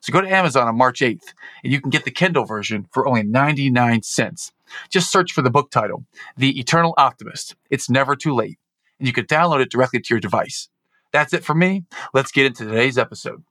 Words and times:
So 0.00 0.12
go 0.12 0.20
to 0.20 0.28
Amazon 0.28 0.68
on 0.68 0.76
March 0.76 1.00
8th 1.00 1.34
and 1.62 1.72
you 1.72 1.80
can 1.80 1.90
get 1.90 2.04
the 2.04 2.10
Kindle 2.10 2.44
version 2.44 2.86
for 2.90 3.06
only 3.06 3.22
99 3.22 4.02
cents. 4.02 4.52
Just 4.90 5.10
search 5.10 5.32
for 5.32 5.42
the 5.42 5.50
book 5.50 5.70
title, 5.70 6.04
The 6.36 6.58
Eternal 6.58 6.94
Optimist. 6.96 7.56
It's 7.70 7.90
never 7.90 8.16
too 8.16 8.34
late. 8.34 8.58
And 8.98 9.06
you 9.06 9.12
can 9.12 9.26
download 9.26 9.60
it 9.60 9.70
directly 9.70 10.00
to 10.00 10.14
your 10.14 10.20
device. 10.20 10.68
That's 11.12 11.32
it 11.32 11.44
for 11.44 11.54
me. 11.54 11.84
Let's 12.14 12.32
get 12.32 12.46
into 12.46 12.64
today's 12.64 12.98
episode. 12.98 13.42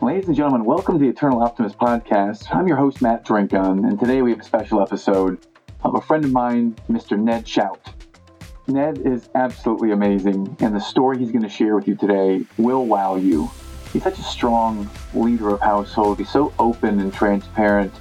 Ladies 0.00 0.26
and 0.26 0.36
gentlemen, 0.36 0.64
welcome 0.64 0.98
to 0.98 1.04
the 1.04 1.08
Eternal 1.08 1.42
Optimist 1.42 1.78
podcast. 1.78 2.54
I'm 2.54 2.66
your 2.66 2.76
host, 2.76 3.00
Matt 3.00 3.24
Drinkhahn, 3.24 3.88
and 3.88 3.98
today 3.98 4.22
we 4.22 4.30
have 4.30 4.40
a 4.40 4.44
special 4.44 4.82
episode 4.82 5.46
of 5.82 5.94
a 5.94 6.00
friend 6.00 6.24
of 6.24 6.32
mine, 6.32 6.76
Mr. 6.90 7.18
Ned 7.18 7.46
Schaut. 7.46 7.78
Ned 8.66 8.98
is 8.98 9.28
absolutely 9.34 9.92
amazing, 9.92 10.56
and 10.60 10.74
the 10.74 10.80
story 10.80 11.18
he's 11.18 11.30
going 11.30 11.42
to 11.42 11.48
share 11.48 11.76
with 11.76 11.86
you 11.86 11.94
today 11.94 12.44
will 12.58 12.84
wow 12.84 13.16
you. 13.16 13.50
He's 13.94 14.02
such 14.02 14.18
a 14.18 14.24
strong 14.24 14.90
leader 15.14 15.50
of 15.50 15.60
household. 15.60 16.18
He's 16.18 16.28
so 16.28 16.52
open 16.58 16.98
and 16.98 17.14
transparent 17.14 17.94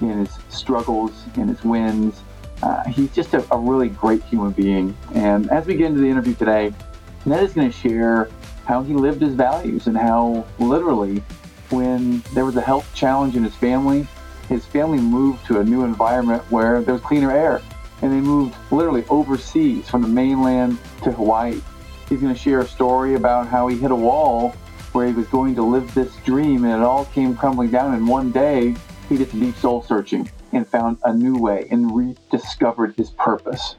in 0.00 0.24
his 0.24 0.38
struggles, 0.50 1.10
in 1.34 1.48
his 1.48 1.64
wins. 1.64 2.20
Uh, 2.62 2.84
he's 2.84 3.12
just 3.12 3.34
a, 3.34 3.44
a 3.52 3.58
really 3.58 3.88
great 3.88 4.22
human 4.22 4.52
being. 4.52 4.96
And 5.14 5.50
as 5.50 5.66
we 5.66 5.74
get 5.74 5.86
into 5.86 6.00
the 6.00 6.08
interview 6.08 6.36
today, 6.36 6.72
Ned 7.26 7.42
is 7.42 7.54
going 7.54 7.68
to 7.68 7.76
share 7.76 8.30
how 8.66 8.84
he 8.84 8.94
lived 8.94 9.20
his 9.20 9.34
values 9.34 9.88
and 9.88 9.96
how 9.98 10.46
literally 10.60 11.24
when 11.70 12.22
there 12.34 12.44
was 12.44 12.54
a 12.54 12.60
health 12.60 12.88
challenge 12.94 13.34
in 13.34 13.42
his 13.42 13.56
family, 13.56 14.06
his 14.48 14.64
family 14.66 15.00
moved 15.00 15.44
to 15.46 15.58
a 15.58 15.64
new 15.64 15.82
environment 15.82 16.44
where 16.52 16.82
there 16.82 16.94
was 16.94 17.02
cleaner 17.02 17.32
air. 17.32 17.60
And 18.00 18.12
they 18.12 18.20
moved 18.20 18.54
literally 18.70 19.04
overseas 19.08 19.90
from 19.90 20.02
the 20.02 20.08
mainland 20.08 20.78
to 21.02 21.10
Hawaii. 21.10 21.60
He's 22.08 22.20
going 22.20 22.32
to 22.32 22.40
share 22.40 22.60
a 22.60 22.66
story 22.68 23.16
about 23.16 23.48
how 23.48 23.66
he 23.66 23.76
hit 23.76 23.90
a 23.90 23.96
wall 23.96 24.54
where 24.92 25.06
he 25.06 25.12
was 25.12 25.26
going 25.28 25.54
to 25.54 25.62
live 25.62 25.92
this 25.94 26.14
dream 26.24 26.64
and 26.64 26.74
it 26.74 26.84
all 26.84 27.06
came 27.06 27.36
crumbling 27.36 27.70
down. 27.70 27.94
And 27.94 28.06
one 28.06 28.30
day 28.30 28.74
he 29.08 29.16
did 29.16 29.30
some 29.30 29.40
deep 29.40 29.56
soul 29.56 29.82
searching 29.82 30.30
and 30.52 30.66
found 30.66 30.98
a 31.04 31.12
new 31.12 31.36
way 31.36 31.66
and 31.70 31.94
rediscovered 31.94 32.94
his 32.96 33.10
purpose. 33.10 33.76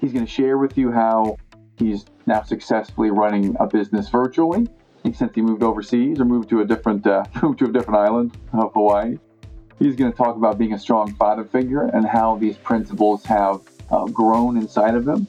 He's 0.00 0.12
going 0.12 0.26
to 0.26 0.30
share 0.30 0.58
with 0.58 0.76
you 0.78 0.92
how 0.92 1.36
he's 1.78 2.04
now 2.26 2.42
successfully 2.42 3.10
running 3.10 3.56
a 3.58 3.66
business 3.66 4.08
virtually 4.08 4.66
since 5.14 5.32
he 5.34 5.40
moved 5.40 5.62
overseas 5.62 6.18
or 6.18 6.24
moved 6.24 6.48
to 6.50 6.60
a 6.60 6.64
different 6.64 7.06
uh, 7.06 7.24
moved 7.42 7.60
to 7.60 7.66
a 7.66 7.72
different 7.72 8.00
island 8.00 8.36
of 8.52 8.72
Hawaii. 8.74 9.18
He's 9.78 9.94
going 9.94 10.10
to 10.10 10.16
talk 10.16 10.36
about 10.36 10.58
being 10.58 10.72
a 10.72 10.78
strong 10.78 11.14
father 11.14 11.44
figure 11.44 11.82
and 11.82 12.06
how 12.06 12.36
these 12.36 12.56
principles 12.56 13.24
have 13.26 13.60
uh, 13.90 14.06
grown 14.06 14.56
inside 14.56 14.94
of 14.94 15.06
him. 15.06 15.28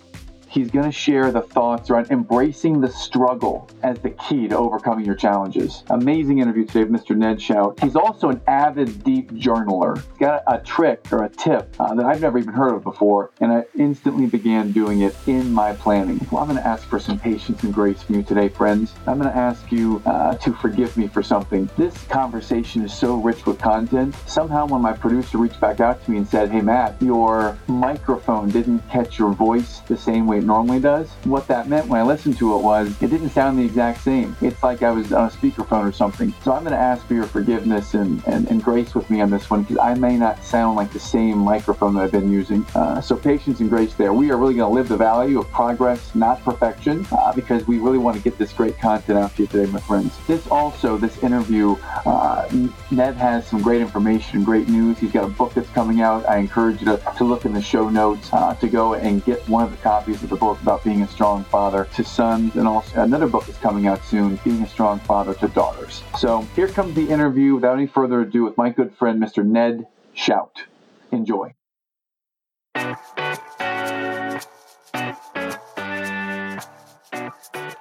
He's 0.49 0.71
going 0.71 0.85
to 0.85 0.91
share 0.91 1.31
the 1.31 1.41
thoughts 1.41 1.89
around 1.89 2.09
embracing 2.09 2.79
the 2.79 2.89
struggle 2.89 3.69
as 3.83 3.99
the 3.99 4.11
key 4.11 4.47
to 4.47 4.57
overcoming 4.57 5.05
your 5.05 5.15
challenges. 5.15 5.83
Amazing 5.89 6.39
interview 6.39 6.65
today 6.65 6.85
with 6.85 7.01
Mr. 7.01 7.15
Ned 7.15 7.37
Schaut. 7.37 7.79
He's 7.81 7.95
also 7.95 8.29
an 8.29 8.41
avid 8.47 9.03
deep 9.03 9.31
journaler. 9.33 9.97
He's 9.97 10.17
got 10.19 10.43
a, 10.47 10.57
trick 10.67 11.05
or 11.11 11.23
a 11.23 11.29
tip 11.29 11.73
uh, 11.79 11.93
that 11.93 12.05
I've 12.05 12.21
never 12.21 12.37
even 12.39 12.53
heard 12.53 12.73
of 12.73 12.83
before, 12.83 13.31
and 13.39 13.51
I 13.51 13.65
instantly 13.77 14.25
began 14.25 14.71
doing 14.71 15.01
it 15.01 15.15
in 15.27 15.51
my 15.51 15.73
planning. 15.73 16.25
Well, 16.31 16.41
I'm 16.41 16.49
going 16.49 16.61
to 16.61 16.67
ask 16.67 16.83
for 16.87 16.99
some 16.99 17.19
patience 17.19 17.63
and 17.63 17.73
grace 17.73 18.03
from 18.03 18.15
you 18.15 18.23
today, 18.23 18.49
friends. 18.49 18.93
I'm 19.05 19.19
going 19.19 19.31
to 19.31 19.37
ask 19.37 19.71
you 19.71 20.01
uh, 20.05 20.35
to 20.35 20.53
forgive 20.53 20.97
me 20.97 21.07
for 21.07 21.23
something. 21.23 21.69
This 21.77 22.03
conversation 22.05 22.83
is 22.83 22.93
so 22.93 23.15
rich 23.15 23.45
with 23.45 23.59
content. 23.59 24.15
Somehow, 24.25 24.67
when 24.67 24.81
my 24.81 24.93
producer 24.93 25.37
reached 25.37 25.59
back 25.59 25.79
out 25.79 26.03
to 26.03 26.11
me 26.11 26.17
and 26.17 26.27
said, 26.27 26.49
Hey, 26.49 26.61
Matt, 26.61 27.01
your 27.01 27.57
microphone 27.67 28.49
didn't 28.49 28.79
catch 28.89 29.19
your 29.19 29.31
voice 29.31 29.79
the 29.87 29.97
same 29.97 30.25
way 30.27 30.36
normally 30.43 30.79
does. 30.79 31.09
What 31.23 31.47
that 31.47 31.67
meant 31.67 31.87
when 31.87 31.99
I 31.99 32.03
listened 32.03 32.37
to 32.39 32.57
it 32.57 32.63
was 32.63 32.89
it 33.01 33.09
didn't 33.09 33.29
sound 33.29 33.59
the 33.59 33.65
exact 33.65 34.01
same. 34.01 34.35
It's 34.41 34.63
like 34.63 34.83
I 34.83 34.91
was 34.91 35.13
on 35.13 35.27
a 35.27 35.31
speakerphone 35.31 35.87
or 35.87 35.91
something. 35.91 36.33
So 36.43 36.53
I'm 36.53 36.63
going 36.63 36.73
to 36.73 36.79
ask 36.79 37.05
for 37.05 37.13
your 37.13 37.25
forgiveness 37.25 37.93
and, 37.93 38.25
and, 38.27 38.49
and 38.49 38.63
grace 38.63 38.95
with 38.95 39.09
me 39.09 39.21
on 39.21 39.29
this 39.29 39.49
one 39.49 39.63
because 39.63 39.77
I 39.77 39.93
may 39.93 40.17
not 40.17 40.43
sound 40.43 40.75
like 40.75 40.91
the 40.91 40.99
same 40.99 41.37
microphone 41.37 41.93
that 41.95 42.03
I've 42.03 42.11
been 42.11 42.31
using. 42.31 42.65
Uh, 42.75 43.01
so 43.01 43.15
patience 43.15 43.59
and 43.59 43.69
grace 43.69 43.93
there. 43.93 44.13
We 44.13 44.31
are 44.31 44.37
really 44.37 44.55
going 44.55 44.69
to 44.69 44.75
live 44.75 44.87
the 44.87 44.97
value 44.97 45.39
of 45.39 45.49
progress, 45.51 46.13
not 46.15 46.41
perfection, 46.43 47.05
uh, 47.11 47.33
because 47.33 47.67
we 47.67 47.77
really 47.77 47.97
want 47.97 48.17
to 48.17 48.23
get 48.23 48.37
this 48.37 48.53
great 48.53 48.79
content 48.79 49.19
out 49.19 49.35
to 49.35 49.43
you 49.43 49.47
today, 49.47 49.71
my 49.71 49.79
friends. 49.79 50.17
This 50.27 50.47
also, 50.47 50.97
this 50.97 51.21
interview, 51.23 51.75
uh, 52.05 52.47
Ned 52.91 53.15
has 53.15 53.47
some 53.47 53.61
great 53.61 53.81
information 53.81 54.43
great 54.47 54.69
news. 54.69 54.97
He's 54.97 55.11
got 55.11 55.25
a 55.25 55.29
book 55.29 55.53
that's 55.53 55.69
coming 55.71 56.01
out. 56.01 56.27
I 56.27 56.37
encourage 56.37 56.79
you 56.79 56.85
to, 56.85 57.13
to 57.17 57.23
look 57.23 57.45
in 57.45 57.53
the 57.53 57.61
show 57.61 57.89
notes 57.89 58.29
uh, 58.31 58.55
to 58.55 58.67
go 58.67 58.93
and 58.93 59.23
get 59.25 59.47
one 59.49 59.63
of 59.63 59.71
the 59.71 59.77
copies 59.77 60.23
of 60.27 60.39
the 60.39 60.45
book 60.45 60.61
about 60.61 60.83
being 60.83 61.01
a 61.03 61.07
strong 61.07 61.43
father 61.45 61.87
to 61.95 62.03
sons, 62.03 62.55
and 62.55 62.67
also 62.67 63.01
another 63.01 63.27
book 63.27 63.47
is 63.47 63.57
coming 63.57 63.87
out 63.87 64.03
soon, 64.03 64.35
Being 64.43 64.61
a 64.61 64.67
Strong 64.67 64.99
Father 64.99 65.33
to 65.35 65.47
Daughters. 65.47 66.03
So 66.19 66.41
here 66.55 66.67
comes 66.67 66.95
the 66.95 67.09
interview 67.09 67.55
without 67.55 67.77
any 67.77 67.87
further 67.87 68.21
ado 68.21 68.43
with 68.43 68.57
my 68.57 68.69
good 68.69 68.93
friend, 68.95 69.21
Mr. 69.23 69.45
Ned 69.45 69.87
Schaut. 70.15 70.51
Enjoy. 71.11 71.53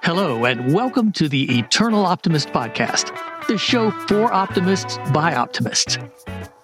Hello, 0.03 0.45
and 0.45 0.73
welcome 0.73 1.11
to 1.13 1.27
the 1.27 1.59
Eternal 1.59 2.05
Optimist 2.05 2.49
Podcast, 2.49 3.13
the 3.47 3.57
show 3.57 3.91
for 3.91 4.31
optimists 4.31 4.97
by 5.11 5.35
optimists. 5.35 5.97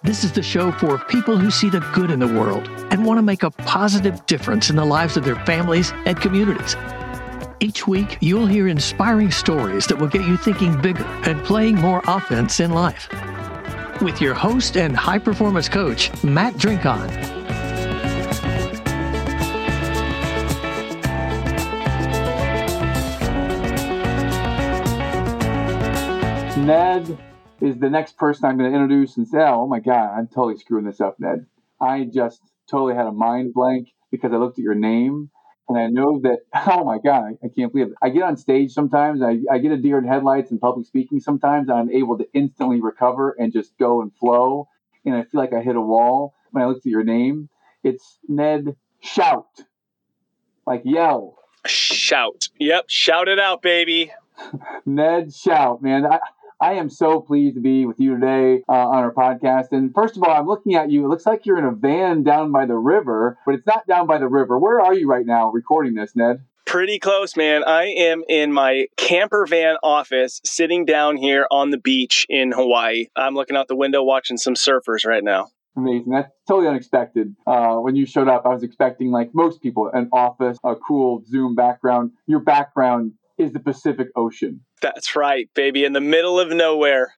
This 0.03 0.25
is 0.25 0.34
the 0.34 0.44
show 0.44 0.69
for 0.74 0.97
people 0.97 1.38
who 1.38 1.50
see 1.50 1.69
the 1.69 1.80
good 1.94 2.12
in 2.12 2.19
the 2.19 2.28
world 2.28 2.68
and 2.91 3.06
want 3.06 3.19
to 3.19 3.22
make 3.22 3.41
a 3.41 3.52
positive 3.52 4.25
difference 4.25 4.69
in 4.69 4.75
the 4.75 4.84
lives 4.84 5.16
of 5.16 5.24
their 5.24 5.38
families 5.46 5.94
and 6.06 6.19
communities. 6.19 6.75
Each 7.62 7.88
week, 7.88 8.18
you'll 8.19 8.46
hear 8.46 8.68
inspiring 8.68 9.31
stories 9.31 9.88
that 9.88 9.97
will 9.97 10.09
get 10.09 10.28
you 10.28 10.36
thinking 10.36 10.80
bigger 10.81 11.06
and 11.24 11.42
playing 11.46 11.75
more 11.75 12.02
offense 12.06 12.59
in 12.59 12.72
life. 12.72 13.08
With 14.02 14.19
your 14.19 14.34
host 14.34 14.75
and 14.75 14.94
high 14.94 15.19
performance 15.19 15.69
coach, 15.69 16.12
Matt 16.22 16.56
Drinkhahn. 16.56 17.08
Ned 26.58 27.18
is 27.63 27.79
the 27.79 27.90
next 27.90 28.18
person 28.18 28.46
I'm 28.46 28.57
going 28.57 28.69
to 28.69 28.78
introduce 28.78 29.16
and 29.16 29.25
say, 29.25 29.38
oh, 29.38 29.62
oh 29.62 29.68
my 29.68 29.79
God, 29.79 30.18
I'm 30.18 30.28
totally 30.28 30.57
screwing 30.57 30.84
this 30.84 31.00
up, 31.00 31.18
Ned. 31.18 31.46
I 31.79 32.03
just 32.03 32.41
totally 32.69 32.94
had 32.94 33.07
a 33.07 33.12
mind 33.12 33.53
blank 33.53 33.88
because 34.12 34.34
I 34.34 34.35
looked 34.35 34.59
at 34.59 34.63
your 34.63 34.75
name 34.75 35.29
and 35.69 35.78
I 35.78 35.88
know 35.88 36.19
that, 36.24 36.40
oh 36.68 36.84
my 36.84 36.97
God, 36.97 37.38
I 37.41 37.47
can't 37.47 37.72
believe 37.72 37.88
it. 37.88 37.94
I 38.01 38.09
get 38.09 38.24
on 38.24 38.35
stage 38.35 38.74
sometimes, 38.74 39.22
I, 39.22 39.38
I 39.50 39.59
get 39.59 39.72
a 39.72 39.78
deer 39.78 39.97
in 39.97 40.06
headlights 40.06 40.51
in 40.51 40.59
public 40.59 40.85
speaking 40.85 41.22
sometimes, 41.22 41.69
I'm 41.69 41.90
able 41.90 42.18
to 42.18 42.28
instantly 42.34 42.81
recover 42.81 43.34
and 43.40 43.53
just 43.53 43.78
go 43.78 44.01
and 44.01 44.13
flow. 44.13 44.68
And 45.06 45.16
I 45.16 45.24
feel 45.24 45.40
like 45.40 45.53
I 45.53 45.62
hit 45.62 45.78
a 45.78 45.81
wall 45.81 46.34
when 46.51 46.63
I 46.63 46.68
looked 46.68 46.85
at 46.85 46.91
your 46.91 47.06
name. 47.06 47.50
It's 47.81 48.19
Ned 48.28 48.75
Schaut, 49.01 49.45
like 50.68 50.81
yell. 50.84 51.38
Shout. 51.66 52.50
Yep, 52.59 52.90
shout 52.90 53.30
it 53.30 53.40
out, 53.40 53.62
baby. 53.62 54.12
Ned 54.85 55.30
Schaut, 55.30 55.81
man. 55.81 56.06
I, 56.06 56.19
I 56.63 56.75
am 56.75 56.90
so 56.90 57.19
pleased 57.19 57.56
to 57.56 57.62
be 57.62 57.85
with 57.85 58.00
you 58.00 58.18
today 58.18 58.63
uh, 58.69 58.71
on 58.71 59.04
our 59.04 59.13
podcast. 59.13 59.74
And 59.74 59.94
first 59.94 60.15
of 60.15 60.24
all, 60.24 60.31
I'm 60.31 60.48
looking 60.48 60.75
at 60.75 60.89
you. 60.89 61.04
It 61.04 61.10
looks 61.10 61.25
like 61.25 61.45
you're 61.45 61.57
in 61.57 61.65
a 61.65 61.74
van 61.74 62.24
down 62.24 62.54
by 62.54 62.65
the 62.65 62.77
river, 62.77 63.38
but 63.45 63.56
it's 63.56 63.68
not 63.68 63.86
down 63.86 64.07
by 64.07 64.18
the 64.18 64.30
river. 64.30 64.57
Where 64.57 64.80
are 64.80 64.94
you 64.94 65.06
right 65.10 65.25
now 65.25 65.51
recording 65.51 65.94
this, 65.94 66.15
Ned? 66.15 66.38
Pretty 66.65 67.00
close, 67.00 67.36
man. 67.36 67.65
I 67.65 67.88
am 67.88 68.24
in 68.30 68.54
my 68.54 68.88
camper 68.95 69.45
van 69.45 69.75
office 69.83 70.39
sitting 70.45 70.86
down 70.86 71.18
here 71.18 71.48
on 71.51 71.71
the 71.71 71.77
beach 71.77 72.25
in 72.30 72.54
Hawaii. 72.54 73.07
I'm 73.13 73.36
looking 73.36 73.57
out 73.57 73.68
the 73.68 73.75
window 73.75 74.01
watching 74.01 74.38
some 74.38 74.54
surfers 74.54 75.06
right 75.06 75.21
now. 75.21 75.50
Amazing. 75.75 76.13
That's 76.13 76.31
totally 76.48 76.69
unexpected. 76.69 77.36
Uh, 77.45 77.75
when 77.77 77.98
you 77.98 78.06
showed 78.06 78.30
up, 78.30 78.45
I 78.45 78.50
was 78.50 78.63
expecting, 78.63 79.12
like 79.12 79.31
most 79.33 79.62
people, 79.62 79.89
an 79.94 80.07
office, 80.13 80.57
a 80.63 80.75
cool 80.75 81.24
Zoom 81.25 81.56
background. 81.56 82.12
Your 82.25 82.39
background 82.39 83.13
is 83.38 83.53
the 83.53 83.59
Pacific 83.59 84.09
Ocean. 84.15 84.62
That's 84.81 85.15
right, 85.15 85.50
baby, 85.53 85.85
in 85.85 85.94
the 85.94 86.01
middle 86.01 86.39
of 86.39 86.50
nowhere. 86.50 87.13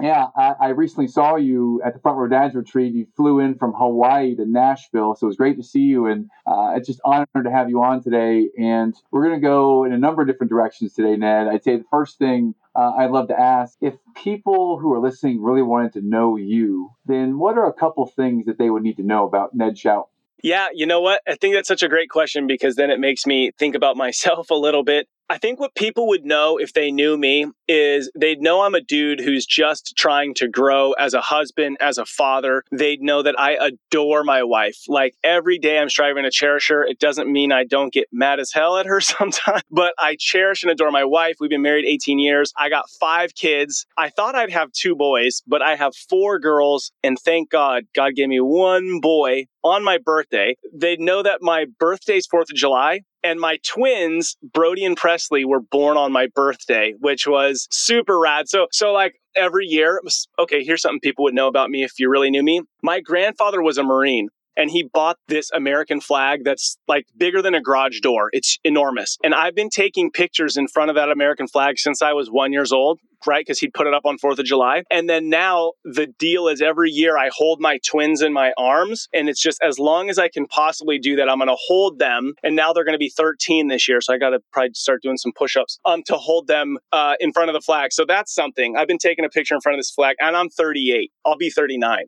Yeah, 0.00 0.26
I, 0.36 0.54
I, 0.60 0.68
recently 0.68 1.08
saw 1.08 1.36
you 1.36 1.82
at 1.84 1.94
the 1.94 1.98
Front 1.98 2.18
Row 2.18 2.28
Dads 2.28 2.54
retreat. 2.54 2.94
You 2.94 3.06
flew 3.16 3.40
in 3.40 3.56
from 3.56 3.72
Hawaii 3.72 4.36
to 4.36 4.44
Nashville, 4.46 5.16
so 5.16 5.26
it 5.26 5.28
was 5.28 5.36
great 5.36 5.56
to 5.56 5.62
see 5.62 5.80
you, 5.80 6.06
and 6.06 6.30
uh, 6.46 6.74
it's 6.76 6.86
just 6.86 7.00
honored 7.04 7.26
to 7.42 7.50
have 7.50 7.68
you 7.68 7.82
on 7.82 8.02
today. 8.02 8.48
And 8.56 8.94
we're 9.10 9.24
going 9.26 9.40
to 9.40 9.44
go 9.44 9.84
in 9.84 9.92
a 9.92 9.98
number 9.98 10.22
of 10.22 10.28
different 10.28 10.50
directions 10.50 10.92
today, 10.92 11.16
Ned. 11.16 11.48
I'd 11.48 11.64
say 11.64 11.76
the 11.76 11.84
first 11.90 12.18
thing 12.18 12.54
uh, 12.76 12.92
I'd 12.96 13.10
love 13.10 13.26
to 13.28 13.40
ask 13.40 13.76
if 13.80 13.94
people 14.14 14.78
who 14.78 14.92
are 14.92 15.00
listening 15.00 15.42
really 15.42 15.62
wanted 15.62 15.94
to 15.94 16.00
know 16.00 16.36
you, 16.36 16.90
then 17.06 17.38
what 17.38 17.58
are 17.58 17.66
a 17.66 17.72
couple 17.72 18.06
things 18.06 18.46
that 18.46 18.56
they 18.56 18.70
would 18.70 18.84
need 18.84 18.98
to 18.98 19.02
know 19.02 19.26
about 19.26 19.54
Ned 19.54 19.74
Schaut? 19.74 20.04
Yeah, 20.44 20.68
you 20.72 20.86
know 20.86 21.00
what? 21.00 21.22
I 21.26 21.34
think 21.34 21.56
that's 21.56 21.66
such 21.66 21.82
a 21.82 21.88
great 21.88 22.08
question 22.08 22.46
because 22.46 22.76
then 22.76 22.90
it 22.90 23.00
makes 23.00 23.26
me 23.26 23.50
think 23.58 23.74
about 23.74 23.96
myself 23.96 24.50
a 24.50 24.54
little 24.54 24.84
bit. 24.84 25.08
I 25.30 25.36
think 25.36 25.60
what 25.60 25.74
people 25.74 26.08
would 26.08 26.24
know 26.24 26.56
if 26.56 26.72
they 26.72 26.90
knew 26.90 27.18
me 27.18 27.46
is 27.68 28.10
they'd 28.18 28.40
know 28.40 28.62
I'm 28.62 28.74
a 28.74 28.80
dude 28.80 29.20
who's 29.20 29.44
just 29.44 29.94
trying 29.94 30.32
to 30.34 30.48
grow 30.48 30.92
as 30.92 31.12
a 31.12 31.20
husband, 31.20 31.76
as 31.80 31.98
a 31.98 32.06
father. 32.06 32.64
They'd 32.72 33.02
know 33.02 33.22
that 33.22 33.38
I 33.38 33.58
adore 33.60 34.24
my 34.24 34.42
wife. 34.42 34.78
Like 34.88 35.14
every 35.22 35.58
day 35.58 35.78
I'm 35.78 35.90
striving 35.90 36.24
to 36.24 36.30
cherish 36.30 36.68
her. 36.68 36.82
It 36.82 36.98
doesn't 36.98 37.30
mean 37.30 37.52
I 37.52 37.64
don't 37.64 37.92
get 37.92 38.08
mad 38.10 38.40
as 38.40 38.52
hell 38.52 38.78
at 38.78 38.86
her 38.86 39.00
sometimes, 39.02 39.62
but 39.70 39.92
I 39.98 40.16
cherish 40.18 40.62
and 40.62 40.72
adore 40.72 40.90
my 40.90 41.04
wife. 41.04 41.36
We've 41.40 41.50
been 41.50 41.60
married 41.62 41.84
18 41.84 42.18
years. 42.18 42.54
I 42.56 42.70
got 42.70 42.88
five 42.98 43.34
kids. 43.34 43.84
I 43.98 44.08
thought 44.08 44.34
I'd 44.34 44.50
have 44.50 44.72
two 44.72 44.96
boys, 44.96 45.42
but 45.46 45.60
I 45.60 45.76
have 45.76 45.94
four 45.94 46.38
girls. 46.38 46.90
And 47.02 47.18
thank 47.18 47.50
God, 47.50 47.84
God 47.94 48.14
gave 48.14 48.28
me 48.28 48.40
one 48.40 49.00
boy 49.00 49.44
on 49.62 49.84
my 49.84 49.98
birthday. 49.98 50.56
They'd 50.72 51.00
know 51.00 51.22
that 51.22 51.42
my 51.42 51.66
birthday's 51.78 52.26
4th 52.26 52.50
of 52.50 52.56
July. 52.56 53.00
And 53.22 53.40
my 53.40 53.58
twins, 53.66 54.36
Brody 54.42 54.84
and 54.84 54.96
Presley, 54.96 55.44
were 55.44 55.60
born 55.60 55.96
on 55.96 56.12
my 56.12 56.28
birthday, 56.34 56.94
which 56.98 57.26
was 57.26 57.66
super 57.70 58.18
rad. 58.18 58.48
So, 58.48 58.66
so 58.70 58.92
like 58.92 59.14
every 59.34 59.66
year, 59.66 60.00
okay, 60.38 60.62
here's 60.62 60.82
something 60.82 61.00
people 61.00 61.24
would 61.24 61.34
know 61.34 61.48
about 61.48 61.70
me 61.70 61.82
if 61.82 61.92
you 61.98 62.08
really 62.08 62.30
knew 62.30 62.42
me. 62.42 62.62
My 62.82 63.00
grandfather 63.00 63.62
was 63.62 63.78
a 63.78 63.82
Marine 63.82 64.28
and 64.58 64.70
he 64.70 64.88
bought 64.92 65.16
this 65.28 65.50
American 65.52 66.00
flag 66.00 66.44
that's 66.44 66.76
like 66.86 67.06
bigger 67.16 67.40
than 67.40 67.54
a 67.54 67.62
garage 67.62 68.00
door. 68.00 68.28
It's 68.32 68.58
enormous. 68.64 69.16
And 69.24 69.34
I've 69.34 69.54
been 69.54 69.70
taking 69.70 70.10
pictures 70.10 70.56
in 70.56 70.68
front 70.68 70.90
of 70.90 70.96
that 70.96 71.10
American 71.10 71.48
flag 71.48 71.78
since 71.78 72.02
I 72.02 72.12
was 72.12 72.28
one 72.28 72.52
years 72.52 72.72
old 72.72 72.98
right? 73.26 73.44
Because 73.44 73.58
he'd 73.58 73.74
put 73.74 73.86
it 73.86 73.94
up 73.94 74.04
on 74.04 74.16
4th 74.18 74.38
of 74.38 74.44
July. 74.44 74.84
And 74.90 75.08
then 75.08 75.28
now 75.28 75.72
the 75.84 76.06
deal 76.06 76.48
is 76.48 76.62
every 76.62 76.90
year 76.90 77.18
I 77.18 77.30
hold 77.32 77.60
my 77.60 77.78
twins 77.84 78.22
in 78.22 78.32
my 78.32 78.52
arms. 78.56 79.08
And 79.12 79.28
it's 79.28 79.42
just 79.42 79.58
as 79.62 79.78
long 79.78 80.10
as 80.10 80.18
I 80.18 80.28
can 80.28 80.46
possibly 80.46 80.98
do 80.98 81.16
that, 81.16 81.28
I'm 81.28 81.38
going 81.38 81.48
to 81.48 81.56
hold 81.58 81.98
them. 81.98 82.34
And 82.42 82.54
now 82.54 82.72
they're 82.72 82.84
going 82.84 82.94
to 82.94 82.98
be 82.98 83.10
13 83.10 83.68
this 83.68 83.88
year. 83.88 84.00
So 84.00 84.14
I 84.14 84.18
got 84.18 84.30
to 84.30 84.40
probably 84.52 84.70
start 84.74 85.02
doing 85.02 85.16
some 85.16 85.32
push 85.36 85.56
ups 85.56 85.78
um, 85.84 86.02
to 86.06 86.14
hold 86.14 86.46
them 86.46 86.78
uh, 86.92 87.14
in 87.20 87.32
front 87.32 87.50
of 87.50 87.54
the 87.54 87.60
flag. 87.60 87.92
So 87.92 88.04
that's 88.06 88.34
something. 88.34 88.76
I've 88.76 88.88
been 88.88 88.98
taking 88.98 89.24
a 89.24 89.28
picture 89.28 89.54
in 89.54 89.60
front 89.60 89.74
of 89.74 89.78
this 89.80 89.90
flag 89.90 90.16
and 90.20 90.36
I'm 90.36 90.48
38. 90.48 91.12
I'll 91.24 91.36
be 91.36 91.50
39. 91.50 92.04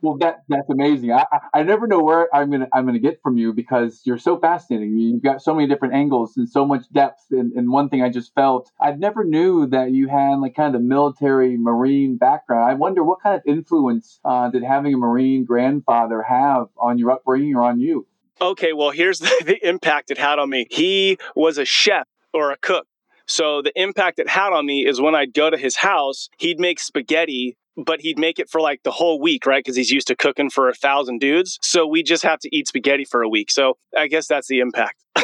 Well, 0.00 0.16
that 0.18 0.44
that's 0.48 0.68
amazing. 0.70 1.12
I, 1.12 1.24
I 1.52 1.62
never 1.64 1.86
know 1.86 2.00
where 2.00 2.34
I'm 2.34 2.50
gonna 2.50 2.68
I'm 2.72 2.86
gonna 2.86 2.98
get 2.98 3.20
from 3.22 3.36
you 3.36 3.52
because 3.52 4.00
you're 4.04 4.18
so 4.18 4.38
fascinating. 4.38 4.96
You've 4.96 5.22
got 5.22 5.42
so 5.42 5.54
many 5.54 5.66
different 5.66 5.94
angles 5.94 6.36
and 6.36 6.48
so 6.48 6.64
much 6.64 6.84
depth. 6.92 7.26
And, 7.30 7.52
and 7.52 7.70
one 7.70 7.88
thing 7.88 8.02
I 8.02 8.08
just 8.08 8.34
felt 8.34 8.70
I 8.80 8.92
never 8.92 9.24
knew 9.24 9.66
that 9.66 9.90
you 9.90 10.08
had 10.08 10.38
like 10.38 10.54
kind 10.54 10.74
of 10.74 10.80
the 10.80 10.86
military 10.86 11.56
marine 11.56 12.16
background. 12.16 12.70
I 12.70 12.74
wonder 12.74 13.02
what 13.02 13.22
kind 13.22 13.36
of 13.36 13.42
influence 13.46 14.20
uh, 14.24 14.50
did 14.50 14.62
having 14.62 14.94
a 14.94 14.98
marine 14.98 15.44
grandfather 15.44 16.22
have 16.22 16.68
on 16.76 16.98
your 16.98 17.10
upbringing 17.10 17.56
or 17.56 17.62
on 17.62 17.80
you? 17.80 18.06
Okay, 18.40 18.72
well 18.72 18.90
here's 18.90 19.18
the, 19.18 19.42
the 19.44 19.68
impact 19.68 20.10
it 20.10 20.18
had 20.18 20.38
on 20.38 20.50
me. 20.50 20.66
He 20.70 21.18
was 21.34 21.58
a 21.58 21.64
chef 21.64 22.06
or 22.32 22.50
a 22.52 22.56
cook. 22.56 22.86
So 23.28 23.62
the 23.62 23.72
impact 23.76 24.18
it 24.18 24.28
had 24.28 24.52
on 24.52 24.66
me 24.66 24.86
is 24.86 25.00
when 25.00 25.14
I'd 25.14 25.34
go 25.34 25.50
to 25.50 25.56
his 25.56 25.76
house, 25.76 26.28
he'd 26.38 26.58
make 26.58 26.80
spaghetti 26.80 27.56
but 27.84 28.00
he'd 28.00 28.18
make 28.18 28.38
it 28.38 28.50
for 28.50 28.60
like 28.60 28.82
the 28.82 28.90
whole 28.90 29.20
week, 29.20 29.46
right? 29.46 29.62
Because 29.64 29.76
he's 29.76 29.90
used 29.90 30.08
to 30.08 30.16
cooking 30.16 30.50
for 30.50 30.68
a 30.68 30.74
thousand 30.74 31.20
dudes. 31.20 31.58
So 31.62 31.86
we 31.86 32.02
just 32.02 32.24
have 32.24 32.40
to 32.40 32.48
eat 32.54 32.66
spaghetti 32.66 33.04
for 33.04 33.22
a 33.22 33.28
week. 33.28 33.50
So 33.50 33.74
I 33.96 34.08
guess 34.08 34.26
that's 34.26 34.48
the 34.48 34.58
impact. 34.60 34.96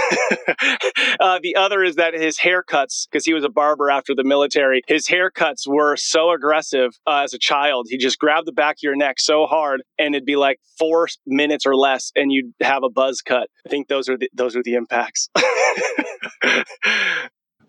uh, 1.21 1.39
the 1.43 1.57
other 1.57 1.83
is 1.83 1.97
that 1.97 2.15
his 2.15 2.39
haircuts, 2.39 3.07
because 3.11 3.25
he 3.25 3.35
was 3.35 3.45
a 3.45 3.49
barber 3.49 3.91
after 3.91 4.15
the 4.15 4.25
military, 4.25 4.83
his 4.87 5.07
haircuts 5.07 5.67
were 5.67 5.97
so 5.97 6.31
aggressive 6.31 6.91
uh, 7.07 7.23
as 7.25 7.35
a 7.35 7.39
child. 7.39 7.87
He 7.89 7.97
just 7.97 8.19
grabbed 8.19 8.47
the 8.47 8.53
back 8.53 8.77
of 8.77 8.83
your 8.83 8.97
neck 8.97 9.19
so 9.19 9.47
hard, 9.47 9.83
and 9.99 10.15
it'd 10.15 10.27
be 10.27 10.37
like 10.37 10.59
four 10.79 11.09
minutes 11.27 11.67
or 11.67 11.77
less, 11.77 12.13
and 12.17 12.33
you'd 12.33 12.53
have 12.61 12.83
a 12.83 12.91
buzz 12.91 13.21
cut. 13.21 13.49
I 13.67 13.69
think 13.69 13.89
those 13.89 14.09
are 14.09 14.17
the, 14.17 14.29
those 14.35 14.57
are 14.57 14.63
the 14.63 14.75
impacts. 14.75 15.29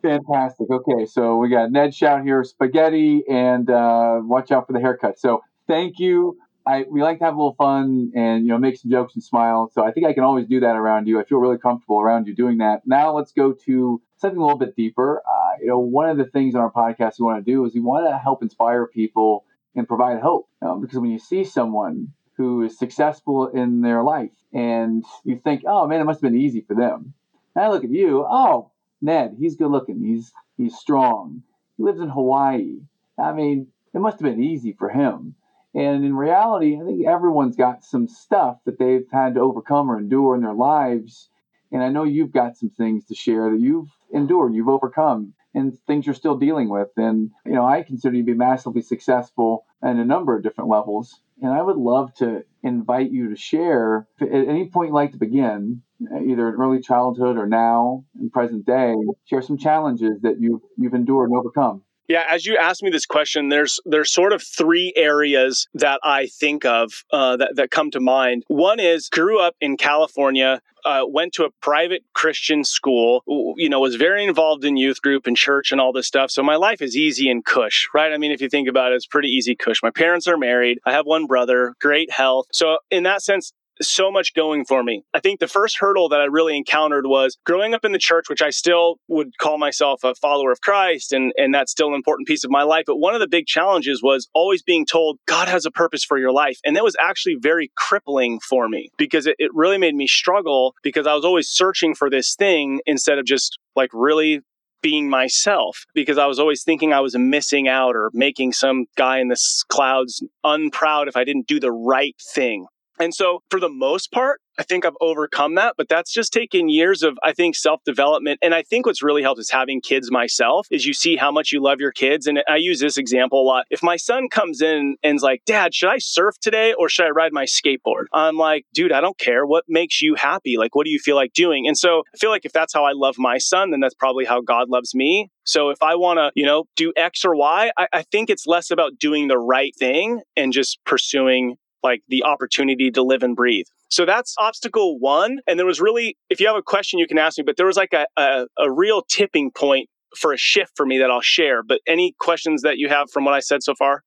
Fantastic. 0.06 0.69
Okay, 0.69 1.06
so 1.07 1.38
we 1.38 1.50
got 1.50 1.72
Ned 1.72 1.90
Schaut 1.90 2.24
here, 2.24 2.44
spaghetti, 2.44 3.24
and 3.28 3.68
uh, 3.72 4.19
watch 4.22 4.52
out 4.52 4.68
for 4.68 4.74
the 4.74 4.80
haircut. 4.80 5.18
So 5.18 5.42
thank 5.68 5.98
you. 5.98 6.38
I 6.68 6.86
we 6.90 7.02
like 7.02 7.18
to 7.19 7.25
have 7.25 7.34
a 7.34 7.38
little 7.38 7.56
fun 7.56 8.12
and 8.16 8.44
you 8.44 8.50
know 8.50 8.60
make 8.60 8.78
some 8.78 8.92
jokes 8.92 9.16
and 9.16 9.24
smile. 9.24 9.72
So 9.74 9.84
I 9.84 9.92
think 9.92 10.06
I 10.06 10.13
can 10.13 10.24
always 10.24 10.46
do 10.46 10.60
that 10.60 10.75
around 10.75 11.07
you. 11.07 11.19
I 11.19 11.24
feel 11.24 11.40
really 11.40 11.57
comfortable 11.57 12.00
around 12.00 12.28
you 12.28 12.36
doing 12.36 12.60
that. 12.60 12.84
Now 12.86 13.16
let's 13.16 13.31
go 13.31 13.54
to 13.66 14.00
something 14.18 14.38
a 14.40 14.44
little 14.44 14.60
bit 14.60 14.75
deeper. 14.75 15.24
Uh, 15.28 15.57
you 15.62 15.68
know, 15.68 15.80
one 15.80 16.08
of 16.10 16.18
the 16.18 16.25
things 16.25 16.54
on 16.54 16.62
our 16.62 16.72
podcast 16.72 17.13
we 17.19 17.25
want 17.25 17.44
to 17.44 17.51
do 17.51 17.66
is 17.66 17.74
we 17.74 17.81
want 17.81 18.08
to 18.08 18.16
help 18.18 18.44
inspire 18.44 18.86
people 18.86 19.44
and 19.75 19.88
provide 19.88 20.22
hope. 20.22 20.48
Because 20.81 21.00
when 21.00 21.10
you 21.12 21.19
see 21.19 21.44
someone 21.44 22.10
who 22.38 22.63
is 22.63 22.78
successful 22.78 23.48
in 23.48 23.81
their 23.81 24.04
life 24.04 24.31
and 24.54 25.04
you 25.24 25.40
think, 25.44 25.63
oh 25.66 25.88
man, 25.88 26.00
it 26.00 26.04
must 26.04 26.22
have 26.22 26.31
been 26.31 26.40
easy 26.40 26.62
for 26.62 26.75
them. 26.75 27.13
And 27.56 27.66
I 27.66 27.69
look 27.69 27.84
at 27.84 27.90
you, 27.90 28.24
oh 28.30 28.72
Ned, 29.06 29.36
he's 29.40 29.56
good 29.56 29.72
looking. 29.72 30.04
He's 30.04 30.34
he's 30.57 30.75
strong. 30.75 31.44
He 31.78 31.84
lives 31.84 32.02
in 32.02 32.10
Hawaii. 32.10 32.80
I 33.18 33.31
mean, 33.34 33.68
it 33.94 34.00
must 34.00 34.19
have 34.19 34.30
been 34.30 34.44
easy 34.44 34.74
for 34.74 34.90
him. 34.90 35.36
And 35.74 36.06
in 36.06 36.16
reality, 36.16 36.80
I 36.81 36.86
think 36.86 37.06
everyone's 37.06 37.56
got 37.56 37.84
some 37.84 38.07
stuff 38.07 38.57
that 38.66 38.80
they've 38.80 39.07
had 39.12 39.36
to 39.36 39.42
overcome 39.42 39.92
or 39.92 39.98
endure 39.98 40.36
in 40.36 40.42
their 40.42 40.54
lives. 40.54 41.30
And 41.72 41.84
I 41.84 41.90
know 41.90 42.04
you've 42.04 42.31
got 42.31 42.57
some 42.57 42.69
things 42.69 43.06
to 43.06 43.16
share 43.16 43.52
that 43.52 43.60
you've 43.60 43.90
endured, 44.12 44.54
you've 44.54 44.69
overcome, 44.69 45.34
and 45.54 45.78
things 45.86 46.06
you're 46.06 46.16
still 46.16 46.38
dealing 46.38 46.69
with. 46.69 46.90
And, 46.96 47.31
you 47.46 47.54
know, 47.54 47.66
I 47.66 47.84
consider 47.84 48.16
you 48.16 48.24
to 48.24 48.31
be 48.31 48.38
massively 48.38 48.81
successful 48.81 49.66
at 49.84 49.98
a 49.98 50.06
number 50.06 50.36
of 50.36 50.44
different 50.44 50.69
levels. 50.69 51.19
And 51.42 51.52
I 51.52 51.62
would 51.62 51.78
love 51.78 52.14
to 52.16 52.44
invite 52.64 53.12
you 53.12 53.30
to 53.30 53.36
share 53.36 54.08
at 54.22 54.30
any 54.30 54.70
point 54.70 54.90
you'd 54.90 54.96
like 54.96 55.12
to 55.12 55.18
begin 55.18 55.82
either 56.02 56.50
in 56.50 56.56
early 56.56 56.82
childhood 56.82 57.38
or 57.38 57.48
now 57.48 58.04
in 58.20 58.30
present 58.30 58.66
day, 58.66 58.96
share 59.26 59.42
some 59.42 59.58
challenges 59.58 60.22
that 60.22 60.40
you've 60.40 60.62
you've 60.78 60.94
endured 60.94 61.30
and 61.30 61.38
overcome. 61.40 61.84
Yeah, 62.07 62.24
as 62.30 62.46
you 62.46 62.56
asked 62.57 62.84
me 62.84 62.92
this 62.92 63.06
question, 63.06 63.50
there's 63.50 63.80
there's 63.86 64.12
sort 64.12 64.31
of 64.31 64.44
three 64.44 64.94
areas 64.96 65.68
that 65.74 66.00
I 66.04 66.28
think 66.28 66.63
of 66.63 67.04
uh, 67.12 67.38
that 67.38 67.56
that 67.56 67.72
come 67.72 67.90
to 67.92 68.00
mind. 68.00 68.44
One 68.48 68.80
is 68.80 69.10
grew 69.10 69.40
up 69.40 69.56
in 69.60 69.75
California, 69.75 70.62
uh, 70.86 71.02
went 71.07 71.34
to 71.34 71.46
a 71.46 71.50
private 71.62 72.04
Christian 72.13 72.63
school. 72.63 73.24
You 73.57 73.69
know, 73.69 73.80
was 73.80 73.96
very 73.96 74.24
involved 74.24 74.63
in 74.66 74.78
youth 74.78 75.02
group 75.02 75.25
and 75.25 75.36
church 75.36 75.72
and 75.72 75.81
all 75.81 75.92
this 75.92 76.06
stuff. 76.06 76.30
So 76.30 76.44
my 76.44 76.57
life 76.57 76.81
is 76.81 76.96
easy 76.96 77.30
and 77.30 77.44
cush, 77.44 77.90
right? 77.94 78.13
I 78.13 78.18
mean, 78.18 78.31
if 78.31 78.40
you 78.40 78.50
think 78.50 78.69
about 78.69 78.92
it, 78.92 78.96
it's 78.96 79.08
pretty 79.08 79.30
easy 79.30 79.56
cush. 79.56 79.81
My 79.81 79.92
parents 79.92 80.28
are 80.28 80.38
married. 80.38 80.79
I 80.86 80.91
have 80.91 81.08
one 81.08 81.25
brother. 81.25 81.74
Great 81.82 82.12
health. 82.12 82.46
So 82.51 82.77
in 82.91 83.03
that 83.03 83.24
sense, 83.24 83.51
so 83.82 84.12
much 84.12 84.34
going 84.34 84.65
for 84.65 84.84
me. 84.84 85.03
I 85.13 85.20
think 85.20 85.39
the 85.39 85.48
first 85.48 85.77
hurdle 85.79 86.10
that 86.10 86.22
I 86.22 86.25
really 86.25 86.55
encountered 86.55 87.05
was 87.08 87.38
growing 87.46 87.74
up 87.74 87.86
in 87.86 87.91
the 87.91 88.00
church, 88.00 88.29
which 88.29 88.41
I 88.41 88.50
still 88.50 88.98
would 89.08 89.38
call 89.39 89.58
myself 89.58 90.03
a 90.03 90.15
follower 90.15 90.51
of 90.51 90.62
Christ, 90.62 91.13
and, 91.13 91.32
and 91.38 91.53
that's 91.53 91.72
still 91.72 91.89
an 91.89 91.94
important 91.94 92.27
piece 92.27 92.44
of 92.44 92.51
my 92.51 92.63
life. 92.63 92.84
But 92.88 92.98
one 92.98 93.13
of 93.13 93.20
the 93.20 93.27
big 93.27 93.46
challenges 93.46 94.01
was 94.01 94.27
always 94.34 94.62
being 94.62 94.86
told 94.86 95.20
God 95.25 95.48
has 95.48 95.65
a 95.65 95.72
purpose 95.72 96.03
for 96.03 96.17
your 96.17 96.32
life. 96.32 96.60
And 96.65 96.75
that 96.75 96.84
was 96.84 96.96
actually 97.00 97.38
very 97.39 97.72
crippling 97.75 98.39
for 98.39 98.67
me 98.67 98.89
because 98.98 99.27
it, 99.27 99.36
it 99.39 99.51
really 99.53 99.77
made 99.77 99.96
me 99.96 100.08
struggle 100.08 100.75
because 100.84 101.08
I 101.08 101.13
was 101.13 101.25
always 101.25 101.50
searching 101.50 101.96
for 101.96 102.10
this 102.10 102.36
thing 102.36 102.82
instead 102.86 103.20
of 103.20 103.25
just 103.25 103.58
like 103.75 103.89
really 103.94 104.41
being 104.86 105.10
myself 105.10 105.86
because 105.96 106.20
I 106.20 106.27
was 106.27 106.38
always 106.38 106.63
thinking 106.63 106.94
I 106.94 107.00
was 107.00 107.17
missing 107.17 107.67
out 107.67 107.96
or 107.96 108.12
making 108.13 108.53
some 108.53 108.86
guy 108.96 109.17
in 109.17 109.29
the 109.29 109.38
clouds 109.67 110.24
unproud 110.44 111.08
if 111.08 111.17
I 111.17 111.24
didn't 111.24 111.48
do 111.48 111.60
the 111.60 111.72
right 111.72 112.15
thing. 112.36 112.67
And 113.00 113.14
so, 113.14 113.42
for 113.50 113.60
the 113.60 113.70
most 113.70 114.12
part, 114.12 114.42
I 114.58 114.64
think 114.64 114.86
I've 114.86 114.96
overcome 115.02 115.56
that, 115.56 115.75
but 115.78 115.90
that's 115.90 116.14
just 116.14 116.32
taken 116.32 116.70
years 116.70 117.04
of, 117.04 117.18
I 117.24 117.34
think, 117.34 117.56
self 117.56 117.84
development. 117.84 118.40
And 118.42 118.54
I 118.54 118.64
think 118.64 118.86
what's 118.86 119.04
really 119.04 119.22
helped 119.22 119.40
is 119.40 119.50
having 119.50 119.82
kids 119.82 120.12
myself, 120.12 120.68
is 120.72 120.86
you 120.86 120.94
see 120.94 121.18
how 121.18 121.32
much 121.32 121.52
you 121.52 121.62
love 121.62 121.80
your 121.80 121.92
kids. 121.92 122.28
And 122.28 122.42
I 122.48 122.58
use 122.58 122.80
this 122.80 122.98
example 122.98 123.42
a 123.42 123.44
lot. 123.44 123.66
If 123.70 123.84
my 123.84 123.98
son 123.98 124.30
comes 124.30 124.62
in 124.62 124.96
and's 125.04 125.24
like, 125.24 125.44
Dad, 125.46 125.74
should 125.74 125.90
I 125.90 125.98
surf 125.98 126.36
today 126.40 126.74
or 126.74 126.90
should 126.90 127.06
I 127.06 127.10
ride 127.10 127.34
my 127.34 127.46
skateboard? 127.46 128.06
I'm 128.14 128.38
like, 128.38 128.66
dude, 128.74 128.92
I 128.92 129.02
don't 129.02 129.18
care. 129.18 129.46
What 129.46 129.66
makes 129.68 130.02
you 130.02 130.16
happy? 130.16 130.58
Like, 130.58 130.75
what 130.75 130.86
do 130.86 130.92
you 130.92 131.00
feel 131.00 131.16
like 131.16 131.34
doing? 131.34 131.68
And 131.68 131.78
so 131.78 132.04
I 132.14 132.18
feel 132.18 132.30
like 132.30 132.46
if 132.46 132.54
that's 132.54 132.74
how 132.74 132.86
I 132.86 132.94
love 132.94 133.16
my 133.18 133.38
son, 133.38 133.72
then 133.72 133.82
that's 133.82 133.94
probably 133.94 134.25
how 134.25 134.42
God 134.42 134.70
loves 134.70 134.96
me. 134.96 135.30
So 135.44 135.70
if 135.70 135.84
I 135.84 135.96
want 135.96 136.18
to, 136.18 136.32
you 136.34 136.46
know, 136.46 136.66
do 136.75 136.92
X 136.96 137.24
or 137.24 137.36
Y, 137.36 137.72
I, 137.78 137.88
I 137.94 138.02
think 138.04 138.30
it's 138.30 138.48
less 138.48 138.72
about 138.72 138.98
doing 139.00 139.28
the 139.28 139.38
right 139.38 139.74
thing 139.78 140.22
and 140.36 140.52
just 140.52 140.84
pursuing 140.86 141.58
like 141.86 142.01
the 142.10 142.24
opportunity 142.24 142.92
to 142.92 143.01
live 143.04 143.24
and 143.24 143.36
breathe. 143.36 143.68
So 143.89 144.06
that's 144.06 144.36
obstacle 144.38 144.98
one. 145.00 145.39
And 145.48 145.58
there 145.58 145.65
was 145.65 145.80
really, 145.80 146.18
if 146.30 146.39
you 146.42 146.48
have 146.48 146.58
a 146.58 146.62
question, 146.62 147.00
you 147.00 147.08
can 147.08 147.18
ask 147.18 147.38
me, 147.38 147.44
but 147.46 147.56
there 147.56 147.68
was 147.68 147.77
like 147.77 147.94
a, 147.94 148.06
a, 148.18 148.48
a 148.58 148.72
real 148.72 149.04
tipping 149.04 149.51
point 149.51 149.88
for 150.18 150.34
a 150.34 150.38
shift 150.38 150.72
for 150.75 150.86
me 150.86 150.98
that 150.98 151.10
I'll 151.12 151.22
share. 151.22 151.63
But 151.63 151.80
any 151.88 152.15
questions 152.20 152.63
that 152.63 152.77
you 152.77 152.89
have 152.89 153.10
from 153.12 153.25
what 153.25 153.34
I 153.34 153.39
said 153.39 153.63
so 153.63 153.75
far? 153.75 154.04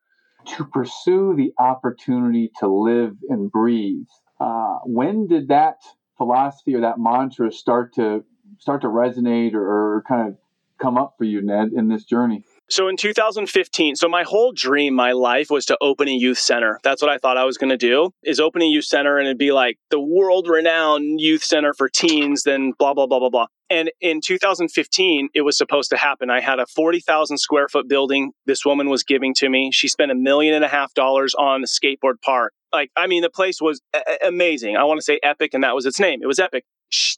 To 0.57 0.65
pursue 0.65 1.35
the 1.37 1.53
opportunity 1.59 2.51
to 2.61 2.67
live 2.67 3.13
and 3.29 3.51
breathe. 3.51 4.07
Uh, 4.41 4.79
when 4.85 5.27
did 5.27 5.49
that 5.49 5.77
philosophy 6.17 6.75
or 6.75 6.81
that 6.81 6.99
mantra 6.99 7.51
start 7.53 7.95
to 7.95 8.25
start 8.59 8.81
to 8.83 8.89
resonate 8.89 9.55
or, 9.55 9.63
or 9.63 10.05
kind 10.09 10.29
of 10.29 10.37
come 10.81 10.97
up 10.99 11.15
for 11.19 11.25
you, 11.25 11.41
Ned, 11.43 11.69
in 11.77 11.89
this 11.89 12.05
journey? 12.05 12.45
So 12.71 12.89
in 12.89 12.99
2015, 12.99 13.97
so 13.97 14.09
my 14.09 14.25
whole 14.25 14.53
dream, 14.53 14.95
my 14.95 15.13
life 15.13 15.49
was 15.51 15.65
to 15.67 15.79
open 15.81 16.07
a 16.07 16.13
youth 16.13 16.39
center. 16.39 16.79
That's 16.83 17.01
what 17.01 17.11
I 17.11 17.17
thought 17.17 17.39
I 17.39 17.45
was 17.45 17.57
going 17.57 17.71
to 17.71 17.79
do 17.79 18.11
is 18.23 18.41
open 18.41 18.61
a 18.61 18.67
youth 18.67 18.85
center 18.85 19.17
and 19.17 19.27
it'd 19.27 19.39
be 19.39 19.53
like 19.53 19.79
the 19.91 20.01
world 20.01 20.49
renowned 20.49 21.21
youth 21.21 21.43
center 21.43 21.73
for 21.73 21.89
teens, 21.89 22.43
then 22.43 22.73
blah, 22.79 22.93
blah, 22.93 23.07
blah, 23.07 23.21
blah, 23.21 23.31
blah. 23.31 23.47
And 23.71 23.91
in 24.01 24.21
2015, 24.21 25.29
it 25.35 25.43
was 25.43 25.57
supposed 25.57 25.91
to 25.91 25.97
happen. 25.97 26.31
I 26.31 26.41
had 26.41 26.59
a 26.59 26.67
40,000 26.67 27.39
square 27.39 27.69
foot 27.69 27.89
building 27.89 28.33
this 28.47 28.65
woman 28.65 28.89
was 28.89 29.03
giving 29.03 29.35
to 29.35 29.49
me. 29.49 29.71
She 29.73 29.89
spent 29.89 30.11
a 30.11 30.15
million 30.15 30.55
and 30.55 30.65
a 30.65 30.69
half 30.69 30.93
dollars 30.95 31.35
on 31.35 31.63
a 31.63 31.67
skateboard 31.67 32.21
park. 32.23 32.53
Like, 32.73 32.91
I 32.97 33.07
mean, 33.07 33.23
the 33.23 33.31
place 33.31 33.61
was 33.63 33.81
a- 33.95 34.27
amazing. 34.27 34.77
I 34.77 34.85
want 34.85 34.99
to 34.99 35.05
say 35.05 35.19
epic, 35.23 35.55
and 35.55 35.65
that 35.65 35.75
was 35.75 35.87
its 35.87 35.99
name. 35.99 36.21
It 36.23 36.27
was 36.27 36.39
epic. 36.39 36.65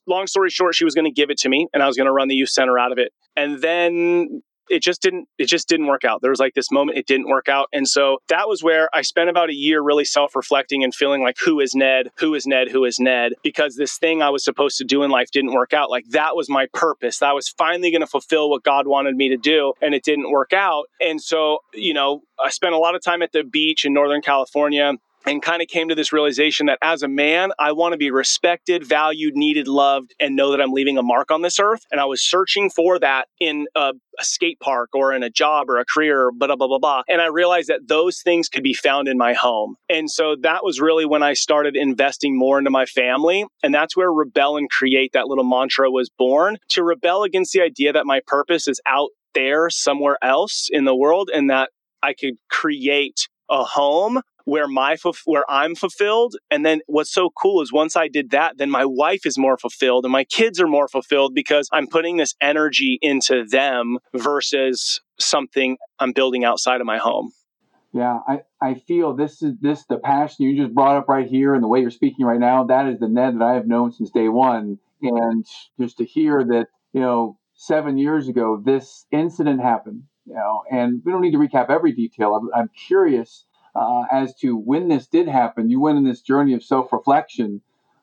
Long 0.07 0.27
story 0.27 0.51
short, 0.51 0.75
she 0.75 0.85
was 0.85 0.95
going 0.95 1.05
to 1.05 1.13
give 1.13 1.31
it 1.31 1.39
to 1.39 1.49
me 1.49 1.69
and 1.73 1.83
I 1.83 1.87
was 1.87 1.97
going 1.97 2.07
to 2.07 2.13
run 2.13 2.27
the 2.29 2.35
youth 2.35 2.49
center 2.49 2.79
out 2.79 2.91
of 2.91 2.99
it. 2.99 3.13
And 3.37 3.61
then 3.63 4.43
it 4.71 4.83
just 4.83 5.03
didn't 5.03 5.29
it 5.37 5.47
just 5.47 5.69
didn't 5.69 5.89
work 5.89 6.05
out. 6.05 6.23
There 6.23 6.31
was 6.31 6.41
like 6.41 6.55
this 6.55 6.71
moment 6.71 6.97
it 6.97 7.07
didn't 7.07 7.29
work 7.29 7.49
out. 7.49 7.69
And 7.73 7.87
so 7.87 8.19
that 8.29 8.49
was 8.49 8.63
where 8.63 8.89
i 8.95 9.03
spent 9.03 9.29
about 9.29 9.51
a 9.51 9.55
year 9.55 9.83
really 9.83 10.05
self-reflecting 10.05 10.83
and 10.83 10.95
feeling 10.95 11.23
like 11.23 11.37
who 11.45 11.61
is 11.61 11.75
ned? 11.75 12.11
Who 12.19 12.35
is 12.35 12.47
ned? 12.47 12.69
Who 12.71 12.85
is 12.85 12.99
ned? 12.99 13.35
Because 13.43 13.77
this 13.77 13.99
thing 13.99 14.23
i 14.23 14.31
was 14.31 14.45
supposed 14.45 14.79
to 14.79 14.85
do 14.85 15.03
in 15.03 15.11
life 15.11 15.31
didn't 15.33 15.53
work 15.53 15.73
out. 15.73 15.91
Like 15.91 16.05
that 16.11 16.37
was 16.37 16.49
my 16.49 16.67
purpose. 16.73 17.19
That 17.19 17.35
was 17.35 17.49
finally 17.49 17.91
going 17.91 18.01
to 18.01 18.07
fulfill 18.07 18.49
what 18.49 18.63
god 18.63 18.87
wanted 18.87 19.17
me 19.17 19.29
to 19.29 19.37
do 19.37 19.75
and 19.83 19.95
it 19.95 20.05
didn't 20.05 20.31
work 20.31 20.53
out. 20.53 20.85
And 21.01 21.21
so 21.21 21.59
you 21.75 21.93
know 21.93 22.23
i 22.39 22.51
spent 22.51 22.75
a 22.75 22.79
lot 22.79 22.95
of 22.95 23.03
time 23.03 23.23
at 23.23 23.33
the 23.33 23.43
beach 23.43 23.85
in 23.85 23.93
northern 23.93 24.23
california 24.23 24.95
and 25.27 25.43
kind 25.43 25.63
of 25.63 25.69
came 25.69 25.89
to 25.89 25.95
this 25.95 26.13
realization 26.13 26.67
that 26.67 26.79
as 26.83 27.03
a 27.03 27.09
man, 27.09 27.53
I 27.59 27.73
want 27.73 27.93
to 27.93 27.99
be 27.99 28.11
respected, 28.11 28.87
valued, 28.87 29.35
needed, 29.37 29.69
loved, 29.69 30.15
and 30.19 30.37
know 30.37 30.51
that 30.51 30.61
I'm 30.61 30.73
leaving 30.73 30.99
a 30.99 31.03
mark 31.03 31.31
on 31.31 31.43
this 31.43 31.59
earth. 31.59 31.83
And 31.91 32.01
I 32.01 32.05
was 32.07 32.23
searching 32.23 32.71
for 32.71 32.99
that 32.99 33.29
in 33.39 33.67
a, 33.75 33.93
a, 34.19 34.25
skate 34.25 34.61
park 34.61 34.91
or 34.95 35.13
in 35.13 35.23
a 35.23 35.31
job 35.31 35.69
or 35.69 35.79
a 35.79 35.85
career, 35.85 36.31
blah, 36.33 36.55
blah, 36.55 36.69
blah, 36.69 36.79
blah. 36.79 37.03
And 37.09 37.21
I 37.21 37.27
realized 37.27 37.69
that 37.69 37.89
those 37.89 38.23
things 38.23 38.49
could 38.49 38.63
be 38.63 38.75
found 38.75 39.09
in 39.09 39.19
my 39.19 39.35
home. 39.35 39.77
And 39.89 40.11
so 40.11 40.37
that 40.43 40.65
was 40.65 40.81
really 40.81 41.05
when 41.05 41.23
I 41.23 41.35
started 41.35 41.77
investing 41.77 42.39
more 42.39 42.59
into 42.59 42.71
my 42.71 42.87
family. 42.87 43.45
And 43.63 43.75
that's 43.75 43.97
where 43.97 44.13
rebel 44.13 44.57
and 44.57 44.71
create 44.71 45.13
that 45.13 45.27
little 45.27 45.45
mantra 45.45 45.91
was 45.91 46.11
born 46.11 46.59
to 46.71 46.83
rebel 46.83 47.25
against 47.25 47.53
the 47.53 47.63
idea 47.63 47.93
that 47.93 48.07
my 48.07 48.21
purpose 48.27 48.69
is 48.69 48.81
out 48.87 49.11
there 49.35 49.71
somewhere 49.71 50.19
else 50.23 50.69
in 50.71 50.85
the 50.85 50.95
world 50.95 51.31
and 51.33 51.51
that 51.51 51.71
I 52.03 52.15
could 52.15 52.35
create 52.51 53.29
a 53.51 53.65
home 53.65 54.21
where 54.45 54.67
my 54.67 54.97
where 55.27 55.45
I'm 55.51 55.75
fulfilled 55.75 56.37
and 56.51 56.65
then 56.65 56.81
what's 56.87 57.13
so 57.13 57.31
cool 57.31 57.63
is 57.63 57.73
once 57.73 57.97
I 57.97 58.09
did 58.09 58.31
that 58.31 58.59
then 58.59 58.71
my 58.71 58.85
wife 58.85 59.27
is 59.27 59.39
more 59.39 59.59
fulfilled 59.59 60.05
and 60.05 60.13
my 60.13 60.25
kids 60.25 60.61
are 60.61 60.67
more 60.67 60.89
fulfilled 60.89 61.35
because 61.35 61.69
I'm 61.73 61.87
putting 61.87 62.17
this 62.17 62.35
energy 62.41 62.99
into 63.03 63.45
them 63.45 63.99
versus 64.15 65.01
something 65.19 65.77
I'm 65.99 66.13
building 66.13 66.45
outside 66.45 66.81
of 66.81 66.87
my 66.87 66.99
home. 66.99 67.33
Yeah, 67.93 68.19
I, 68.27 68.41
I 68.61 68.75
feel 68.75 69.15
this 69.15 69.43
is 69.43 69.55
this 69.61 69.85
the 69.87 69.99
passion 69.99 70.45
you 70.45 70.63
just 70.63 70.75
brought 70.75 70.97
up 70.97 71.09
right 71.09 71.27
here 71.27 71.55
and 71.55 71.63
the 71.63 71.69
way 71.69 71.81
you're 71.81 71.91
speaking 71.91 72.25
right 72.25 72.39
now, 72.39 72.65
that 72.65 72.87
is 72.87 73.01
the 73.01 73.09
Ned 73.09 73.35
that 73.35 73.45
I 73.45 73.55
have 73.55 73.67
known 73.67 73.93
since 73.93 74.11
day 74.11 74.29
one. 74.29 74.79
And 75.03 75.45
just 75.79 75.99
to 75.99 76.05
hear 76.05 76.45
that, 76.45 76.67
you 76.93 77.01
know, 77.01 77.39
seven 77.55 77.99
years 77.99 78.29
ago 78.29 78.63
this 78.65 79.07
incident 79.11 79.61
happened, 79.61 80.05
you 80.31 80.37
know, 80.37 80.63
and 80.71 81.03
we 81.05 81.11
don't 81.11 81.23
need 81.23 81.33
to 81.33 81.39
recap 81.39 81.71
every 81.71 81.91
detail. 81.91 82.37
I'm, 82.37 82.49
I'm 82.55 82.71
curious 82.87 83.47
uh, 83.75 84.05
as 84.13 84.33
to 84.37 84.57
when 84.57 84.87
this 84.87 85.09
did 85.09 85.27
happen. 85.27 85.71
You 85.71 85.81
went 85.81 85.99
in 85.99 86.05
this 86.05 86.21
journey 86.21 86.55
of 86.55 86.63
self 86.63 86.93
reflection 86.93 87.63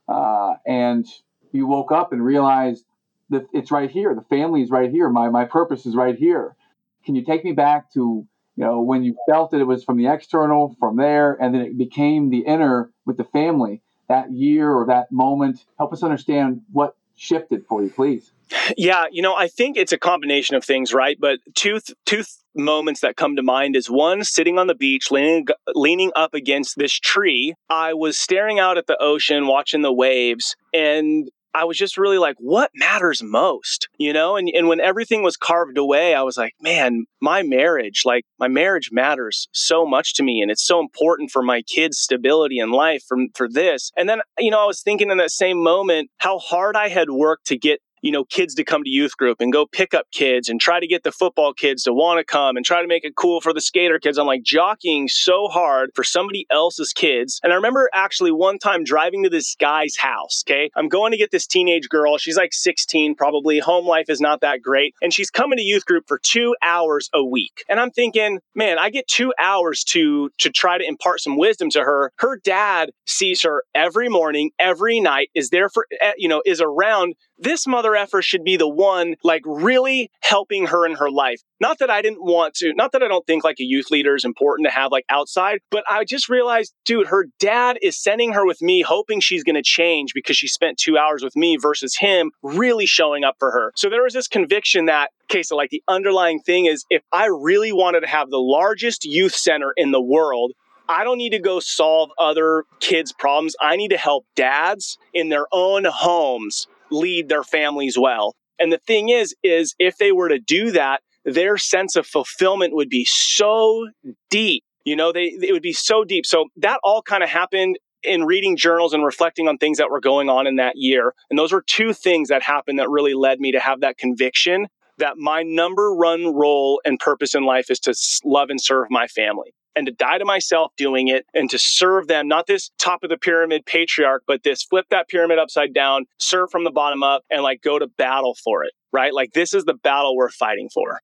uh, 0.09 0.55
and 0.65 1.05
you 1.53 1.67
woke 1.67 1.93
up 1.93 2.11
and 2.11 2.23
realized 2.23 2.83
that 3.29 3.45
it's 3.53 3.71
right 3.71 3.89
here. 3.89 4.13
The 4.13 4.23
family 4.23 4.61
is 4.61 4.69
right 4.69 4.91
here. 4.91 5.09
My, 5.09 5.29
my 5.29 5.45
purpose 5.45 5.85
is 5.85 5.95
right 5.95 6.17
here. 6.17 6.57
Can 7.05 7.15
you 7.15 7.23
take 7.23 7.45
me 7.45 7.53
back 7.53 7.93
to 7.93 8.27
you 8.57 8.63
know 8.65 8.81
when 8.81 9.05
you 9.05 9.15
felt 9.29 9.51
that 9.51 9.61
it 9.61 9.67
was 9.67 9.85
from 9.85 9.95
the 9.95 10.07
external, 10.07 10.75
from 10.81 10.97
there, 10.97 11.41
and 11.41 11.55
then 11.55 11.61
it 11.61 11.77
became 11.77 12.29
the 12.29 12.39
inner 12.39 12.91
with 13.05 13.15
the 13.15 13.23
family? 13.23 13.81
That 14.09 14.33
year 14.33 14.69
or 14.69 14.85
that 14.87 15.13
moment, 15.13 15.65
help 15.77 15.93
us 15.93 16.03
understand 16.03 16.61
what 16.73 16.96
shifted 17.17 17.65
for 17.67 17.83
you, 17.83 17.89
please. 17.89 18.31
Yeah, 18.77 19.05
you 19.11 19.21
know, 19.21 19.35
I 19.35 19.49
think 19.49 19.75
it's 19.75 19.91
a 19.91 19.97
combination 19.97 20.55
of 20.55 20.63
things, 20.63 20.93
right? 20.93 21.17
But 21.19 21.39
two 21.53 21.79
th- 21.81 21.97
two 22.05 22.17
th- 22.17 22.27
moments 22.55 23.01
that 23.01 23.17
come 23.17 23.35
to 23.35 23.43
mind 23.43 23.75
is 23.75 23.89
one 23.89 24.23
sitting 24.23 24.57
on 24.57 24.67
the 24.67 24.75
beach, 24.75 25.11
leaning 25.11 25.47
leaning 25.75 26.11
up 26.15 26.33
against 26.33 26.77
this 26.77 26.93
tree. 26.93 27.55
I 27.69 27.93
was 27.93 28.17
staring 28.17 28.57
out 28.57 28.77
at 28.77 28.87
the 28.87 28.97
ocean, 29.01 29.47
watching 29.47 29.81
the 29.81 29.91
waves, 29.91 30.55
and 30.73 31.29
I 31.53 31.63
was 31.63 31.77
just 31.77 31.97
really 31.97 32.17
like, 32.17 32.35
what 32.39 32.71
matters 32.75 33.21
most? 33.23 33.87
You 33.97 34.13
know, 34.13 34.35
and, 34.35 34.49
and 34.53 34.67
when 34.67 34.79
everything 34.79 35.23
was 35.23 35.37
carved 35.37 35.77
away, 35.77 36.13
I 36.13 36.21
was 36.21 36.37
like, 36.37 36.53
man, 36.61 37.05
my 37.21 37.41
marriage, 37.43 38.03
like 38.05 38.25
my 38.39 38.47
marriage 38.47 38.89
matters 38.91 39.47
so 39.51 39.85
much 39.85 40.13
to 40.15 40.23
me. 40.23 40.41
And 40.41 40.51
it's 40.51 40.65
so 40.65 40.79
important 40.79 41.31
for 41.31 41.41
my 41.41 41.61
kids' 41.61 41.97
stability 41.97 42.59
in 42.59 42.71
life 42.71 43.03
for, 43.07 43.17
for 43.33 43.49
this. 43.49 43.91
And 43.97 44.07
then, 44.07 44.21
you 44.37 44.51
know, 44.51 44.61
I 44.61 44.65
was 44.65 44.81
thinking 44.81 45.09
in 45.09 45.17
that 45.17 45.31
same 45.31 45.61
moment 45.61 46.09
how 46.17 46.37
hard 46.37 46.75
I 46.75 46.89
had 46.89 47.09
worked 47.09 47.47
to 47.47 47.57
get 47.57 47.81
you 48.01 48.11
know, 48.11 48.23
kids 48.23 48.55
to 48.55 48.63
come 48.63 48.83
to 48.83 48.89
youth 48.89 49.17
group 49.17 49.41
and 49.41 49.51
go 49.51 49.65
pick 49.65 49.93
up 49.93 50.05
kids 50.11 50.49
and 50.49 50.59
try 50.59 50.79
to 50.79 50.87
get 50.87 51.03
the 51.03 51.11
football 51.11 51.53
kids 51.53 51.83
to 51.83 51.93
want 51.93 52.19
to 52.19 52.23
come 52.23 52.55
and 52.55 52.65
try 52.65 52.81
to 52.81 52.87
make 52.87 53.03
it 53.03 53.15
cool 53.15 53.41
for 53.41 53.53
the 53.53 53.61
skater 53.61 53.99
kids. 53.99 54.17
I'm 54.17 54.27
like 54.27 54.43
jockeying 54.43 55.07
so 55.07 55.47
hard 55.47 55.91
for 55.95 56.03
somebody 56.03 56.45
else's 56.51 56.93
kids. 56.93 57.39
And 57.43 57.51
I 57.51 57.55
remember 57.55 57.89
actually 57.93 58.31
one 58.31 58.59
time 58.59 58.83
driving 58.83 59.23
to 59.23 59.29
this 59.29 59.55
guy's 59.59 59.97
house. 59.97 60.43
Okay. 60.47 60.69
I'm 60.75 60.89
going 60.89 61.11
to 61.11 61.17
get 61.17 61.31
this 61.31 61.47
teenage 61.47 61.89
girl. 61.89 62.17
She's 62.17 62.37
like 62.37 62.53
16, 62.53 63.15
probably. 63.15 63.59
Home 63.59 63.85
life 63.85 64.09
is 64.09 64.21
not 64.21 64.41
that 64.41 64.61
great. 64.61 64.93
And 65.01 65.13
she's 65.13 65.29
coming 65.29 65.57
to 65.57 65.63
youth 65.63 65.85
group 65.85 66.05
for 66.07 66.19
two 66.21 66.55
hours 66.61 67.09
a 67.13 67.23
week. 67.23 67.63
And 67.69 67.79
I'm 67.79 67.91
thinking, 67.91 68.39
man, 68.55 68.77
I 68.79 68.89
get 68.89 69.07
two 69.07 69.33
hours 69.39 69.83
to, 69.85 70.29
to 70.39 70.49
try 70.49 70.77
to 70.77 70.87
impart 70.87 71.21
some 71.21 71.37
wisdom 71.37 71.69
to 71.71 71.81
her. 71.81 72.11
Her 72.17 72.39
dad 72.43 72.91
sees 73.05 73.41
her 73.43 73.63
every 73.73 74.09
morning, 74.09 74.51
every 74.59 74.99
night, 74.99 75.29
is 75.33 75.49
there 75.49 75.69
for, 75.69 75.85
eh, 76.01 76.13
you 76.17 76.27
know, 76.27 76.41
is 76.45 76.61
around 76.61 77.15
this 77.39 77.67
mother 77.67 77.95
effer 77.95 78.21
should 78.21 78.43
be 78.43 78.57
the 78.57 78.67
one 78.67 79.15
like 79.23 79.41
really 79.45 80.11
helping 80.21 80.67
her 80.67 80.85
in 80.85 80.95
her 80.95 81.09
life. 81.09 81.41
Not 81.59 81.79
that 81.79 81.89
I 81.89 82.01
didn't 82.01 82.23
want 82.23 82.53
to, 82.55 82.73
not 82.73 82.91
that 82.91 83.03
I 83.03 83.07
don't 83.07 83.25
think 83.25 83.43
like 83.43 83.59
a 83.59 83.63
youth 83.63 83.91
leader 83.91 84.15
is 84.15 84.25
important 84.25 84.67
to 84.67 84.73
have 84.73 84.91
like 84.91 85.05
outside, 85.09 85.59
but 85.71 85.83
I 85.89 86.03
just 86.03 86.29
realized, 86.29 86.73
dude, 86.85 87.07
her 87.07 87.27
dad 87.39 87.77
is 87.81 88.01
sending 88.01 88.33
her 88.33 88.45
with 88.45 88.61
me, 88.61 88.81
hoping 88.81 89.19
she's 89.19 89.43
going 89.43 89.55
to 89.55 89.63
change 89.63 90.13
because 90.13 90.37
she 90.37 90.47
spent 90.47 90.77
two 90.77 90.97
hours 90.97 91.23
with 91.23 91.35
me 91.35 91.57
versus 91.57 91.95
him 91.97 92.31
really 92.41 92.85
showing 92.85 93.23
up 93.23 93.35
for 93.39 93.51
her. 93.51 93.71
So 93.75 93.89
there 93.89 94.03
was 94.03 94.13
this 94.13 94.27
conviction 94.27 94.85
that, 94.85 95.11
okay, 95.25 95.43
so 95.43 95.55
like 95.55 95.69
the 95.69 95.83
underlying 95.87 96.39
thing 96.39 96.65
is 96.65 96.85
if 96.89 97.03
I 97.11 97.25
really 97.25 97.73
wanted 97.73 98.01
to 98.01 98.07
have 98.07 98.29
the 98.29 98.39
largest 98.39 99.05
youth 99.05 99.35
center 99.35 99.73
in 99.75 99.91
the 99.91 100.01
world, 100.01 100.53
I 100.89 101.03
don't 101.03 101.17
need 101.17 101.31
to 101.31 101.39
go 101.39 101.59
solve 101.59 102.11
other 102.17 102.63
kids' 102.79 103.11
problems. 103.11 103.55
I 103.59 103.75
need 103.75 103.89
to 103.89 103.97
help 103.97 104.25
dads 104.35 104.97
in 105.13 105.29
their 105.29 105.45
own 105.51 105.83
homes 105.85 106.67
lead 106.91 107.29
their 107.29 107.43
families 107.43 107.97
well. 107.97 108.35
And 108.59 108.71
the 108.71 108.79
thing 108.79 109.09
is, 109.09 109.35
is 109.43 109.75
if 109.79 109.97
they 109.97 110.11
were 110.11 110.29
to 110.29 110.39
do 110.39 110.71
that, 110.71 111.01
their 111.25 111.57
sense 111.57 111.95
of 111.95 112.07
fulfillment 112.07 112.73
would 112.73 112.89
be 112.89 113.05
so 113.05 113.87
deep. 114.29 114.63
You 114.85 114.95
know, 114.95 115.11
they 115.11 115.25
it 115.41 115.51
would 115.51 115.61
be 115.61 115.73
so 115.73 116.03
deep. 116.03 116.25
So 116.25 116.45
that 116.57 116.79
all 116.83 117.01
kind 117.01 117.23
of 117.23 117.29
happened 117.29 117.77
in 118.03 118.23
reading 118.23 118.55
journals 118.55 118.93
and 118.93 119.03
reflecting 119.03 119.47
on 119.47 119.57
things 119.57 119.77
that 119.79 119.91
were 119.91 119.99
going 119.99 120.29
on 120.29 120.47
in 120.47 120.55
that 120.55 120.73
year. 120.75 121.13
And 121.29 121.37
those 121.37 121.51
were 121.51 121.63
two 121.65 121.93
things 121.93 122.29
that 122.29 122.41
happened 122.41 122.79
that 122.79 122.89
really 122.89 123.13
led 123.13 123.39
me 123.39 123.51
to 123.51 123.59
have 123.59 123.81
that 123.81 123.97
conviction 123.97 124.67
that 124.97 125.17
my 125.17 125.43
number 125.43 125.93
one 125.93 126.33
role 126.33 126.81
and 126.85 126.99
purpose 126.99 127.35
in 127.35 127.43
life 127.43 127.69
is 127.69 127.79
to 127.79 127.93
love 128.23 128.49
and 128.49 128.59
serve 128.59 128.87
my 128.89 129.07
family 129.07 129.53
and 129.77 129.85
to 129.85 129.93
die 129.93 130.17
to 130.17 130.25
myself 130.25 130.71
doing 130.75 131.07
it 131.07 131.25
and 131.35 131.51
to 131.51 131.59
serve 131.59 132.07
them, 132.07 132.27
not 132.27 132.47
this 132.47 132.71
top 132.79 133.03
of 133.03 133.09
the 133.09 133.17
pyramid 133.17 133.63
patriarch, 133.65 134.23
but 134.25 134.41
this 134.43 134.63
flip 134.63 134.87
that 134.89 135.07
pyramid 135.07 135.37
upside 135.37 135.71
down, 135.71 136.05
serve 136.17 136.49
from 136.49 136.63
the 136.63 136.71
bottom 136.71 137.03
up, 137.03 137.23
and 137.29 137.43
like 137.43 137.61
go 137.61 137.77
to 137.77 137.85
battle 137.85 138.35
for 138.43 138.63
it, 138.63 138.71
right? 138.91 139.13
Like 139.13 139.33
this 139.33 139.53
is 139.53 139.65
the 139.65 139.75
battle 139.75 140.17
we're 140.17 140.31
fighting 140.31 140.69
for. 140.73 140.99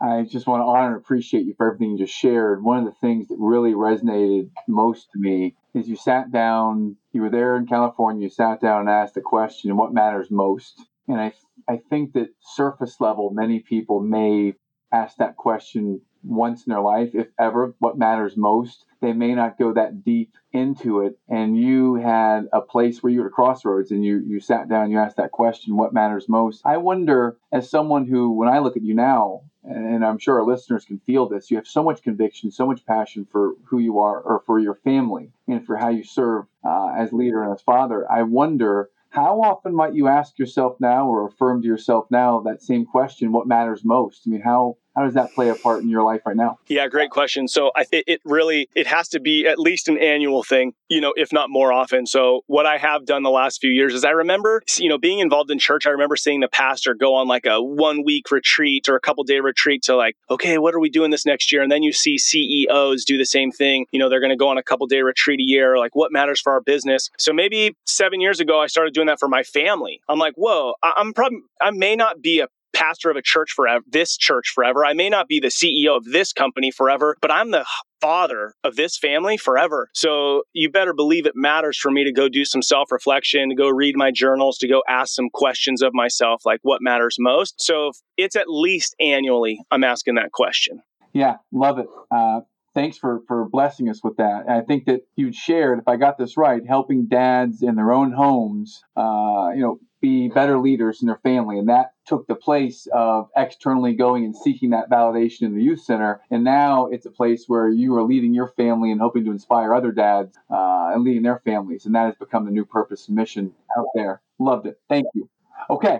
I 0.00 0.22
just 0.22 0.46
want 0.46 0.62
to 0.62 0.66
honor 0.66 0.94
and 0.94 0.96
appreciate 0.96 1.44
you 1.44 1.54
for 1.56 1.66
everything 1.66 1.90
you 1.90 1.98
just 1.98 2.16
shared. 2.16 2.62
One 2.62 2.78
of 2.78 2.84
the 2.86 2.98
things 3.00 3.28
that 3.28 3.36
really 3.38 3.72
resonated 3.72 4.48
most 4.68 5.08
to 5.12 5.18
me 5.18 5.56
is 5.74 5.88
you 5.88 5.96
sat 5.96 6.32
down, 6.32 6.96
you 7.12 7.20
were 7.20 7.30
there 7.30 7.56
in 7.56 7.66
California, 7.66 8.22
you 8.22 8.30
sat 8.30 8.60
down 8.60 8.82
and 8.82 8.90
asked 8.90 9.14
the 9.14 9.20
question, 9.20 9.76
what 9.76 9.92
matters 9.92 10.30
most? 10.30 10.80
And 11.08 11.20
I, 11.20 11.32
I 11.68 11.80
think 11.90 12.12
that 12.12 12.28
surface 12.40 13.00
level, 13.00 13.30
many 13.32 13.58
people 13.58 14.00
may 14.00 14.54
ask 14.92 15.16
that 15.18 15.36
question 15.36 16.00
once 16.28 16.66
in 16.66 16.70
their 16.70 16.82
life, 16.82 17.10
if 17.14 17.28
ever, 17.38 17.74
what 17.78 17.98
matters 17.98 18.36
most. 18.36 18.84
They 19.00 19.12
may 19.12 19.34
not 19.34 19.58
go 19.58 19.72
that 19.72 20.04
deep 20.04 20.34
into 20.52 21.00
it. 21.00 21.18
And 21.28 21.56
you 21.56 21.94
had 21.94 22.48
a 22.52 22.60
place 22.60 23.02
where 23.02 23.12
you 23.12 23.20
were 23.20 23.26
at 23.26 23.30
a 23.30 23.34
crossroads 23.34 23.90
and 23.90 24.04
you, 24.04 24.22
you 24.26 24.40
sat 24.40 24.68
down, 24.68 24.90
you 24.90 24.98
asked 24.98 25.16
that 25.16 25.30
question, 25.30 25.76
what 25.76 25.92
matters 25.92 26.28
most? 26.28 26.62
I 26.64 26.76
wonder, 26.78 27.38
as 27.52 27.70
someone 27.70 28.06
who, 28.06 28.32
when 28.32 28.48
I 28.48 28.58
look 28.58 28.76
at 28.76 28.82
you 28.82 28.94
now, 28.94 29.42
and 29.64 30.04
I'm 30.04 30.18
sure 30.18 30.40
our 30.40 30.46
listeners 30.46 30.84
can 30.84 30.98
feel 31.00 31.28
this, 31.28 31.50
you 31.50 31.56
have 31.58 31.66
so 31.66 31.82
much 31.82 32.02
conviction, 32.02 32.50
so 32.50 32.66
much 32.66 32.86
passion 32.86 33.26
for 33.30 33.52
who 33.64 33.78
you 33.78 33.98
are 33.98 34.20
or 34.20 34.42
for 34.46 34.58
your 34.58 34.76
family 34.76 35.30
and 35.46 35.64
for 35.64 35.76
how 35.76 35.90
you 35.90 36.04
serve 36.04 36.46
uh, 36.64 36.94
as 36.96 37.12
leader 37.12 37.42
and 37.42 37.52
as 37.52 37.60
father. 37.62 38.10
I 38.10 38.22
wonder 38.22 38.90
how 39.10 39.40
often 39.42 39.74
might 39.74 39.94
you 39.94 40.06
ask 40.06 40.38
yourself 40.38 40.76
now 40.80 41.08
or 41.08 41.26
affirm 41.26 41.62
to 41.62 41.68
yourself 41.68 42.06
now 42.10 42.40
that 42.40 42.62
same 42.62 42.84
question, 42.86 43.32
what 43.32 43.46
matters 43.46 43.84
most? 43.84 44.22
I 44.26 44.30
mean, 44.30 44.40
how 44.42 44.76
how 44.98 45.04
does 45.04 45.14
that 45.14 45.32
play 45.32 45.48
a 45.48 45.54
part 45.54 45.80
in 45.80 45.88
your 45.88 46.02
life 46.02 46.22
right 46.26 46.34
now? 46.34 46.58
Yeah, 46.66 46.88
great 46.88 47.10
question. 47.10 47.46
So 47.46 47.70
I 47.76 47.84
think 47.84 48.02
it 48.08 48.20
really 48.24 48.68
it 48.74 48.88
has 48.88 49.08
to 49.10 49.20
be 49.20 49.46
at 49.46 49.56
least 49.56 49.86
an 49.86 49.96
annual 49.96 50.42
thing, 50.42 50.72
you 50.88 51.00
know, 51.00 51.14
if 51.16 51.32
not 51.32 51.50
more 51.50 51.72
often. 51.72 52.04
So 52.04 52.42
what 52.48 52.66
I 52.66 52.78
have 52.78 53.06
done 53.06 53.22
the 53.22 53.30
last 53.30 53.60
few 53.60 53.70
years 53.70 53.94
is 53.94 54.04
I 54.04 54.10
remember, 54.10 54.60
you 54.76 54.88
know, 54.88 54.98
being 54.98 55.20
involved 55.20 55.52
in 55.52 55.60
church. 55.60 55.86
I 55.86 55.90
remember 55.90 56.16
seeing 56.16 56.40
the 56.40 56.48
pastor 56.48 56.94
go 56.94 57.14
on 57.14 57.28
like 57.28 57.46
a 57.46 57.62
one 57.62 58.02
week 58.04 58.32
retreat 58.32 58.88
or 58.88 58.96
a 58.96 59.00
couple 59.00 59.22
day 59.22 59.38
retreat 59.38 59.82
to 59.84 59.94
like, 59.94 60.16
okay, 60.30 60.58
what 60.58 60.74
are 60.74 60.80
we 60.80 60.90
doing 60.90 61.12
this 61.12 61.24
next 61.24 61.52
year? 61.52 61.62
And 61.62 61.70
then 61.70 61.84
you 61.84 61.92
see 61.92 62.18
CEOs 62.18 63.04
do 63.04 63.16
the 63.16 63.24
same 63.24 63.52
thing. 63.52 63.86
You 63.92 64.00
know, 64.00 64.08
they're 64.08 64.20
going 64.20 64.30
to 64.30 64.36
go 64.36 64.48
on 64.48 64.58
a 64.58 64.64
couple 64.64 64.88
day 64.88 65.02
retreat 65.02 65.38
a 65.38 65.44
year. 65.44 65.78
Like, 65.78 65.94
what 65.94 66.10
matters 66.10 66.40
for 66.40 66.52
our 66.52 66.60
business? 66.60 67.08
So 67.18 67.32
maybe 67.32 67.76
seven 67.86 68.20
years 68.20 68.40
ago, 68.40 68.60
I 68.60 68.66
started 68.66 68.94
doing 68.94 69.06
that 69.06 69.20
for 69.20 69.28
my 69.28 69.44
family. 69.44 70.00
I'm 70.08 70.18
like, 70.18 70.34
whoa, 70.34 70.74
I'm 70.82 71.12
probably 71.12 71.38
I 71.60 71.70
may 71.70 71.94
not 71.94 72.20
be 72.20 72.40
a 72.40 72.48
pastor 72.72 73.10
of 73.10 73.16
a 73.16 73.22
church 73.22 73.50
forever, 73.54 73.84
this 73.88 74.16
church 74.16 74.52
forever. 74.54 74.84
I 74.84 74.92
may 74.92 75.08
not 75.08 75.28
be 75.28 75.40
the 75.40 75.48
CEO 75.48 75.96
of 75.96 76.04
this 76.04 76.32
company 76.32 76.70
forever, 76.70 77.16
but 77.20 77.30
I'm 77.30 77.50
the 77.50 77.66
father 78.00 78.54
of 78.64 78.76
this 78.76 78.96
family 78.96 79.36
forever. 79.36 79.88
So 79.94 80.42
you 80.52 80.70
better 80.70 80.92
believe 80.92 81.26
it 81.26 81.32
matters 81.34 81.78
for 81.78 81.90
me 81.90 82.04
to 82.04 82.12
go 82.12 82.28
do 82.28 82.44
some 82.44 82.62
self 82.62 82.92
reflection, 82.92 83.48
to 83.48 83.54
go 83.54 83.68
read 83.68 83.96
my 83.96 84.10
journals, 84.10 84.58
to 84.58 84.68
go 84.68 84.82
ask 84.88 85.14
some 85.14 85.30
questions 85.30 85.82
of 85.82 85.92
myself, 85.94 86.42
like 86.44 86.60
what 86.62 86.80
matters 86.82 87.16
most. 87.18 87.60
So 87.60 87.92
it's 88.16 88.36
at 88.36 88.48
least 88.48 88.94
annually, 89.00 89.60
I'm 89.70 89.84
asking 89.84 90.16
that 90.16 90.32
question. 90.32 90.82
Yeah, 91.12 91.36
love 91.52 91.78
it. 91.78 91.86
Uh, 92.10 92.40
thanks 92.74 92.96
for 92.96 93.22
for 93.26 93.48
blessing 93.48 93.88
us 93.88 94.00
with 94.04 94.16
that. 94.18 94.44
And 94.46 94.52
I 94.52 94.60
think 94.60 94.86
that 94.86 95.00
you 95.16 95.32
shared, 95.32 95.78
if 95.78 95.88
I 95.88 95.96
got 95.96 96.18
this 96.18 96.36
right, 96.36 96.62
helping 96.66 97.06
dads 97.06 97.62
in 97.62 97.74
their 97.74 97.92
own 97.92 98.12
homes, 98.12 98.82
uh, 98.96 99.50
you 99.54 99.62
know, 99.62 99.80
be 100.00 100.28
better 100.28 100.58
leaders 100.58 101.02
in 101.02 101.06
their 101.06 101.20
family. 101.22 101.58
And 101.58 101.68
that 101.68 101.92
took 102.06 102.26
the 102.26 102.34
place 102.34 102.86
of 102.92 103.28
externally 103.36 103.94
going 103.94 104.24
and 104.24 104.36
seeking 104.36 104.70
that 104.70 104.90
validation 104.90 105.42
in 105.42 105.54
the 105.54 105.62
youth 105.62 105.82
center. 105.82 106.20
And 106.30 106.44
now 106.44 106.86
it's 106.86 107.06
a 107.06 107.10
place 107.10 107.44
where 107.46 107.68
you 107.68 107.96
are 107.96 108.02
leading 108.02 108.34
your 108.34 108.48
family 108.48 108.90
and 108.92 109.00
hoping 109.00 109.24
to 109.24 109.30
inspire 109.30 109.74
other 109.74 109.92
dads 109.92 110.36
uh, 110.50 110.90
and 110.92 111.04
leading 111.04 111.22
their 111.22 111.40
families. 111.44 111.86
And 111.86 111.94
that 111.94 112.06
has 112.06 112.16
become 112.16 112.44
the 112.44 112.50
new 112.50 112.64
purpose 112.64 113.08
and 113.08 113.16
mission 113.16 113.52
out 113.76 113.86
there. 113.94 114.20
Loved 114.38 114.66
it. 114.66 114.80
Thank 114.88 115.06
you. 115.14 115.28
Okay, 115.70 115.98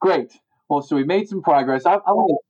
great. 0.00 0.32
Well, 0.68 0.82
so 0.82 0.96
we 0.96 1.04
made 1.04 1.28
some 1.28 1.42
progress. 1.42 1.84
I, 1.86 1.94
I 1.94 2.12
want 2.12 2.30
to 2.30 2.44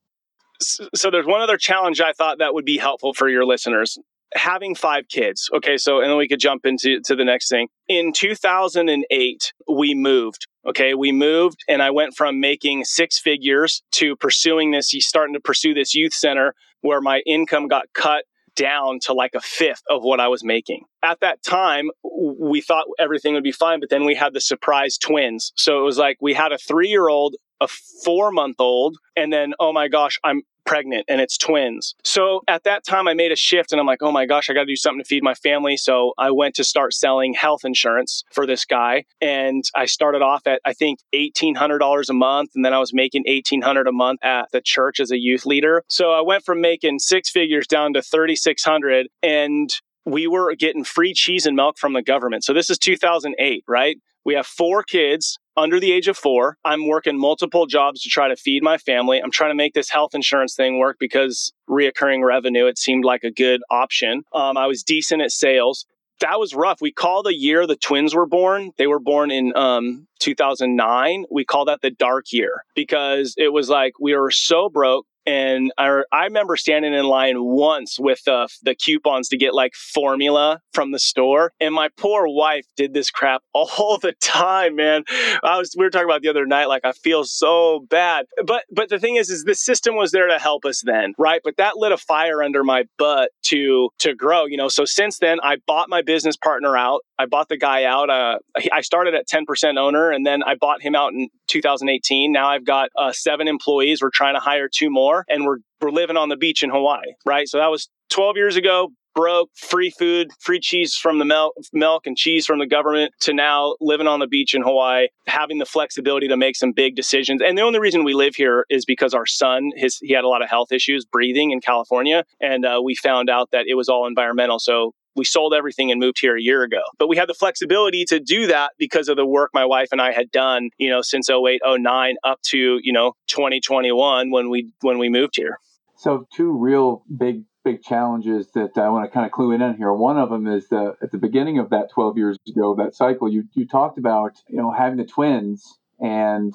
so 0.94 1.10
there's 1.10 1.26
one 1.26 1.40
other 1.40 1.56
challenge 1.56 2.00
I 2.00 2.12
thought 2.12 2.38
that 2.38 2.54
would 2.54 2.64
be 2.64 2.78
helpful 2.78 3.12
for 3.12 3.28
your 3.28 3.44
listeners 3.44 3.98
having 4.34 4.74
five 4.74 5.08
kids. 5.08 5.48
Okay, 5.54 5.76
so 5.76 6.00
and 6.00 6.10
then 6.10 6.16
we 6.16 6.28
could 6.28 6.40
jump 6.40 6.66
into 6.66 7.00
to 7.04 7.16
the 7.16 7.24
next 7.24 7.48
thing. 7.48 7.68
In 7.88 8.12
2008, 8.12 9.52
we 9.68 9.94
moved. 9.94 10.46
Okay, 10.66 10.94
we 10.94 11.12
moved 11.12 11.62
and 11.68 11.82
I 11.82 11.90
went 11.90 12.14
from 12.16 12.40
making 12.40 12.84
six 12.84 13.18
figures 13.18 13.82
to 13.92 14.16
pursuing 14.16 14.70
this, 14.70 14.94
starting 15.00 15.34
to 15.34 15.40
pursue 15.40 15.74
this 15.74 15.94
youth 15.94 16.14
center 16.14 16.54
where 16.80 17.00
my 17.00 17.20
income 17.26 17.68
got 17.68 17.86
cut 17.94 18.24
down 18.56 18.98
to 19.00 19.12
like 19.12 19.32
a 19.34 19.40
fifth 19.40 19.82
of 19.90 20.02
what 20.02 20.20
I 20.20 20.28
was 20.28 20.44
making. 20.44 20.84
At 21.02 21.20
that 21.20 21.42
time, 21.42 21.90
we 22.38 22.60
thought 22.60 22.84
everything 22.98 23.34
would 23.34 23.42
be 23.42 23.52
fine, 23.52 23.80
but 23.80 23.90
then 23.90 24.04
we 24.04 24.14
had 24.14 24.32
the 24.32 24.40
surprise 24.40 24.96
twins. 24.96 25.52
So 25.56 25.80
it 25.80 25.82
was 25.82 25.98
like 25.98 26.18
we 26.20 26.34
had 26.34 26.52
a 26.52 26.58
three 26.58 26.88
year 26.88 27.08
old, 27.08 27.34
a 27.64 27.68
four 28.04 28.30
month 28.30 28.56
old, 28.58 28.96
and 29.16 29.32
then, 29.32 29.54
oh 29.58 29.72
my 29.72 29.88
gosh, 29.88 30.18
I'm 30.22 30.42
pregnant 30.64 31.04
and 31.08 31.20
it's 31.20 31.36
twins. 31.36 31.94
So 32.04 32.42
at 32.48 32.64
that 32.64 32.84
time, 32.84 33.06
I 33.06 33.14
made 33.14 33.32
a 33.32 33.36
shift 33.36 33.72
and 33.72 33.80
I'm 33.80 33.86
like, 33.86 34.02
oh 34.02 34.12
my 34.12 34.26
gosh, 34.26 34.48
I 34.48 34.54
got 34.54 34.60
to 34.60 34.66
do 34.66 34.76
something 34.76 35.02
to 35.02 35.06
feed 35.06 35.22
my 35.22 35.34
family. 35.34 35.76
So 35.76 36.12
I 36.18 36.30
went 36.30 36.54
to 36.56 36.64
start 36.64 36.94
selling 36.94 37.34
health 37.34 37.64
insurance 37.64 38.24
for 38.32 38.46
this 38.46 38.64
guy. 38.64 39.04
And 39.20 39.64
I 39.74 39.86
started 39.86 40.22
off 40.22 40.46
at, 40.46 40.60
I 40.64 40.72
think, 40.72 41.00
$1,800 41.14 42.08
a 42.08 42.12
month. 42.12 42.50
And 42.54 42.64
then 42.64 42.72
I 42.72 42.78
was 42.78 42.94
making 42.94 43.24
$1,800 43.24 43.88
a 43.88 43.92
month 43.92 44.20
at 44.24 44.48
the 44.52 44.60
church 44.62 45.00
as 45.00 45.10
a 45.10 45.18
youth 45.18 45.46
leader. 45.46 45.82
So 45.88 46.12
I 46.12 46.22
went 46.22 46.44
from 46.44 46.60
making 46.60 46.98
six 46.98 47.30
figures 47.30 47.66
down 47.66 47.94
to 47.94 48.02
3,600 48.02 49.08
and 49.22 49.70
we 50.06 50.26
were 50.26 50.54
getting 50.54 50.84
free 50.84 51.14
cheese 51.14 51.46
and 51.46 51.56
milk 51.56 51.78
from 51.78 51.94
the 51.94 52.02
government. 52.02 52.44
So 52.44 52.52
this 52.52 52.68
is 52.68 52.78
2008, 52.78 53.64
right? 53.66 53.96
We 54.24 54.34
have 54.34 54.46
four 54.46 54.82
kids 54.82 55.38
under 55.56 55.80
the 55.80 55.92
age 55.92 56.08
of 56.08 56.16
four. 56.16 56.58
I'm 56.64 56.86
working 56.86 57.18
multiple 57.18 57.66
jobs 57.66 58.02
to 58.02 58.08
try 58.08 58.28
to 58.28 58.36
feed 58.36 58.62
my 58.62 58.78
family. 58.78 59.20
I'm 59.22 59.30
trying 59.30 59.50
to 59.50 59.56
make 59.56 59.74
this 59.74 59.90
health 59.90 60.14
insurance 60.14 60.54
thing 60.54 60.78
work 60.78 60.96
because 60.98 61.52
reoccurring 61.68 62.24
revenue, 62.24 62.66
it 62.66 62.78
seemed 62.78 63.04
like 63.04 63.24
a 63.24 63.30
good 63.30 63.62
option. 63.70 64.22
Um, 64.32 64.56
I 64.56 64.66
was 64.66 64.82
decent 64.82 65.22
at 65.22 65.30
sales. 65.30 65.86
That 66.20 66.38
was 66.38 66.54
rough. 66.54 66.80
We 66.80 66.92
call 66.92 67.22
the 67.22 67.34
year 67.34 67.66
the 67.66 67.76
twins 67.76 68.14
were 68.14 68.26
born. 68.26 68.70
They 68.78 68.86
were 68.86 69.00
born 69.00 69.30
in 69.30 69.52
um, 69.56 70.06
2009. 70.20 71.24
We 71.30 71.44
call 71.44 71.64
that 71.66 71.80
the 71.82 71.90
dark 71.90 72.26
year 72.32 72.64
because 72.74 73.34
it 73.36 73.52
was 73.52 73.68
like 73.68 73.94
we 74.00 74.16
were 74.16 74.30
so 74.30 74.68
broke 74.68 75.06
and 75.26 75.72
I, 75.78 76.02
I 76.12 76.24
remember 76.24 76.56
standing 76.56 76.92
in 76.92 77.04
line 77.04 77.42
once 77.42 77.98
with 77.98 78.26
uh, 78.28 78.46
the 78.62 78.74
coupons 78.74 79.28
to 79.28 79.36
get 79.36 79.54
like 79.54 79.74
formula 79.74 80.60
from 80.72 80.92
the 80.92 80.98
store. 80.98 81.52
And 81.60 81.74
my 81.74 81.88
poor 81.96 82.26
wife 82.28 82.66
did 82.76 82.92
this 82.92 83.10
crap 83.10 83.42
all 83.54 83.98
the 83.98 84.12
time, 84.20 84.76
man. 84.76 85.04
I 85.42 85.58
was, 85.58 85.74
we 85.76 85.84
were 85.84 85.90
talking 85.90 86.08
about 86.08 86.22
the 86.22 86.28
other 86.28 86.46
night, 86.46 86.66
like 86.66 86.84
I 86.84 86.92
feel 86.92 87.24
so 87.24 87.86
bad. 87.88 88.26
But, 88.44 88.64
but 88.70 88.88
the 88.88 88.98
thing 88.98 89.16
is, 89.16 89.30
is 89.30 89.44
the 89.44 89.54
system 89.54 89.96
was 89.96 90.12
there 90.12 90.28
to 90.28 90.38
help 90.38 90.64
us 90.64 90.82
then, 90.84 91.14
right? 91.18 91.40
But 91.42 91.56
that 91.56 91.76
lit 91.76 91.92
a 91.92 91.96
fire 91.96 92.42
under 92.42 92.62
my 92.62 92.84
butt 92.98 93.30
to, 93.46 93.90
to 94.00 94.14
grow, 94.14 94.44
you 94.44 94.56
know? 94.56 94.68
So 94.68 94.84
since 94.84 95.18
then 95.18 95.38
I 95.42 95.56
bought 95.66 95.88
my 95.88 96.02
business 96.02 96.36
partner 96.36 96.76
out. 96.76 97.00
I 97.18 97.26
bought 97.26 97.48
the 97.48 97.56
guy 97.56 97.84
out. 97.84 98.10
Uh, 98.10 98.38
I 98.72 98.80
started 98.80 99.14
at 99.14 99.28
10% 99.28 99.78
owner 99.78 100.10
and 100.10 100.26
then 100.26 100.42
I 100.42 100.56
bought 100.56 100.82
him 100.82 100.94
out 100.94 101.12
in 101.12 101.28
2018. 101.46 102.32
Now 102.32 102.48
I've 102.48 102.64
got 102.64 102.90
uh, 102.98 103.12
seven 103.12 103.48
employees. 103.48 104.02
We're 104.02 104.10
trying 104.12 104.34
to 104.34 104.40
hire 104.40 104.68
two 104.68 104.90
more 104.90 105.13
and 105.28 105.44
we're, 105.44 105.58
we're 105.80 105.90
living 105.90 106.16
on 106.16 106.28
the 106.28 106.36
beach 106.36 106.62
in 106.62 106.70
Hawaii, 106.70 107.12
right? 107.24 107.48
So 107.48 107.58
that 107.58 107.70
was 107.70 107.88
12 108.10 108.36
years 108.36 108.56
ago, 108.56 108.90
broke, 109.14 109.50
free 109.54 109.90
food, 109.90 110.30
free 110.40 110.60
cheese 110.60 110.94
from 110.94 111.18
the 111.18 111.24
milk, 111.24 111.54
milk 111.72 112.06
and 112.06 112.16
cheese 112.16 112.46
from 112.46 112.58
the 112.58 112.66
government 112.66 113.12
to 113.20 113.32
now 113.32 113.76
living 113.80 114.06
on 114.06 114.20
the 114.20 114.26
beach 114.26 114.54
in 114.54 114.62
Hawaii, 114.62 115.08
having 115.26 115.58
the 115.58 115.66
flexibility 115.66 116.28
to 116.28 116.36
make 116.36 116.56
some 116.56 116.72
big 116.72 116.96
decisions. 116.96 117.40
And 117.44 117.56
the 117.56 117.62
only 117.62 117.78
reason 117.78 118.04
we 118.04 118.14
live 118.14 118.34
here 118.34 118.66
is 118.68 118.84
because 118.84 119.14
our 119.14 119.26
son, 119.26 119.70
his 119.76 119.98
he 119.98 120.12
had 120.12 120.24
a 120.24 120.28
lot 120.28 120.42
of 120.42 120.50
health 120.50 120.72
issues 120.72 121.04
breathing 121.04 121.52
in 121.52 121.60
California, 121.60 122.24
and 122.40 122.64
uh, 122.64 122.80
we 122.82 122.94
found 122.94 123.30
out 123.30 123.50
that 123.52 123.66
it 123.68 123.74
was 123.74 123.88
all 123.88 124.06
environmental. 124.06 124.58
So 124.58 124.92
we 125.16 125.24
sold 125.24 125.54
everything 125.54 125.90
and 125.90 126.00
moved 126.00 126.18
here 126.20 126.36
a 126.36 126.42
year 126.42 126.62
ago. 126.62 126.82
But 126.98 127.08
we 127.08 127.16
had 127.16 127.28
the 127.28 127.34
flexibility 127.34 128.04
to 128.06 128.20
do 128.20 128.46
that 128.48 128.72
because 128.78 129.08
of 129.08 129.16
the 129.16 129.26
work 129.26 129.50
my 129.54 129.64
wife 129.64 129.88
and 129.92 130.00
I 130.00 130.12
had 130.12 130.30
done, 130.30 130.70
you 130.78 130.90
know, 130.90 131.02
since 131.02 131.28
08, 131.30 131.62
09 131.64 132.16
up 132.24 132.40
to, 132.42 132.80
you 132.82 132.92
know, 132.92 133.14
2021 133.28 134.30
when 134.30 134.50
we 134.50 134.70
when 134.80 134.98
we 134.98 135.08
moved 135.08 135.36
here. 135.36 135.58
So 135.96 136.26
two 136.34 136.52
real 136.52 137.02
big 137.16 137.44
big 137.64 137.82
challenges 137.82 138.50
that 138.52 138.76
I 138.76 138.90
want 138.90 139.06
to 139.06 139.10
kind 139.12 139.26
of 139.26 139.32
clue 139.32 139.52
in 139.52 139.62
on 139.62 139.76
here. 139.76 139.92
One 139.92 140.18
of 140.18 140.28
them 140.30 140.46
is 140.46 140.68
the, 140.68 140.96
at 141.02 141.10
the 141.10 141.18
beginning 141.18 141.58
of 141.58 141.70
that 141.70 141.90
12 141.90 142.18
years 142.18 142.38
ago, 142.46 142.74
that 142.76 142.94
cycle, 142.94 143.28
you, 143.28 143.44
you 143.54 143.66
talked 143.66 143.96
about, 143.96 144.36
you 144.48 144.58
know, 144.58 144.70
having 144.70 144.98
the 144.98 145.06
twins 145.06 145.78
and, 145.98 146.54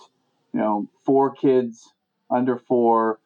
you 0.53 0.59
know, 0.59 0.87
four 1.03 1.31
kids 1.31 1.91
under 2.29 2.57
four 2.57 3.19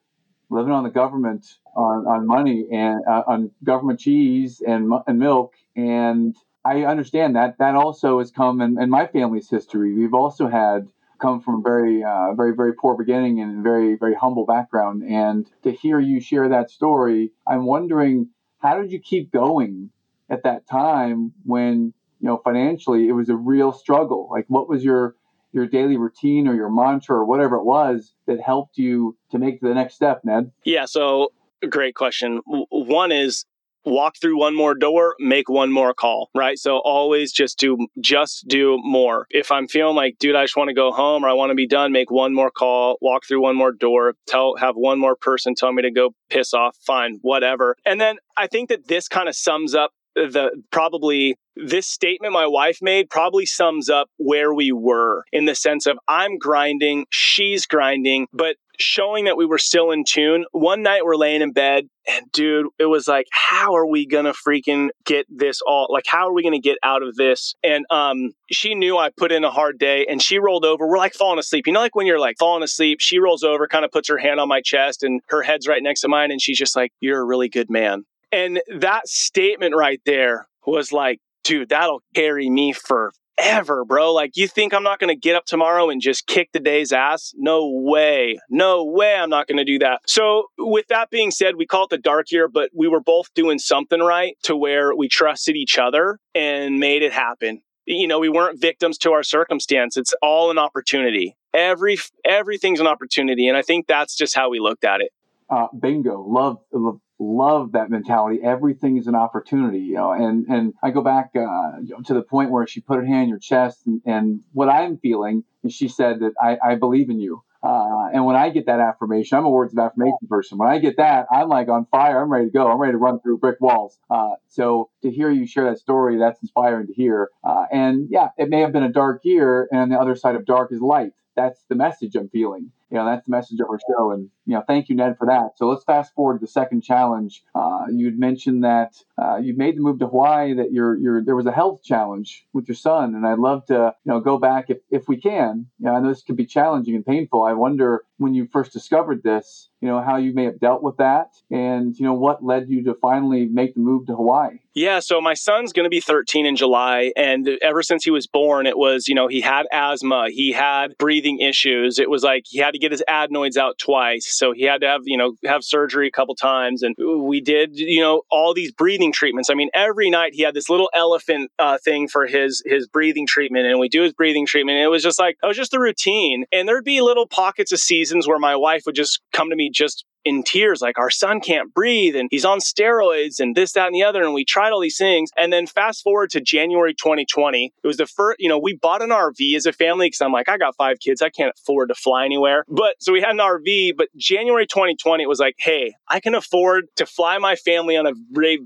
living 0.53 0.71
on 0.71 0.83
the 0.83 0.89
government 0.89 1.57
on, 1.75 2.05
on 2.07 2.27
money 2.27 2.67
and 2.71 3.01
uh, 3.07 3.23
on 3.27 3.51
government 3.63 3.99
cheese 3.99 4.61
and, 4.65 4.91
and 5.07 5.19
milk. 5.19 5.55
And 5.75 6.35
I 6.63 6.83
understand 6.83 7.35
that 7.35 7.57
that 7.57 7.75
also 7.75 8.19
has 8.19 8.31
come 8.31 8.61
in, 8.61 8.81
in 8.81 8.89
my 8.89 9.07
family's 9.07 9.49
history. 9.49 9.93
We've 9.93 10.13
also 10.13 10.47
had 10.47 10.87
come 11.19 11.41
from 11.41 11.63
very, 11.63 12.03
uh, 12.03 12.33
very, 12.33 12.53
very 12.55 12.73
poor 12.73 12.95
beginning 12.95 13.41
and 13.41 13.63
very, 13.63 13.95
very 13.95 14.15
humble 14.15 14.45
background. 14.45 15.03
And 15.03 15.49
to 15.63 15.71
hear 15.71 15.99
you 15.99 16.19
share 16.19 16.49
that 16.49 16.69
story, 16.69 17.31
I'm 17.47 17.65
wondering 17.65 18.29
how 18.59 18.81
did 18.81 18.91
you 18.91 18.99
keep 18.99 19.31
going 19.31 19.89
at 20.29 20.43
that 20.43 20.67
time 20.67 21.33
when 21.43 21.93
you 22.19 22.27
know 22.27 22.41
financially 22.43 23.09
it 23.09 23.13
was 23.13 23.29
a 23.29 23.35
real 23.35 23.71
struggle? 23.71 24.29
Like, 24.31 24.45
what 24.47 24.69
was 24.69 24.83
your 24.83 25.15
your 25.53 25.67
daily 25.67 25.97
routine 25.97 26.47
or 26.47 26.55
your 26.55 26.69
mantra 26.69 27.15
or 27.15 27.25
whatever 27.25 27.55
it 27.55 27.63
was 27.63 28.13
that 28.27 28.41
helped 28.41 28.77
you 28.77 29.17
to 29.31 29.37
make 29.37 29.61
the 29.61 29.73
next 29.73 29.93
step, 29.95 30.21
Ned? 30.23 30.51
Yeah, 30.65 30.85
so 30.85 31.31
great 31.69 31.95
question. 31.95 32.41
One 32.45 33.11
is 33.11 33.45
walk 33.85 34.15
through 34.19 34.39
one 34.39 34.55
more 34.55 34.75
door, 34.75 35.15
make 35.19 35.49
one 35.49 35.71
more 35.71 35.93
call, 35.93 36.29
right? 36.33 36.57
So 36.57 36.77
always 36.77 37.31
just 37.31 37.59
do 37.59 37.87
just 37.99 38.47
do 38.47 38.79
more. 38.81 39.27
If 39.29 39.51
I'm 39.51 39.67
feeling 39.67 39.95
like, 39.95 40.17
dude, 40.19 40.35
I 40.35 40.43
just 40.43 40.55
want 40.55 40.69
to 40.69 40.73
go 40.73 40.91
home 40.91 41.23
or 41.23 41.29
I 41.29 41.33
want 41.33 41.51
to 41.51 41.55
be 41.55 41.67
done, 41.67 41.91
make 41.91 42.09
one 42.09 42.33
more 42.33 42.51
call, 42.51 42.97
walk 43.01 43.25
through 43.25 43.41
one 43.41 43.55
more 43.55 43.71
door, 43.71 44.15
tell 44.27 44.55
have 44.57 44.75
one 44.75 44.99
more 44.99 45.15
person 45.15 45.55
tell 45.55 45.71
me 45.71 45.81
to 45.83 45.91
go 45.91 46.15
piss 46.29 46.53
off, 46.53 46.77
fine, 46.85 47.19
whatever. 47.21 47.75
And 47.85 47.99
then 47.99 48.17
I 48.37 48.47
think 48.47 48.69
that 48.69 48.87
this 48.87 49.07
kind 49.07 49.29
of 49.29 49.35
sums 49.35 49.75
up 49.75 49.91
the 50.15 50.51
probably 50.71 51.35
this 51.55 51.87
statement 51.87 52.33
my 52.33 52.47
wife 52.47 52.79
made 52.81 53.09
probably 53.09 53.45
sums 53.45 53.89
up 53.89 54.09
where 54.17 54.53
we 54.53 54.71
were 54.71 55.23
in 55.31 55.45
the 55.45 55.55
sense 55.55 55.85
of 55.85 55.97
I'm 56.07 56.37
grinding, 56.37 57.05
she's 57.09 57.65
grinding, 57.65 58.27
but 58.33 58.55
showing 58.79 59.25
that 59.25 59.37
we 59.37 59.45
were 59.45 59.59
still 59.59 59.91
in 59.91 60.03
tune. 60.03 60.45
One 60.51 60.81
night 60.81 61.05
we're 61.05 61.15
laying 61.15 61.41
in 61.41 61.51
bed 61.51 61.87
and 62.07 62.31
dude, 62.31 62.67
it 62.79 62.85
was 62.85 63.07
like, 63.07 63.27
how 63.31 63.75
are 63.75 63.85
we 63.85 64.07
gonna 64.07 64.33
freaking 64.33 64.89
get 65.05 65.25
this 65.29 65.61
all 65.65 65.87
like 65.91 66.05
how 66.07 66.27
are 66.27 66.33
we 66.33 66.43
gonna 66.43 66.59
get 66.59 66.77
out 66.83 67.03
of 67.03 67.15
this? 67.15 67.53
And 67.63 67.85
um 67.91 68.31
she 68.51 68.73
knew 68.75 68.97
I 68.97 69.09
put 69.15 69.31
in 69.31 69.43
a 69.43 69.51
hard 69.51 69.77
day 69.77 70.05
and 70.09 70.21
she 70.21 70.39
rolled 70.39 70.65
over. 70.65 70.87
We're 70.87 70.97
like 70.97 71.13
falling 71.13 71.39
asleep. 71.39 71.67
You 71.67 71.73
know, 71.73 71.79
like 71.79 71.95
when 71.95 72.07
you're 72.07 72.19
like 72.19 72.37
falling 72.39 72.63
asleep, 72.63 72.99
she 72.99 73.19
rolls 73.19 73.43
over, 73.43 73.67
kind 73.67 73.85
of 73.85 73.91
puts 73.91 74.09
her 74.09 74.17
hand 74.17 74.39
on 74.39 74.47
my 74.47 74.61
chest 74.61 75.03
and 75.03 75.21
her 75.29 75.43
head's 75.43 75.67
right 75.67 75.83
next 75.83 76.01
to 76.01 76.07
mine, 76.07 76.31
and 76.31 76.41
she's 76.41 76.57
just 76.57 76.75
like, 76.75 76.91
You're 76.99 77.21
a 77.21 77.25
really 77.25 77.49
good 77.49 77.69
man. 77.69 78.05
And 78.33 78.61
that 78.79 79.07
statement 79.07 79.75
right 79.75 80.01
there 80.07 80.47
was 80.65 80.91
like, 80.91 81.19
dude, 81.43 81.69
that'll 81.69 82.01
carry 82.15 82.49
me 82.49 82.73
for 82.73 83.13
ever, 83.37 83.85
bro. 83.85 84.11
Like, 84.11 84.31
you 84.35 84.47
think 84.47 84.73
I'm 84.73 84.81
not 84.81 84.99
going 84.99 85.13
to 85.13 85.19
get 85.19 85.35
up 85.35 85.45
tomorrow 85.45 85.91
and 85.91 86.01
just 86.01 86.25
kick 86.25 86.51
the 86.51 86.59
day's 86.59 86.91
ass? 86.91 87.33
No 87.35 87.69
way. 87.69 88.39
No 88.49 88.85
way 88.85 89.13
I'm 89.15 89.29
not 89.29 89.47
going 89.47 89.57
to 89.57 89.63
do 89.63 89.77
that. 89.79 90.01
So, 90.07 90.47
with 90.57 90.87
that 90.87 91.11
being 91.11 91.29
said, 91.29 91.57
we 91.57 91.67
call 91.67 91.83
it 91.83 91.91
the 91.91 91.99
dark 91.99 92.31
year, 92.31 92.47
but 92.47 92.71
we 92.73 92.87
were 92.87 93.01
both 93.01 93.31
doing 93.35 93.59
something 93.59 93.99
right 93.99 94.35
to 94.43 94.55
where 94.55 94.95
we 94.95 95.07
trusted 95.07 95.55
each 95.55 95.77
other 95.77 96.17
and 96.33 96.79
made 96.79 97.03
it 97.03 97.13
happen. 97.13 97.61
You 97.85 98.07
know, 98.07 98.17
we 98.17 98.29
weren't 98.29 98.59
victims 98.59 98.97
to 98.99 99.11
our 99.11 99.23
circumstance. 99.23 99.95
It's 99.95 100.15
all 100.23 100.49
an 100.49 100.57
opportunity. 100.57 101.35
Every 101.53 101.97
everything's 102.25 102.79
an 102.79 102.87
opportunity, 102.87 103.47
and 103.47 103.55
I 103.55 103.61
think 103.61 103.85
that's 103.85 104.15
just 104.15 104.35
how 104.35 104.49
we 104.49 104.59
looked 104.59 104.85
at 104.85 105.01
it. 105.01 105.11
Uh, 105.49 105.67
bingo. 105.79 106.21
Love, 106.21 106.59
love 106.71 106.99
love 107.23 107.71
that 107.73 107.89
mentality. 107.89 108.39
Everything 108.43 108.97
is 108.97 109.07
an 109.07 109.15
opportunity, 109.15 109.79
you 109.79 109.95
know. 109.95 110.11
And 110.11 110.45
and 110.47 110.73
I 110.83 110.91
go 110.91 111.01
back 111.01 111.31
uh, 111.35 111.71
to 112.05 112.13
the 112.13 112.21
point 112.21 112.51
where 112.51 112.67
she 112.67 112.81
put 112.81 112.97
her 112.97 113.05
hand 113.05 113.23
on 113.23 113.29
your 113.29 113.39
chest, 113.39 113.87
and, 113.87 114.01
and 114.05 114.41
what 114.53 114.69
I'm 114.69 114.97
feeling 114.97 115.43
is 115.63 115.73
she 115.73 115.87
said 115.87 116.19
that 116.19 116.33
I, 116.41 116.57
I 116.71 116.75
believe 116.75 117.09
in 117.09 117.19
you. 117.19 117.43
Uh, 117.63 118.09
and 118.13 118.25
when 118.25 118.35
I 118.35 118.49
get 118.49 118.65
that 118.65 118.81
affirmation, 118.81 119.37
I'm 119.37 119.45
a 119.45 119.49
words 119.49 119.71
of 119.71 119.79
affirmation 119.79 120.27
person. 120.27 120.57
When 120.57 120.67
I 120.67 120.79
get 120.79 120.97
that, 120.97 121.27
I'm 121.31 121.47
like 121.47 121.69
on 121.69 121.85
fire. 121.85 122.21
I'm 122.21 122.29
ready 122.29 122.47
to 122.47 122.51
go. 122.51 122.69
I'm 122.69 122.77
ready 122.77 122.91
to 122.91 122.97
run 122.97 123.21
through 123.21 123.37
brick 123.37 123.61
walls. 123.61 123.97
Uh, 124.09 124.31
so 124.49 124.89
to 125.01 125.09
hear 125.09 125.31
you 125.31 125.47
share 125.47 125.69
that 125.69 125.79
story, 125.79 126.17
that's 126.17 126.41
inspiring 126.41 126.87
to 126.87 126.93
hear. 126.93 127.29
Uh, 127.41 127.63
and 127.71 128.07
yeah, 128.09 128.29
it 128.37 128.49
may 128.49 128.59
have 128.59 128.73
been 128.73 128.83
a 128.83 128.91
dark 128.91 129.21
year, 129.23 129.69
and 129.71 129.79
on 129.79 129.89
the 129.89 129.97
other 129.97 130.15
side 130.15 130.35
of 130.35 130.45
dark 130.45 130.73
is 130.73 130.81
light. 130.81 131.11
That's 131.37 131.63
the 131.69 131.75
message 131.75 132.15
I'm 132.15 132.29
feeling 132.29 132.71
you 132.93 132.99
know 132.99 133.05
that's 133.05 133.25
the 133.25 133.31
message 133.31 133.59
of 133.59 133.67
our 133.69 133.79
show 133.89 134.11
and 134.11 134.29
you 134.45 134.53
know 134.53 134.63
thank 134.67 134.87
you 134.87 134.95
ned 134.95 135.17
for 135.17 135.25
that. 135.25 135.57
So 135.57 135.67
let's 135.67 135.83
fast 135.83 136.13
forward 136.13 136.35
to 136.35 136.45
the 136.45 136.51
second 136.51 136.81
challenge. 136.81 137.43
Uh, 137.55 137.85
you'd 137.91 138.19
mentioned 138.19 138.63
that 138.63 138.93
uh, 139.19 139.37
you 139.37 139.57
made 139.57 139.77
the 139.77 139.81
move 139.81 139.97
to 139.99 140.07
hawaii 140.07 140.53
that 140.53 140.71
you're, 140.71 140.95
you're 140.97 141.23
there 141.23 141.35
was 141.35 141.47
a 141.47 141.51
health 141.51 141.81
challenge 141.83 142.45
with 142.53 142.67
your 142.67 142.75
son 142.75 143.15
and 143.15 143.25
i'd 143.25 143.39
love 143.39 143.65
to 143.65 143.95
you 144.05 144.11
know 144.11 144.19
go 144.19 144.37
back 144.37 144.69
if, 144.69 144.77
if 144.91 145.07
we 145.07 145.17
can. 145.17 145.65
You 145.79 145.87
know, 145.87 145.95
i 145.95 145.99
know 145.99 146.09
this 146.09 146.21
could 146.21 146.37
be 146.37 146.45
challenging 146.45 146.93
and 146.93 147.05
painful. 147.05 147.43
I 147.43 147.53
wonder 147.53 148.03
when 148.17 148.35
you 148.35 148.47
first 148.51 148.71
discovered 148.71 149.23
this 149.23 149.69
you 149.83 149.89
know 149.89 150.01
how 150.01 150.15
you 150.15 150.33
may 150.33 150.45
have 150.45 150.61
dealt 150.61 150.81
with 150.81 150.95
that 150.95 151.35
and 151.51 151.99
you 151.99 152.05
know 152.05 152.13
what 152.13 152.41
led 152.41 152.69
you 152.69 152.85
to 152.85 152.93
finally 152.93 153.47
make 153.47 153.73
the 153.73 153.81
move 153.81 154.07
to 154.07 154.15
hawaii. 154.15 154.59
Yeah, 154.75 155.01
so 155.01 155.21
my 155.21 155.35
son's 155.35 155.71
going 155.71 155.83
to 155.83 155.89
be 155.89 155.99
13 155.99 156.47
in 156.47 156.55
July. 156.55 157.11
And 157.15 157.47
ever 157.61 157.83
since 157.83 158.03
he 158.03 158.09
was 158.09 158.25
born, 158.25 158.65
it 158.65 158.75
was, 158.75 159.07
you 159.07 159.13
know, 159.13 159.27
he 159.27 159.39
had 159.39 159.67
asthma, 159.71 160.29
he 160.31 160.51
had 160.51 160.97
breathing 160.97 161.39
issues. 161.39 161.99
It 161.99 162.09
was 162.09 162.23
like 162.23 162.45
he 162.47 162.57
had 162.57 162.71
to 162.73 162.79
get 162.83 162.91
his 162.91 163.03
adenoids 163.07 163.57
out 163.57 163.77
twice. 163.77 164.27
So 164.27 164.51
he 164.53 164.63
had 164.63 164.81
to 164.81 164.87
have, 164.87 165.01
you 165.05 165.17
know, 165.17 165.33
have 165.45 165.63
surgery 165.63 166.07
a 166.07 166.11
couple 166.11 166.35
times. 166.35 166.83
And 166.83 166.95
we 166.97 167.41
did, 167.41 167.77
you 167.77 168.01
know, 168.01 168.23
all 168.29 168.53
these 168.53 168.71
breathing 168.71 169.11
treatments. 169.11 169.49
I 169.49 169.55
mean, 169.55 169.69
every 169.73 170.09
night 170.09 170.33
he 170.33 170.43
had 170.43 170.53
this 170.53 170.69
little 170.69 170.89
elephant 170.93 171.51
uh, 171.57 171.77
thing 171.83 172.07
for 172.07 172.27
his, 172.27 172.61
his 172.65 172.87
breathing 172.87 173.25
treatment. 173.25 173.65
And 173.65 173.79
we 173.79 173.89
do 173.89 174.03
his 174.03 174.13
breathing 174.13 174.45
treatment. 174.45 174.77
And 174.77 174.85
it 174.85 174.89
was 174.89 175.03
just 175.03 175.19
like, 175.19 175.37
it 175.41 175.47
was 175.47 175.57
just 175.57 175.71
the 175.71 175.79
routine. 175.79 176.45
And 176.51 176.67
there'd 176.67 176.83
be 176.83 177.01
little 177.01 177.27
pockets 177.27 177.71
of 177.71 177.79
seasons 177.79 178.27
where 178.27 178.39
my 178.39 178.55
wife 178.55 178.83
would 178.85 178.95
just 178.95 179.21
come 179.31 179.49
to 179.49 179.55
me 179.55 179.69
just 179.73 180.05
in 180.25 180.43
tears, 180.43 180.81
like 180.81 180.97
our 180.97 181.09
son 181.09 181.39
can't 181.39 181.73
breathe 181.73 182.15
and 182.15 182.27
he's 182.31 182.45
on 182.45 182.59
steroids 182.59 183.39
and 183.39 183.55
this, 183.55 183.73
that, 183.73 183.87
and 183.87 183.95
the 183.95 184.03
other. 184.03 184.23
And 184.23 184.33
we 184.33 184.45
tried 184.45 184.71
all 184.71 184.81
these 184.81 184.97
things. 184.97 185.29
And 185.37 185.51
then 185.51 185.67
fast 185.67 186.03
forward 186.03 186.29
to 186.31 186.41
January 186.41 186.93
2020, 186.93 187.73
it 187.83 187.87
was 187.87 187.97
the 187.97 188.05
first, 188.05 188.37
you 188.39 188.49
know, 188.49 188.59
we 188.59 188.75
bought 188.75 189.01
an 189.01 189.09
RV 189.09 189.55
as 189.55 189.65
a 189.65 189.73
family 189.73 190.07
because 190.07 190.21
I'm 190.21 190.31
like, 190.31 190.49
I 190.49 190.57
got 190.57 190.75
five 190.75 190.99
kids. 190.99 191.21
I 191.21 191.29
can't 191.29 191.53
afford 191.57 191.89
to 191.89 191.95
fly 191.95 192.25
anywhere. 192.25 192.63
But 192.67 192.95
so 192.99 193.13
we 193.13 193.21
had 193.21 193.31
an 193.31 193.37
RV, 193.37 193.93
but 193.97 194.09
January 194.15 194.67
2020, 194.67 195.23
it 195.23 195.27
was 195.27 195.39
like, 195.39 195.55
hey, 195.57 195.93
I 196.07 196.19
can 196.19 196.35
afford 196.35 196.85
to 196.97 197.05
fly 197.05 197.37
my 197.37 197.55
family 197.55 197.97
on 197.97 198.07
a 198.07 198.13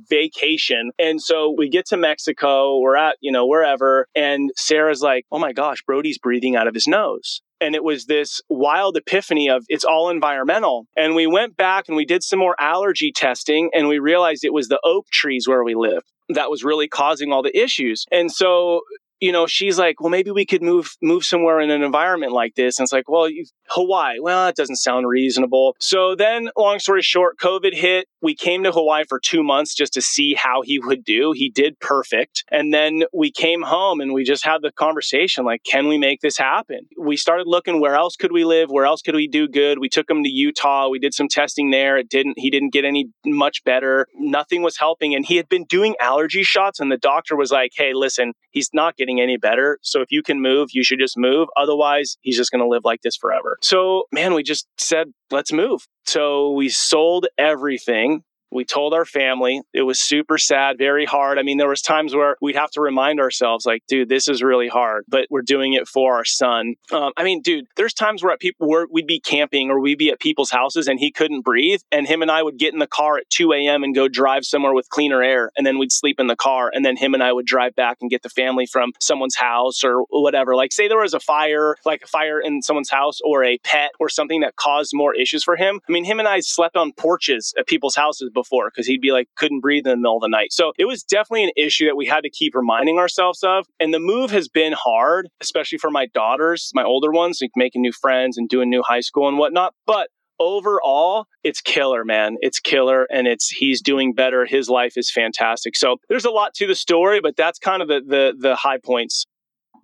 vacation. 0.10 0.92
And 1.00 1.22
so 1.22 1.54
we 1.58 1.70
get 1.70 1.86
to 1.88 1.98
Mexico, 1.98 2.80
we're 2.80 2.98
at, 2.98 3.18
you 3.22 3.32
know, 3.32 3.46
wherever. 3.46 4.08
And 4.16 4.52
Sarah's 4.56 5.02
like, 5.02 5.26
oh 5.32 5.40
my 5.40 5.54
gosh, 5.54 5.84
Brody's 5.86 6.18
breathing 6.18 6.56
out 6.56 6.68
of 6.68 6.74
his 6.74 6.88
nose. 6.88 7.42
And 7.60 7.76
it 7.76 7.84
was 7.84 8.06
this 8.06 8.42
wild 8.50 8.98
epiphany 8.98 9.50
of 9.50 9.66
it's 9.68 9.84
all 9.84 10.10
environmental. 10.10 10.88
And 10.96 11.16
we 11.16 11.28
went 11.28 11.58
back 11.58 11.86
and 11.88 11.98
we 11.98 12.06
did 12.06 12.24
some 12.24 12.40
more 12.40 12.56
allergy 12.60 13.12
testing 13.12 13.70
and 13.74 13.88
we 13.88 14.00
realized 14.00 14.44
it 14.44 14.54
was 14.54 14.68
the 14.68 14.80
oak 14.84 15.08
trees 15.12 15.48
where 15.48 15.64
we 15.64 15.76
live 15.76 16.04
that 16.30 16.50
was 16.50 16.64
really 16.64 16.88
causing 16.88 17.32
all 17.32 17.42
the 17.42 17.58
issues. 17.58 18.06
And 18.12 18.32
so 18.32 18.82
you 19.20 19.32
know, 19.32 19.48
she's 19.48 19.80
like, 19.80 20.00
well, 20.00 20.10
maybe 20.10 20.32
we 20.32 20.46
could 20.46 20.62
move 20.62 20.96
move 21.02 21.26
somewhere 21.26 21.60
in 21.60 21.70
an 21.70 21.84
environment 21.84 22.32
like 22.32 22.56
this. 22.56 22.78
And 22.78 22.86
it's 22.86 22.94
like, 22.94 23.10
well, 23.10 23.30
Hawaii. 23.70 24.20
Well, 24.20 24.46
that 24.46 24.56
doesn't 24.56 24.78
sound 24.78 25.08
reasonable. 25.08 25.76
So 25.80 26.16
then, 26.16 26.50
long 26.58 26.80
story 26.80 27.02
short, 27.02 27.38
COVID 27.38 27.74
hit. 27.74 28.08
We 28.22 28.36
came 28.36 28.64
to 28.64 28.72
Hawaii 28.72 29.04
for 29.08 29.20
two 29.20 29.44
months 29.44 29.76
just 29.76 29.94
to 29.94 30.02
see 30.02 30.34
how 30.34 30.62
he 30.64 30.80
would 30.80 31.04
do. 31.04 31.34
He 31.36 31.50
did 31.50 31.80
perfect. 31.80 32.44
And 32.52 32.74
then 32.74 33.04
we 33.14 33.32
came 33.32 33.62
home 33.62 34.02
and 34.02 34.14
we 34.14 34.24
just 34.24 34.46
had 34.46 34.62
the 34.62 34.72
conversation 34.72 35.46
like, 35.46 35.64
can 35.64 35.88
we 35.88 35.98
make 35.98 36.22
this 36.22 36.38
happen? 36.38 36.88
We 37.00 37.16
started 37.18 37.48
looking 37.48 37.80
where 37.80 37.96
else 37.96 38.16
could 38.16 38.32
we 38.32 38.44
live? 38.44 38.70
Where 38.70 38.86
else 38.86 39.02
could 39.02 39.16
we 39.16 39.28
do 39.28 39.48
good? 39.48 39.80
We 39.80 39.90
took 39.90 40.10
him 40.10 40.24
to 40.24 40.30
Utah. 40.30 40.90
We 40.90 41.00
did 41.00 41.14
some 41.14 41.28
testing 41.28 41.72
there. 41.72 41.98
It 41.98 42.10
didn't, 42.10 42.36
he 42.38 42.50
didn't 42.50 42.74
get 42.74 42.86
any 42.86 43.10
much 43.26 43.64
better. 43.64 44.08
Nothing 44.16 44.64
was 44.64 44.78
helping. 44.78 45.16
And 45.16 45.26
he 45.26 45.38
had 45.38 45.48
been 45.48 45.66
doing 45.66 45.96
allergy 46.00 46.44
shots. 46.44 46.80
And 46.80 46.92
the 46.92 46.98
doctor 46.98 47.36
was 47.36 47.52
like, 47.52 47.72
hey, 47.76 47.94
listen, 47.94 48.34
he's 48.52 48.70
not 48.74 48.98
getting 48.98 49.07
getting 49.08 49.22
any 49.22 49.38
better. 49.38 49.80
So 49.82 50.02
if 50.02 50.08
you 50.12 50.22
can 50.22 50.42
move, 50.42 50.70
you 50.74 50.84
should 50.84 51.00
just 51.00 51.18
move. 51.18 51.48
Otherwise, 51.56 52.18
he's 52.22 52.38
just 52.38 52.52
going 52.52 52.62
to 52.62 52.68
live 52.68 52.84
like 52.84 53.02
this 53.02 53.16
forever. 53.16 53.58
So, 53.62 54.04
man, 54.12 54.34
we 54.34 54.44
just 54.44 54.68
said, 54.78 55.08
let's 55.32 55.52
move. 55.52 55.88
So 56.06 56.52
we 56.52 56.70
sold 56.70 57.28
everything 57.38 58.24
we 58.52 58.66
told 58.66 58.94
our 58.94 59.06
family. 59.06 59.62
It 59.74 59.84
was 59.84 60.00
super 60.00 60.38
sad, 60.38 60.78
very 60.78 61.06
hard. 61.06 61.38
I 61.38 61.44
mean, 61.44 61.58
there 61.58 61.68
was 61.68 61.82
times 61.82 62.16
where 62.16 62.38
we'd 62.42 62.56
have 62.56 62.72
to 62.72 62.82
remind 62.82 63.20
ourselves, 63.20 63.66
like, 63.66 63.84
dude, 63.88 64.10
this 64.10 64.28
is 64.28 64.42
really 64.42 64.68
hard, 64.68 65.06
but 65.08 65.28
we're 65.30 65.42
doing 65.42 65.74
it 65.74 65.88
for 65.88 66.16
our 66.16 66.26
son. 66.26 66.76
Um, 66.92 67.12
I 67.18 67.24
mean, 67.24 67.42
dude, 67.42 67.68
there's 67.76 67.94
times 67.94 68.24
where 68.24 68.34
at 68.34 68.40
people 68.40 68.68
where 68.68 68.88
we'd 68.90 69.08
be 69.08 69.20
camping 69.20 69.70
or 69.70 69.80
we'd 69.80 69.98
be 69.98 70.10
at 70.10 70.20
people's 70.20 70.52
houses 70.52 70.88
and 70.88 71.00
he 71.00 71.12
couldn't 71.12 71.42
breathe, 71.42 71.82
and 71.92 72.08
him 72.08 72.22
and 72.22 72.32
I 72.32 72.44
would 72.44 72.58
get 72.58 72.74
in 72.74 72.80
the 72.80 72.88
car 72.88 73.18
at 73.18 73.30
2 73.30 73.54
a.m. 73.54 73.84
and 73.84 73.94
go 73.94 74.08
drive 74.08 74.46
somewhere 74.46 74.74
with 74.74 74.90
cleaner 74.90 75.22
air, 75.22 75.52
and 75.58 75.66
then 75.66 75.78
we'd 75.78 75.92
sleep 75.92 76.20
in 76.20 76.28
the 76.28 76.36
car, 76.36 76.72
and 76.74 76.86
then 76.86 76.96
him 76.96 77.14
and 77.14 77.24
I 77.24 77.34
would 77.34 77.46
drive 77.46 77.76
back 77.76 77.98
and 78.02 78.10
get 78.10 78.24
the 78.24 78.30
family 78.30 78.66
from 78.66 78.94
someone's 79.00 79.36
house 79.36 79.84
or 79.84 80.06
whatever. 80.10 80.56
Like, 80.56 80.72
say 80.72 80.88
there 80.88 81.00
was 81.00 81.14
a 81.14 81.20
fire, 81.20 81.76
like 81.86 82.04
a 82.04 82.08
fire 82.08 82.40
in 82.40 82.62
someone's 82.62 82.90
house 82.90 83.20
or 83.24 83.44
a 83.44 83.58
pet 83.60 83.92
or 84.00 84.10
something 84.10 84.42
that 84.42 84.56
caused 84.56 84.92
more 84.94 85.14
issues 85.14 85.44
for 85.44 85.56
him. 85.56 85.80
I 85.88 85.92
mean, 85.92 86.06
him 86.06 86.20
and 86.20 86.28
I 86.28 86.40
slept 86.40 86.78
on 86.78 86.94
porches 86.94 87.54
at 87.58 87.68
people's 87.68 87.96
houses 87.96 88.30
before 88.38 88.70
because 88.70 88.88
he'd 88.88 89.02
be 89.02 89.12
like, 89.12 89.28
couldn't 89.36 89.62
breathe 89.62 89.86
in 89.86 89.92
the 89.92 89.98
middle 89.98 90.18
of 90.18 90.22
the 90.22 90.30
night. 90.30 90.54
So 90.54 90.74
it 90.78 90.86
was 90.86 91.04
definitely 91.04 91.46
an 91.46 91.52
issue 91.58 91.86
that 91.86 91.96
we 91.96 92.06
had 92.06 92.22
to 92.22 92.30
keep 92.30 92.56
reminding 92.56 93.00
ourselves 93.00 93.44
of. 93.44 93.66
And 93.80 93.94
the 93.94 94.00
move 94.00 94.32
has 94.32 94.48
been 94.48 94.74
hard, 94.74 95.30
especially 95.42 95.80
for 95.80 95.90
my 95.90 96.06
daughters, 96.14 96.72
my 96.74 96.84
older 96.84 97.12
ones, 97.12 97.40
like 97.42 97.52
making 97.56 97.82
new 97.82 97.92
friends 97.92 98.38
and 98.38 98.48
doing 98.48 98.70
new 98.70 98.84
high 98.84 99.02
school 99.02 99.28
and 99.28 99.38
whatnot. 99.38 99.74
But 99.86 100.10
overall 100.40 101.26
it's 101.44 101.62
killer 101.62 102.06
man 102.06 102.36
it's 102.42 102.60
killer 102.60 103.08
and 103.10 103.26
it's 103.26 103.50
he's 103.50 103.82
doing 103.82 104.14
better 104.14 104.46
his 104.46 104.70
life 104.70 104.94
is 104.96 105.12
fantastic 105.12 105.76
so 105.76 105.98
there's 106.10 106.26
a 106.26 106.30
lot 106.30 106.54
to 106.54 106.68
the 106.68 106.76
story 106.76 107.20
but 107.20 107.36
that's 107.36 107.58
kind 107.58 107.82
of 107.82 107.88
the 107.88 108.02
the, 108.06 108.34
the 108.38 108.56
high 108.56 108.78
points 108.78 109.26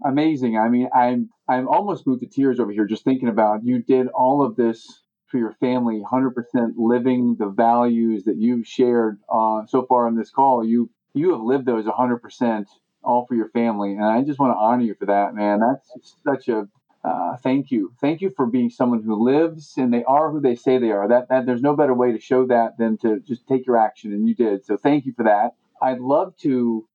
amazing 0.06 0.56
i 0.56 0.70
mean 0.70 0.88
i'm 0.94 1.28
i'm 1.50 1.68
almost 1.68 2.06
moved 2.06 2.22
to 2.22 2.28
tears 2.28 2.60
over 2.60 2.72
here 2.72 2.86
just 2.86 3.04
thinking 3.04 3.30
about 3.30 3.62
you 3.64 3.82
did 3.82 4.08
all 4.14 4.46
of 4.46 4.56
this 4.56 4.86
for 5.34 5.40
your 5.40 5.56
family 5.60 6.00
100% 6.00 6.36
living 6.78 7.36
the 7.40 7.50
values 7.50 8.26
that 8.26 8.38
you've 8.38 8.68
shared 8.68 9.20
uh, 9.34 9.66
so 9.66 9.84
far 9.90 10.06
on 10.06 10.16
this 10.16 10.30
call 10.30 10.64
you 10.64 10.92
you 11.16 11.32
have 11.32 11.42
lived 11.42 11.66
those 11.66 11.86
100% 11.86 12.66
all 13.04 13.26
for 13.26 13.36
your 13.36 13.50
family. 13.50 13.94
And 13.94 14.06
i 14.06 14.22
just 14.22 14.40
want 14.40 14.54
to 14.54 14.58
honor 14.58 14.84
you 14.84 14.96
for 14.96 15.06
that 15.08 15.36
man. 15.36 15.60
That's 15.60 16.16
such 16.26 16.48
a 16.48 16.68
uh, 17.04 17.36
thank 17.44 17.70
you. 17.70 17.92
Thank 18.00 18.22
you 18.22 18.32
for 18.34 18.46
being 18.46 18.70
someone 18.70 19.04
who 19.04 19.22
lives 19.22 19.74
and 19.76 19.94
they 19.94 20.06
are 20.06 20.32
who 20.32 20.40
they 20.40 20.56
say 20.56 20.78
they 20.78 20.92
are. 20.92 21.10
That, 21.10 21.28
that 21.28 21.46
there's 21.46 21.62
no 21.62 21.76
better 21.76 21.94
way 21.94 22.14
to 22.14 22.20
show 22.20 22.48
that 22.48 22.78
than 22.78 22.98
to 23.00 23.20
just 23.20 23.46
take 23.46 23.68
your 23.68 23.76
action 23.76 24.14
and 24.14 24.26
you 24.26 24.34
did. 24.34 24.64
So 24.64 24.78
thank 24.78 25.06
you 25.06 25.12
for 25.12 25.24
that. 25.24 25.56
I'd 25.82 26.00
love 26.00 26.38
to 26.44 26.50
you 26.50 26.88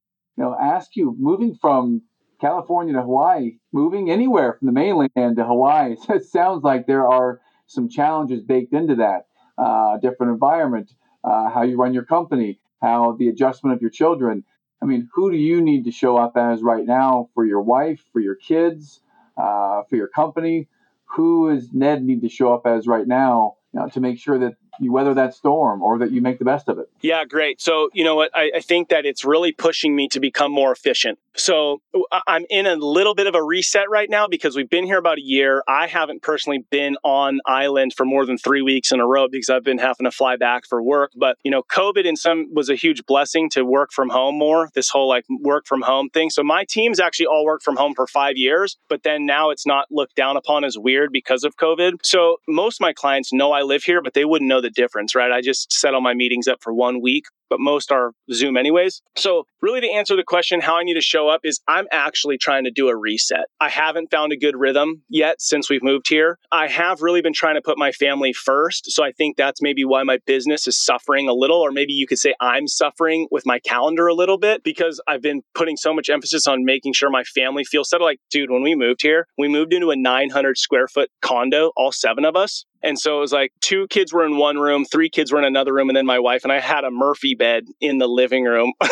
know 0.44 0.56
ask 0.58 0.96
you 0.96 1.14
moving 1.18 1.54
from 1.54 2.02
california 2.40 2.94
to 2.94 3.02
hawaii 3.02 3.58
moving 3.72 4.08
anywhere 4.08 4.54
from 4.54 4.66
the 4.66 4.72
mainland 4.72 5.36
to 5.36 5.44
hawaii 5.44 5.96
it 6.08 6.24
sounds 6.24 6.62
like 6.62 6.86
there 6.86 7.06
are 7.06 7.40
some 7.68 7.88
challenges 7.88 8.42
baked 8.42 8.72
into 8.72 8.96
that 8.96 9.26
uh, 9.56 9.98
different 9.98 10.32
environment, 10.32 10.92
uh, 11.22 11.48
how 11.48 11.62
you 11.62 11.76
run 11.76 11.94
your 11.94 12.04
company, 12.04 12.58
how 12.82 13.12
the 13.12 13.28
adjustment 13.28 13.74
of 13.74 13.80
your 13.80 13.90
children. 13.90 14.44
I 14.82 14.86
mean, 14.86 15.08
who 15.14 15.30
do 15.30 15.36
you 15.36 15.60
need 15.60 15.84
to 15.84 15.92
show 15.92 16.16
up 16.16 16.36
as 16.36 16.62
right 16.62 16.84
now 16.84 17.28
for 17.34 17.44
your 17.44 17.62
wife, 17.62 18.00
for 18.12 18.20
your 18.20 18.34
kids, 18.36 19.00
uh, 19.36 19.82
for 19.88 19.94
your 19.94 20.08
company? 20.08 20.68
who 21.08 21.54
does 21.54 21.72
Ned 21.72 22.04
need 22.04 22.22
to 22.22 22.28
show 22.28 22.52
up 22.52 22.66
as 22.66 22.86
right 22.86 23.06
now 23.06 23.56
you 23.72 23.80
know, 23.80 23.88
to 23.88 24.00
make 24.00 24.18
sure 24.18 24.38
that 24.38 24.54
you 24.80 24.92
weather 24.92 25.14
that 25.14 25.34
storm 25.34 25.82
or 25.82 25.98
that 25.98 26.10
you 26.10 26.20
make 26.20 26.38
the 26.38 26.44
best 26.44 26.68
of 26.68 26.78
it. 26.78 26.88
Yeah, 27.00 27.24
great. 27.24 27.60
So, 27.60 27.90
you 27.92 28.04
know 28.04 28.14
what? 28.14 28.30
I, 28.34 28.50
I, 28.56 28.60
think 28.60 28.88
that 28.88 29.06
it's 29.06 29.24
really 29.24 29.52
pushing 29.52 29.94
me 29.94 30.08
to 30.08 30.20
become 30.20 30.52
more 30.52 30.72
efficient. 30.72 31.18
So, 31.34 31.80
I'm 32.26 32.44
in 32.50 32.66
a 32.66 32.76
little 32.76 33.14
bit 33.14 33.26
of 33.26 33.34
a 33.34 33.42
reset 33.42 33.88
right 33.88 34.08
now 34.10 34.26
because 34.26 34.56
we've 34.56 34.68
been 34.68 34.84
here 34.84 34.98
about 34.98 35.18
a 35.18 35.22
year. 35.22 35.62
I 35.68 35.86
haven't 35.86 36.22
personally 36.22 36.64
been 36.70 36.96
on 37.04 37.40
island 37.46 37.94
for 37.96 38.04
more 38.04 38.26
than 38.26 38.38
three 38.38 38.62
weeks 38.62 38.92
in 38.92 39.00
a 39.00 39.06
row 39.06 39.28
because 39.28 39.48
I've 39.48 39.64
been 39.64 39.78
having 39.78 40.04
to 40.04 40.10
fly 40.10 40.36
back 40.36 40.66
for 40.66 40.82
work. 40.82 41.12
But, 41.16 41.38
you 41.44 41.50
know, 41.50 41.62
COVID 41.62 42.04
in 42.04 42.16
some 42.16 42.52
was 42.52 42.68
a 42.68 42.74
huge 42.74 43.06
blessing 43.06 43.48
to 43.50 43.64
work 43.64 43.92
from 43.92 44.08
home 44.08 44.36
more, 44.36 44.70
this 44.74 44.88
whole 44.88 45.08
like 45.08 45.24
work 45.40 45.66
from 45.66 45.82
home 45.82 46.10
thing. 46.10 46.30
So, 46.30 46.42
my 46.42 46.64
team's 46.64 47.00
actually 47.00 47.26
all 47.26 47.44
worked 47.44 47.64
from 47.64 47.76
home 47.76 47.94
for 47.94 48.06
five 48.06 48.36
years, 48.36 48.76
but 48.88 49.02
then 49.02 49.26
now 49.26 49.50
it's 49.50 49.66
not 49.66 49.86
looked 49.90 50.16
down 50.16 50.36
upon 50.36 50.64
as 50.64 50.76
weird 50.76 51.12
because 51.12 51.44
of 51.44 51.56
COVID. 51.56 51.98
So, 52.02 52.38
most 52.48 52.76
of 52.76 52.80
my 52.80 52.92
clients 52.92 53.32
know 53.32 53.52
I 53.52 53.62
live 53.62 53.84
here, 53.84 54.02
but 54.02 54.14
they 54.14 54.24
wouldn't 54.24 54.48
know 54.48 54.60
the 54.68 54.80
difference, 54.82 55.14
right? 55.14 55.32
I 55.32 55.40
just 55.40 55.72
set 55.72 55.94
all 55.94 56.00
my 56.00 56.14
meetings 56.14 56.48
up 56.48 56.58
for 56.62 56.72
one 56.72 57.00
week 57.00 57.24
but 57.48 57.60
most 57.60 57.92
are 57.92 58.12
Zoom 58.32 58.56
anyways. 58.56 59.02
So, 59.16 59.44
really, 59.60 59.80
to 59.80 59.90
answer 59.90 60.16
the 60.16 60.24
question, 60.24 60.60
how 60.60 60.78
I 60.78 60.84
need 60.84 60.94
to 60.94 61.00
show 61.00 61.28
up 61.28 61.40
is 61.44 61.60
I'm 61.66 61.86
actually 61.90 62.38
trying 62.38 62.64
to 62.64 62.70
do 62.70 62.88
a 62.88 62.96
reset. 62.96 63.46
I 63.60 63.68
haven't 63.68 64.10
found 64.10 64.32
a 64.32 64.36
good 64.36 64.56
rhythm 64.56 65.02
yet 65.08 65.40
since 65.40 65.68
we've 65.68 65.82
moved 65.82 66.08
here. 66.08 66.38
I 66.52 66.68
have 66.68 67.02
really 67.02 67.22
been 67.22 67.32
trying 67.32 67.56
to 67.56 67.62
put 67.62 67.78
my 67.78 67.92
family 67.92 68.32
first. 68.32 68.90
So, 68.90 69.04
I 69.04 69.12
think 69.12 69.36
that's 69.36 69.62
maybe 69.62 69.84
why 69.84 70.02
my 70.02 70.18
business 70.26 70.66
is 70.66 70.82
suffering 70.82 71.28
a 71.28 71.34
little, 71.34 71.58
or 71.58 71.70
maybe 71.70 71.92
you 71.92 72.06
could 72.06 72.18
say 72.18 72.34
I'm 72.40 72.66
suffering 72.66 73.28
with 73.30 73.46
my 73.46 73.58
calendar 73.58 74.06
a 74.06 74.14
little 74.14 74.38
bit 74.38 74.62
because 74.62 75.00
I've 75.06 75.22
been 75.22 75.42
putting 75.54 75.76
so 75.76 75.94
much 75.94 76.08
emphasis 76.08 76.46
on 76.46 76.64
making 76.64 76.92
sure 76.92 77.10
my 77.10 77.24
family 77.24 77.64
feels 77.64 77.90
settled. 77.90 78.06
Like, 78.06 78.20
dude, 78.30 78.50
when 78.50 78.62
we 78.62 78.74
moved 78.74 79.02
here, 79.02 79.26
we 79.36 79.48
moved 79.48 79.72
into 79.72 79.90
a 79.90 79.96
900 79.96 80.58
square 80.58 80.88
foot 80.88 81.10
condo, 81.22 81.72
all 81.76 81.92
seven 81.92 82.24
of 82.24 82.36
us. 82.36 82.64
And 82.82 82.98
so 82.98 83.18
it 83.18 83.20
was 83.20 83.32
like 83.32 83.52
two 83.60 83.86
kids 83.88 84.12
were 84.12 84.24
in 84.24 84.36
one 84.36 84.56
room, 84.58 84.84
three 84.84 85.10
kids 85.10 85.32
were 85.32 85.38
in 85.38 85.44
another 85.44 85.74
room, 85.74 85.88
and 85.88 85.96
then 85.96 86.06
my 86.06 86.18
wife 86.18 86.44
and 86.44 86.52
I 86.52 86.60
had 86.60 86.84
a 86.84 86.90
Murphy 86.90 87.34
bed 87.38 87.64
in 87.80 87.98
the 87.98 88.06
living 88.08 88.44
room. 88.44 88.72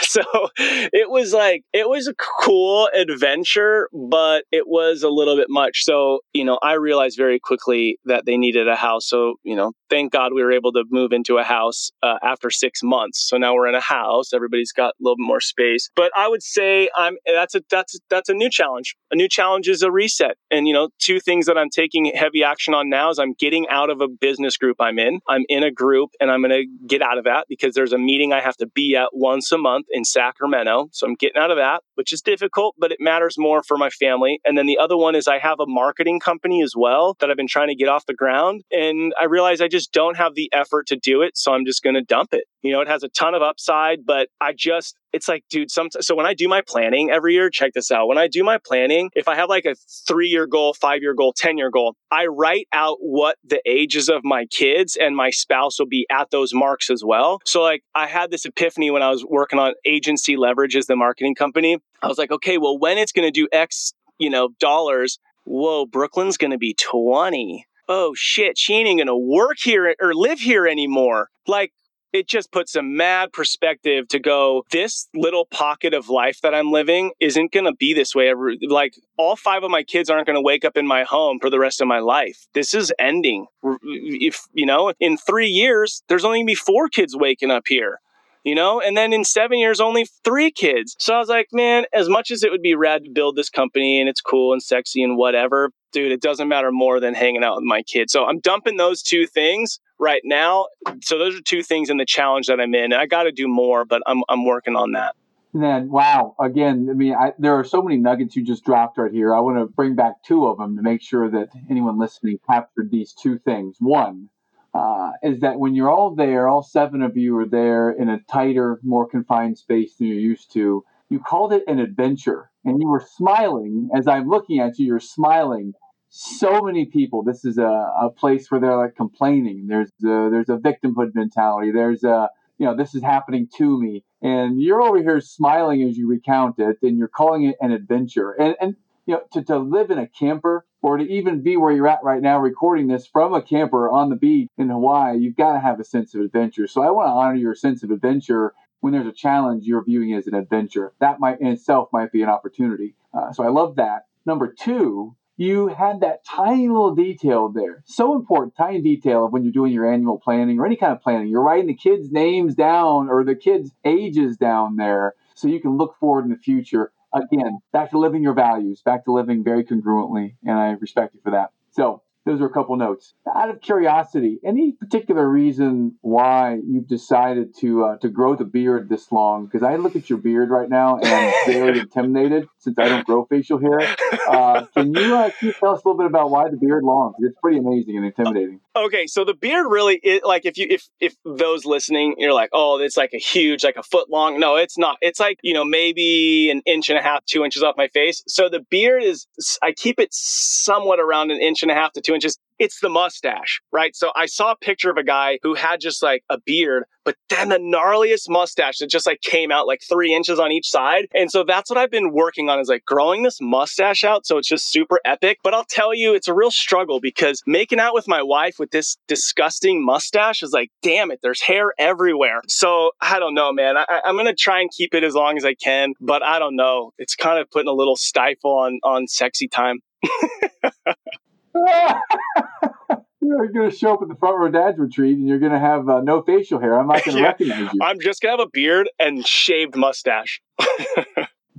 so 0.00 0.22
it 0.56 1.10
was 1.10 1.32
like, 1.32 1.64
it 1.72 1.88
was 1.88 2.08
a 2.08 2.14
cool 2.14 2.88
adventure, 2.94 3.88
but 3.92 4.44
it 4.52 4.66
was 4.66 5.02
a 5.02 5.08
little 5.08 5.36
bit 5.36 5.48
much. 5.48 5.84
So, 5.84 6.20
you 6.32 6.44
know, 6.44 6.58
I 6.62 6.74
realized 6.74 7.16
very 7.16 7.38
quickly 7.38 7.98
that 8.04 8.26
they 8.26 8.36
needed 8.36 8.68
a 8.68 8.76
house. 8.76 9.08
So, 9.08 9.36
you 9.44 9.56
know, 9.56 9.72
thank 9.88 10.12
God 10.12 10.32
we 10.32 10.42
were 10.42 10.52
able 10.52 10.72
to 10.72 10.84
move 10.90 11.12
into 11.12 11.38
a 11.38 11.44
house 11.44 11.90
uh, 12.02 12.18
after 12.22 12.50
six 12.50 12.82
months. 12.82 13.26
So 13.28 13.36
now 13.36 13.54
we're 13.54 13.68
in 13.68 13.74
a 13.74 13.80
house. 13.80 14.32
Everybody's 14.32 14.72
got 14.72 14.90
a 14.90 15.00
little 15.00 15.16
bit 15.16 15.26
more 15.26 15.40
space. 15.40 15.90
But 15.94 16.10
I 16.16 16.28
would 16.28 16.42
say 16.42 16.88
I'm 16.96 17.16
that's 17.26 17.54
a 17.54 17.62
that's 17.70 17.98
that's 18.10 18.28
a 18.28 18.34
new 18.34 18.50
challenge. 18.50 18.96
A 19.10 19.16
new 19.16 19.28
challenge 19.28 19.68
is 19.68 19.82
a 19.82 19.90
reset. 19.90 20.36
And 20.50 20.66
you 20.66 20.74
know, 20.74 20.90
two 20.98 21.20
things 21.20 21.46
that 21.46 21.58
I'm 21.58 21.70
taking 21.70 22.06
heavy 22.14 22.42
action 22.44 22.74
on 22.74 22.88
now 22.88 23.10
is 23.10 23.18
I'm 23.18 23.34
getting 23.38 23.68
out 23.68 23.90
of 23.90 24.00
a 24.00 24.08
business 24.08 24.56
group 24.56 24.76
I'm 24.80 24.98
in. 24.98 25.20
I'm 25.28 25.44
in 25.48 25.62
a 25.62 25.70
group 25.70 26.10
and 26.20 26.30
I'm 26.30 26.42
going 26.42 26.50
to 26.50 26.86
get 26.86 27.02
out 27.02 27.18
of 27.18 27.24
that 27.24 27.46
because 27.48 27.74
there's 27.74 27.92
a 27.92 27.98
meeting 27.98 28.32
I 28.32 28.40
have 28.40 28.56
to 28.58 28.66
be 28.66 28.96
at 28.96 29.10
once 29.12 29.52
a 29.52 29.58
month 29.58 29.86
in 29.90 30.04
Sacramento. 30.04 30.88
So 30.92 31.06
I'm 31.06 31.14
getting 31.14 31.40
out 31.40 31.50
of 31.50 31.56
that, 31.56 31.82
which 31.94 32.12
is 32.12 32.20
difficult, 32.20 32.74
but 32.78 32.92
it 32.92 32.98
matters 33.00 33.36
more 33.38 33.62
for 33.62 33.76
my 33.76 33.90
family. 33.90 34.40
And 34.44 34.56
then 34.56 34.66
the 34.66 34.78
other 34.78 34.96
one 34.96 35.14
is 35.14 35.26
I 35.28 35.38
have 35.38 35.60
a 35.60 35.66
marketing 35.66 36.20
company 36.20 36.62
as 36.62 36.74
well 36.76 37.16
that 37.20 37.30
I've 37.30 37.36
been 37.36 37.48
trying 37.48 37.68
to 37.68 37.74
get 37.74 37.88
off 37.88 38.06
the 38.06 38.14
ground. 38.14 38.62
And 38.70 39.12
I 39.20 39.24
realize 39.24 39.60
I 39.60 39.68
just 39.68 39.77
don't 39.86 40.16
have 40.16 40.34
the 40.34 40.50
effort 40.52 40.86
to 40.88 40.96
do 40.96 41.22
it. 41.22 41.36
So 41.36 41.52
I'm 41.52 41.64
just 41.64 41.82
going 41.82 41.94
to 41.94 42.02
dump 42.02 42.32
it. 42.32 42.44
You 42.62 42.72
know, 42.72 42.80
it 42.80 42.88
has 42.88 43.02
a 43.02 43.08
ton 43.08 43.34
of 43.34 43.42
upside, 43.42 44.04
but 44.04 44.28
I 44.40 44.52
just, 44.52 44.96
it's 45.12 45.28
like, 45.28 45.44
dude, 45.48 45.70
some, 45.70 45.88
so 46.00 46.14
when 46.14 46.26
I 46.26 46.34
do 46.34 46.48
my 46.48 46.60
planning 46.66 47.10
every 47.10 47.34
year, 47.34 47.50
check 47.50 47.72
this 47.72 47.90
out. 47.90 48.08
When 48.08 48.18
I 48.18 48.26
do 48.26 48.42
my 48.42 48.58
planning, 48.58 49.10
if 49.14 49.28
I 49.28 49.36
have 49.36 49.48
like 49.48 49.64
a 49.64 49.74
three 50.06 50.28
year 50.28 50.46
goal, 50.46 50.74
five 50.74 51.02
year 51.02 51.14
goal, 51.14 51.32
10 51.32 51.56
year 51.56 51.70
goal, 51.70 51.94
I 52.10 52.26
write 52.26 52.66
out 52.72 52.98
what 53.00 53.36
the 53.44 53.60
ages 53.66 54.08
of 54.08 54.22
my 54.24 54.46
kids 54.46 54.96
and 55.00 55.16
my 55.16 55.30
spouse 55.30 55.78
will 55.78 55.86
be 55.86 56.06
at 56.10 56.30
those 56.30 56.52
marks 56.52 56.90
as 56.90 57.02
well. 57.04 57.40
So, 57.44 57.62
like, 57.62 57.82
I 57.94 58.06
had 58.06 58.30
this 58.30 58.44
epiphany 58.44 58.90
when 58.90 59.02
I 59.02 59.10
was 59.10 59.24
working 59.24 59.58
on 59.58 59.74
agency 59.84 60.36
leverage 60.36 60.76
as 60.76 60.86
the 60.86 60.96
marketing 60.96 61.34
company. 61.34 61.78
I 62.02 62.08
was 62.08 62.18
like, 62.18 62.30
okay, 62.30 62.58
well, 62.58 62.78
when 62.78 62.98
it's 62.98 63.12
going 63.12 63.26
to 63.26 63.32
do 63.32 63.48
X, 63.52 63.92
you 64.18 64.30
know, 64.30 64.50
dollars, 64.58 65.18
whoa, 65.44 65.86
Brooklyn's 65.86 66.36
going 66.36 66.50
to 66.50 66.58
be 66.58 66.74
20 66.74 67.64
oh 67.88 68.14
shit, 68.14 68.58
she 68.58 68.74
ain't 68.74 68.98
gonna 68.98 69.16
work 69.16 69.58
here 69.58 69.94
or 70.00 70.14
live 70.14 70.40
here 70.40 70.66
anymore. 70.66 71.30
Like, 71.46 71.72
it 72.12 72.26
just 72.26 72.50
puts 72.52 72.74
a 72.74 72.82
mad 72.82 73.32
perspective 73.32 74.08
to 74.08 74.18
go, 74.18 74.64
this 74.70 75.08
little 75.14 75.44
pocket 75.46 75.92
of 75.92 76.08
life 76.08 76.40
that 76.42 76.54
I'm 76.54 76.72
living 76.72 77.12
isn't 77.20 77.52
going 77.52 77.66
to 77.66 77.74
be 77.74 77.92
this 77.92 78.14
way 78.14 78.28
ever. 78.28 78.52
Like, 78.62 78.94
all 79.16 79.36
five 79.36 79.62
of 79.62 79.70
my 79.70 79.82
kids 79.82 80.08
aren't 80.08 80.26
going 80.26 80.36
to 80.36 80.42
wake 80.42 80.64
up 80.64 80.76
in 80.76 80.86
my 80.86 81.04
home 81.04 81.38
for 81.38 81.50
the 81.50 81.58
rest 81.58 81.80
of 81.80 81.86
my 81.86 81.98
life. 81.98 82.46
This 82.54 82.72
is 82.72 82.92
ending. 82.98 83.46
If, 83.82 84.46
you 84.54 84.64
know, 84.64 84.92
in 85.00 85.18
three 85.18 85.48
years, 85.48 86.02
there's 86.08 86.24
only 86.24 86.38
going 86.38 86.46
to 86.46 86.50
be 86.52 86.54
four 86.54 86.88
kids 86.88 87.14
waking 87.14 87.50
up 87.50 87.64
here 87.66 88.00
you 88.44 88.54
know? 88.54 88.80
And 88.80 88.96
then 88.96 89.12
in 89.12 89.24
seven 89.24 89.58
years, 89.58 89.80
only 89.80 90.06
three 90.24 90.50
kids. 90.50 90.96
So 90.98 91.14
I 91.14 91.18
was 91.18 91.28
like, 91.28 91.48
man, 91.52 91.84
as 91.92 92.08
much 92.08 92.30
as 92.30 92.42
it 92.42 92.50
would 92.50 92.62
be 92.62 92.74
rad 92.74 93.04
to 93.04 93.10
build 93.10 93.36
this 93.36 93.50
company 93.50 94.00
and 94.00 94.08
it's 94.08 94.20
cool 94.20 94.52
and 94.52 94.62
sexy 94.62 95.02
and 95.02 95.16
whatever, 95.16 95.70
dude, 95.92 96.12
it 96.12 96.20
doesn't 96.20 96.48
matter 96.48 96.70
more 96.70 97.00
than 97.00 97.14
hanging 97.14 97.44
out 97.44 97.56
with 97.56 97.64
my 97.64 97.82
kids. 97.82 98.12
So 98.12 98.24
I'm 98.24 98.40
dumping 98.40 98.76
those 98.76 99.02
two 99.02 99.26
things 99.26 99.80
right 99.98 100.22
now. 100.24 100.66
So 101.02 101.18
those 101.18 101.36
are 101.36 101.42
two 101.42 101.62
things 101.62 101.90
in 101.90 101.96
the 101.96 102.06
challenge 102.06 102.46
that 102.46 102.60
I'm 102.60 102.74
in. 102.74 102.92
I 102.92 103.06
got 103.06 103.24
to 103.24 103.32
do 103.32 103.48
more, 103.48 103.84
but 103.84 104.02
I'm, 104.06 104.22
I'm 104.28 104.44
working 104.44 104.76
on 104.76 104.92
that. 104.92 105.14
And 105.54 105.62
then, 105.62 105.90
wow. 105.90 106.34
Again, 106.38 106.88
I 106.90 106.94
mean, 106.94 107.14
I, 107.14 107.32
there 107.38 107.58
are 107.58 107.64
so 107.64 107.82
many 107.82 107.96
nuggets 107.96 108.36
you 108.36 108.44
just 108.44 108.64
dropped 108.64 108.98
right 108.98 109.10
here. 109.10 109.34
I 109.34 109.40
want 109.40 109.58
to 109.58 109.66
bring 109.66 109.94
back 109.94 110.22
two 110.22 110.46
of 110.46 110.58
them 110.58 110.76
to 110.76 110.82
make 110.82 111.00
sure 111.00 111.30
that 111.30 111.48
anyone 111.70 111.98
listening 111.98 112.38
captured 112.46 112.90
these 112.90 113.14
two 113.14 113.38
things. 113.38 113.76
One, 113.80 114.28
uh, 114.74 115.12
is 115.22 115.40
that 115.40 115.58
when 115.58 115.74
you're 115.74 115.90
all 115.90 116.14
there, 116.14 116.48
all 116.48 116.62
seven 116.62 117.02
of 117.02 117.16
you 117.16 117.36
are 117.38 117.46
there 117.46 117.90
in 117.90 118.08
a 118.08 118.20
tighter, 118.30 118.78
more 118.82 119.08
confined 119.08 119.58
space 119.58 119.94
than 119.94 120.08
you're 120.08 120.16
used 120.16 120.52
to. 120.52 120.84
You 121.08 121.20
called 121.20 121.52
it 121.52 121.62
an 121.66 121.78
adventure, 121.78 122.50
and 122.64 122.80
you 122.80 122.88
were 122.88 123.04
smiling 123.16 123.88
as 123.96 124.06
I'm 124.06 124.28
looking 124.28 124.60
at 124.60 124.78
you. 124.78 124.86
You're 124.86 125.00
smiling. 125.00 125.72
So 126.10 126.62
many 126.62 126.86
people. 126.86 127.22
This 127.22 127.44
is 127.44 127.58
a, 127.58 127.62
a 128.00 128.10
place 128.10 128.50
where 128.50 128.60
they're 128.60 128.76
like 128.76 128.96
complaining. 128.96 129.66
There's 129.66 129.90
a, 130.02 130.30
there's 130.30 130.48
a 130.48 130.56
victimhood 130.56 131.14
mentality. 131.14 131.70
There's 131.70 132.04
a 132.04 132.30
you 132.58 132.66
know 132.66 132.76
this 132.76 132.94
is 132.94 133.02
happening 133.02 133.48
to 133.56 133.80
me, 133.80 134.04
and 134.20 134.60
you're 134.60 134.82
over 134.82 134.98
here 134.98 135.20
smiling 135.20 135.82
as 135.82 135.96
you 135.96 136.08
recount 136.08 136.58
it, 136.58 136.78
and 136.82 136.98
you're 136.98 137.08
calling 137.08 137.44
it 137.44 137.56
an 137.60 137.72
adventure. 137.72 138.32
And 138.32 138.56
and 138.60 138.76
you 139.08 139.14
know 139.14 139.22
to, 139.32 139.42
to 139.42 139.58
live 139.58 139.90
in 139.90 139.98
a 139.98 140.06
camper 140.06 140.66
or 140.82 140.98
to 140.98 141.04
even 141.04 141.42
be 141.42 141.56
where 141.56 141.72
you're 141.72 141.88
at 141.88 142.04
right 142.04 142.20
now 142.20 142.38
recording 142.38 142.86
this 142.86 143.06
from 143.06 143.32
a 143.32 143.42
camper 143.42 143.90
on 143.90 144.10
the 144.10 144.16
beach 144.16 144.48
in 144.58 144.68
Hawaii, 144.68 145.18
you've 145.18 145.34
got 145.34 145.54
to 145.54 145.60
have 145.60 145.80
a 145.80 145.84
sense 145.84 146.14
of 146.14 146.20
adventure. 146.20 146.68
So 146.68 146.82
I 146.82 146.90
want 146.90 147.08
to 147.08 147.12
honor 147.12 147.34
your 147.34 147.54
sense 147.54 147.82
of 147.82 147.90
adventure 147.90 148.54
when 148.80 148.92
there's 148.92 149.06
a 149.06 149.12
challenge 149.12 149.64
you're 149.64 149.82
viewing 149.82 150.14
as 150.14 150.26
an 150.28 150.34
adventure. 150.34 150.92
That 151.00 151.18
might 151.18 151.40
in 151.40 151.48
itself 151.48 151.88
might 151.92 152.12
be 152.12 152.22
an 152.22 152.28
opportunity. 152.28 152.94
Uh, 153.12 153.32
so 153.32 153.42
I 153.42 153.48
love 153.48 153.76
that. 153.76 154.04
Number 154.24 154.52
two, 154.52 155.16
you 155.38 155.68
had 155.68 156.00
that 156.00 156.24
tiny 156.24 156.68
little 156.68 156.94
detail 156.94 157.48
there. 157.48 157.82
So 157.86 158.14
important, 158.14 158.56
tiny 158.56 158.82
detail 158.82 159.24
of 159.24 159.32
when 159.32 159.42
you're 159.42 159.52
doing 159.52 159.72
your 159.72 159.90
annual 159.90 160.18
planning 160.18 160.58
or 160.60 160.66
any 160.66 160.76
kind 160.76 160.92
of 160.92 161.00
planning. 161.00 161.28
You're 161.28 161.42
writing 161.42 161.68
the 161.68 161.74
kids' 161.74 162.12
names 162.12 162.54
down 162.54 163.08
or 163.08 163.24
the 163.24 163.34
kids' 163.34 163.72
ages 163.84 164.36
down 164.36 164.76
there 164.76 165.14
so 165.34 165.48
you 165.48 165.60
can 165.60 165.76
look 165.78 165.96
forward 165.98 166.24
in 166.24 166.30
the 166.30 166.36
future 166.36 166.92
again, 167.14 167.58
back 167.72 167.90
to 167.90 167.98
living 167.98 168.22
your 168.22 168.34
values, 168.34 168.82
back 168.84 169.04
to 169.04 169.12
living 169.12 169.44
very 169.44 169.64
congruently, 169.64 170.34
and 170.44 170.58
I 170.58 170.70
respect 170.72 171.14
you 171.14 171.20
for 171.22 171.30
that. 171.32 171.50
So 171.70 172.02
those 172.28 172.42
are 172.42 172.46
a 172.46 172.50
couple 172.50 172.76
notes. 172.76 173.14
Out 173.34 173.48
of 173.48 173.62
curiosity, 173.62 174.38
any 174.44 174.72
particular 174.72 175.26
reason 175.26 175.96
why 176.02 176.58
you've 176.62 176.86
decided 176.86 177.56
to 177.60 177.84
uh, 177.84 177.96
to 177.98 178.10
grow 178.10 178.36
the 178.36 178.44
beard 178.44 178.90
this 178.90 179.10
long? 179.10 179.46
Because 179.46 179.62
I 179.62 179.76
look 179.76 179.96
at 179.96 180.10
your 180.10 180.18
beard 180.18 180.50
right 180.50 180.68
now 180.68 180.98
and 180.98 181.06
I'm 181.06 181.32
very 181.46 181.78
intimidated 181.80 182.46
since 182.58 182.78
I 182.78 182.88
don't 182.88 183.06
grow 183.06 183.24
facial 183.24 183.58
hair. 183.58 183.80
Uh, 184.28 184.66
can 184.76 184.94
you 184.94 185.16
uh, 185.16 185.30
can 185.30 185.48
you 185.48 185.54
tell 185.54 185.70
us 185.70 185.82
a 185.82 185.88
little 185.88 185.96
bit 185.96 186.06
about 186.06 186.30
why 186.30 186.50
the 186.50 186.58
beard 186.58 186.84
long? 186.84 187.14
It's 187.18 187.38
pretty 187.40 187.58
amazing 187.58 187.96
and 187.96 188.04
intimidating. 188.04 188.60
Okay, 188.86 189.06
so 189.06 189.24
the 189.24 189.34
beard 189.34 189.66
really 189.68 189.96
is 189.96 190.20
like 190.24 190.44
if 190.46 190.56
you 190.56 190.66
if 190.70 190.88
if 191.00 191.14
those 191.24 191.64
listening, 191.64 192.14
you're 192.18 192.32
like, 192.32 192.50
oh, 192.52 192.78
it's 192.78 192.96
like 192.96 193.10
a 193.12 193.18
huge, 193.18 193.64
like 193.64 193.76
a 193.76 193.82
foot 193.82 194.08
long. 194.10 194.38
No, 194.38 194.56
it's 194.56 194.78
not. 194.78 194.96
It's 195.00 195.20
like 195.20 195.38
you 195.42 195.54
know 195.54 195.64
maybe 195.64 196.50
an 196.50 196.62
inch 196.66 196.88
and 196.88 196.98
a 196.98 197.02
half, 197.02 197.24
two 197.26 197.44
inches 197.44 197.62
off 197.62 197.74
my 197.76 197.88
face. 197.88 198.22
So 198.28 198.48
the 198.48 198.60
beard 198.70 199.02
is 199.02 199.26
I 199.62 199.72
keep 199.72 199.98
it 199.98 200.08
somewhat 200.12 201.00
around 201.00 201.30
an 201.30 201.40
inch 201.40 201.62
and 201.62 201.70
a 201.70 201.74
half 201.74 201.92
to 201.92 202.00
two 202.00 202.14
inches 202.14 202.38
it's 202.58 202.80
the 202.80 202.88
mustache, 202.88 203.60
right? 203.72 203.94
So 203.94 204.10
I 204.14 204.26
saw 204.26 204.52
a 204.52 204.56
picture 204.56 204.90
of 204.90 204.96
a 204.96 205.04
guy 205.04 205.38
who 205.42 205.54
had 205.54 205.80
just 205.80 206.02
like 206.02 206.24
a 206.28 206.38
beard, 206.40 206.84
but 207.04 207.16
then 207.30 207.48
the 207.48 207.58
gnarliest 207.58 208.28
mustache 208.28 208.78
that 208.78 208.90
just 208.90 209.06
like 209.06 209.20
came 209.22 209.50
out 209.50 209.66
like 209.66 209.80
three 209.88 210.14
inches 210.14 210.38
on 210.38 210.52
each 210.52 210.68
side. 210.68 211.06
And 211.14 211.30
so 211.30 211.44
that's 211.44 211.70
what 211.70 211.78
I've 211.78 211.90
been 211.90 212.12
working 212.12 212.48
on 212.50 212.58
is 212.58 212.68
like 212.68 212.84
growing 212.84 213.22
this 213.22 213.38
mustache 213.40 214.04
out. 214.04 214.26
So 214.26 214.38
it's 214.38 214.48
just 214.48 214.70
super 214.70 215.00
epic. 215.04 215.38
But 215.42 215.54
I'll 215.54 215.64
tell 215.64 215.94
you, 215.94 216.14
it's 216.14 216.28
a 216.28 216.34
real 216.34 216.50
struggle 216.50 217.00
because 217.00 217.42
making 217.46 217.80
out 217.80 217.94
with 217.94 218.08
my 218.08 218.22
wife 218.22 218.56
with 218.58 218.70
this 218.70 218.96
disgusting 219.06 219.84
mustache 219.84 220.42
is 220.42 220.52
like, 220.52 220.70
damn 220.82 221.10
it, 221.10 221.20
there's 221.22 221.40
hair 221.40 221.72
everywhere. 221.78 222.42
So 222.48 222.90
I 223.00 223.18
don't 223.18 223.34
know, 223.34 223.52
man. 223.52 223.76
I, 223.76 224.02
am 224.04 224.16
going 224.16 224.26
to 224.26 224.34
try 224.34 224.60
and 224.60 224.70
keep 224.70 224.94
it 224.94 225.04
as 225.04 225.14
long 225.14 225.36
as 225.36 225.44
I 225.44 225.54
can, 225.54 225.94
but 226.00 226.22
I 226.22 226.38
don't 226.38 226.56
know. 226.56 226.92
It's 226.98 227.14
kind 227.14 227.38
of 227.38 227.50
putting 227.50 227.68
a 227.68 227.72
little 227.72 227.96
stifle 227.96 228.58
on, 228.58 228.80
on 228.84 229.06
sexy 229.06 229.48
time. 229.48 229.80
you're 233.20 233.48
going 233.48 233.70
to 233.70 233.76
show 233.76 233.94
up 233.94 234.02
at 234.02 234.08
the 234.08 234.16
front 234.16 234.38
row 234.38 234.50
dad's 234.50 234.78
retreat 234.78 235.16
and 235.16 235.26
you're 235.26 235.38
going 235.38 235.52
to 235.52 235.58
have 235.58 235.88
uh, 235.88 236.00
no 236.00 236.22
facial 236.22 236.60
hair. 236.60 236.78
I'm 236.78 236.86
not 236.86 237.04
going 237.04 237.16
to 237.16 237.22
yeah, 237.22 237.28
recognize 237.28 237.72
you. 237.72 237.80
I'm 237.82 238.00
just 238.00 238.22
going 238.22 238.36
to 238.36 238.42
have 238.42 238.48
a 238.48 238.50
beard 238.52 238.90
and 238.98 239.26
shaved 239.26 239.76
mustache. 239.76 240.40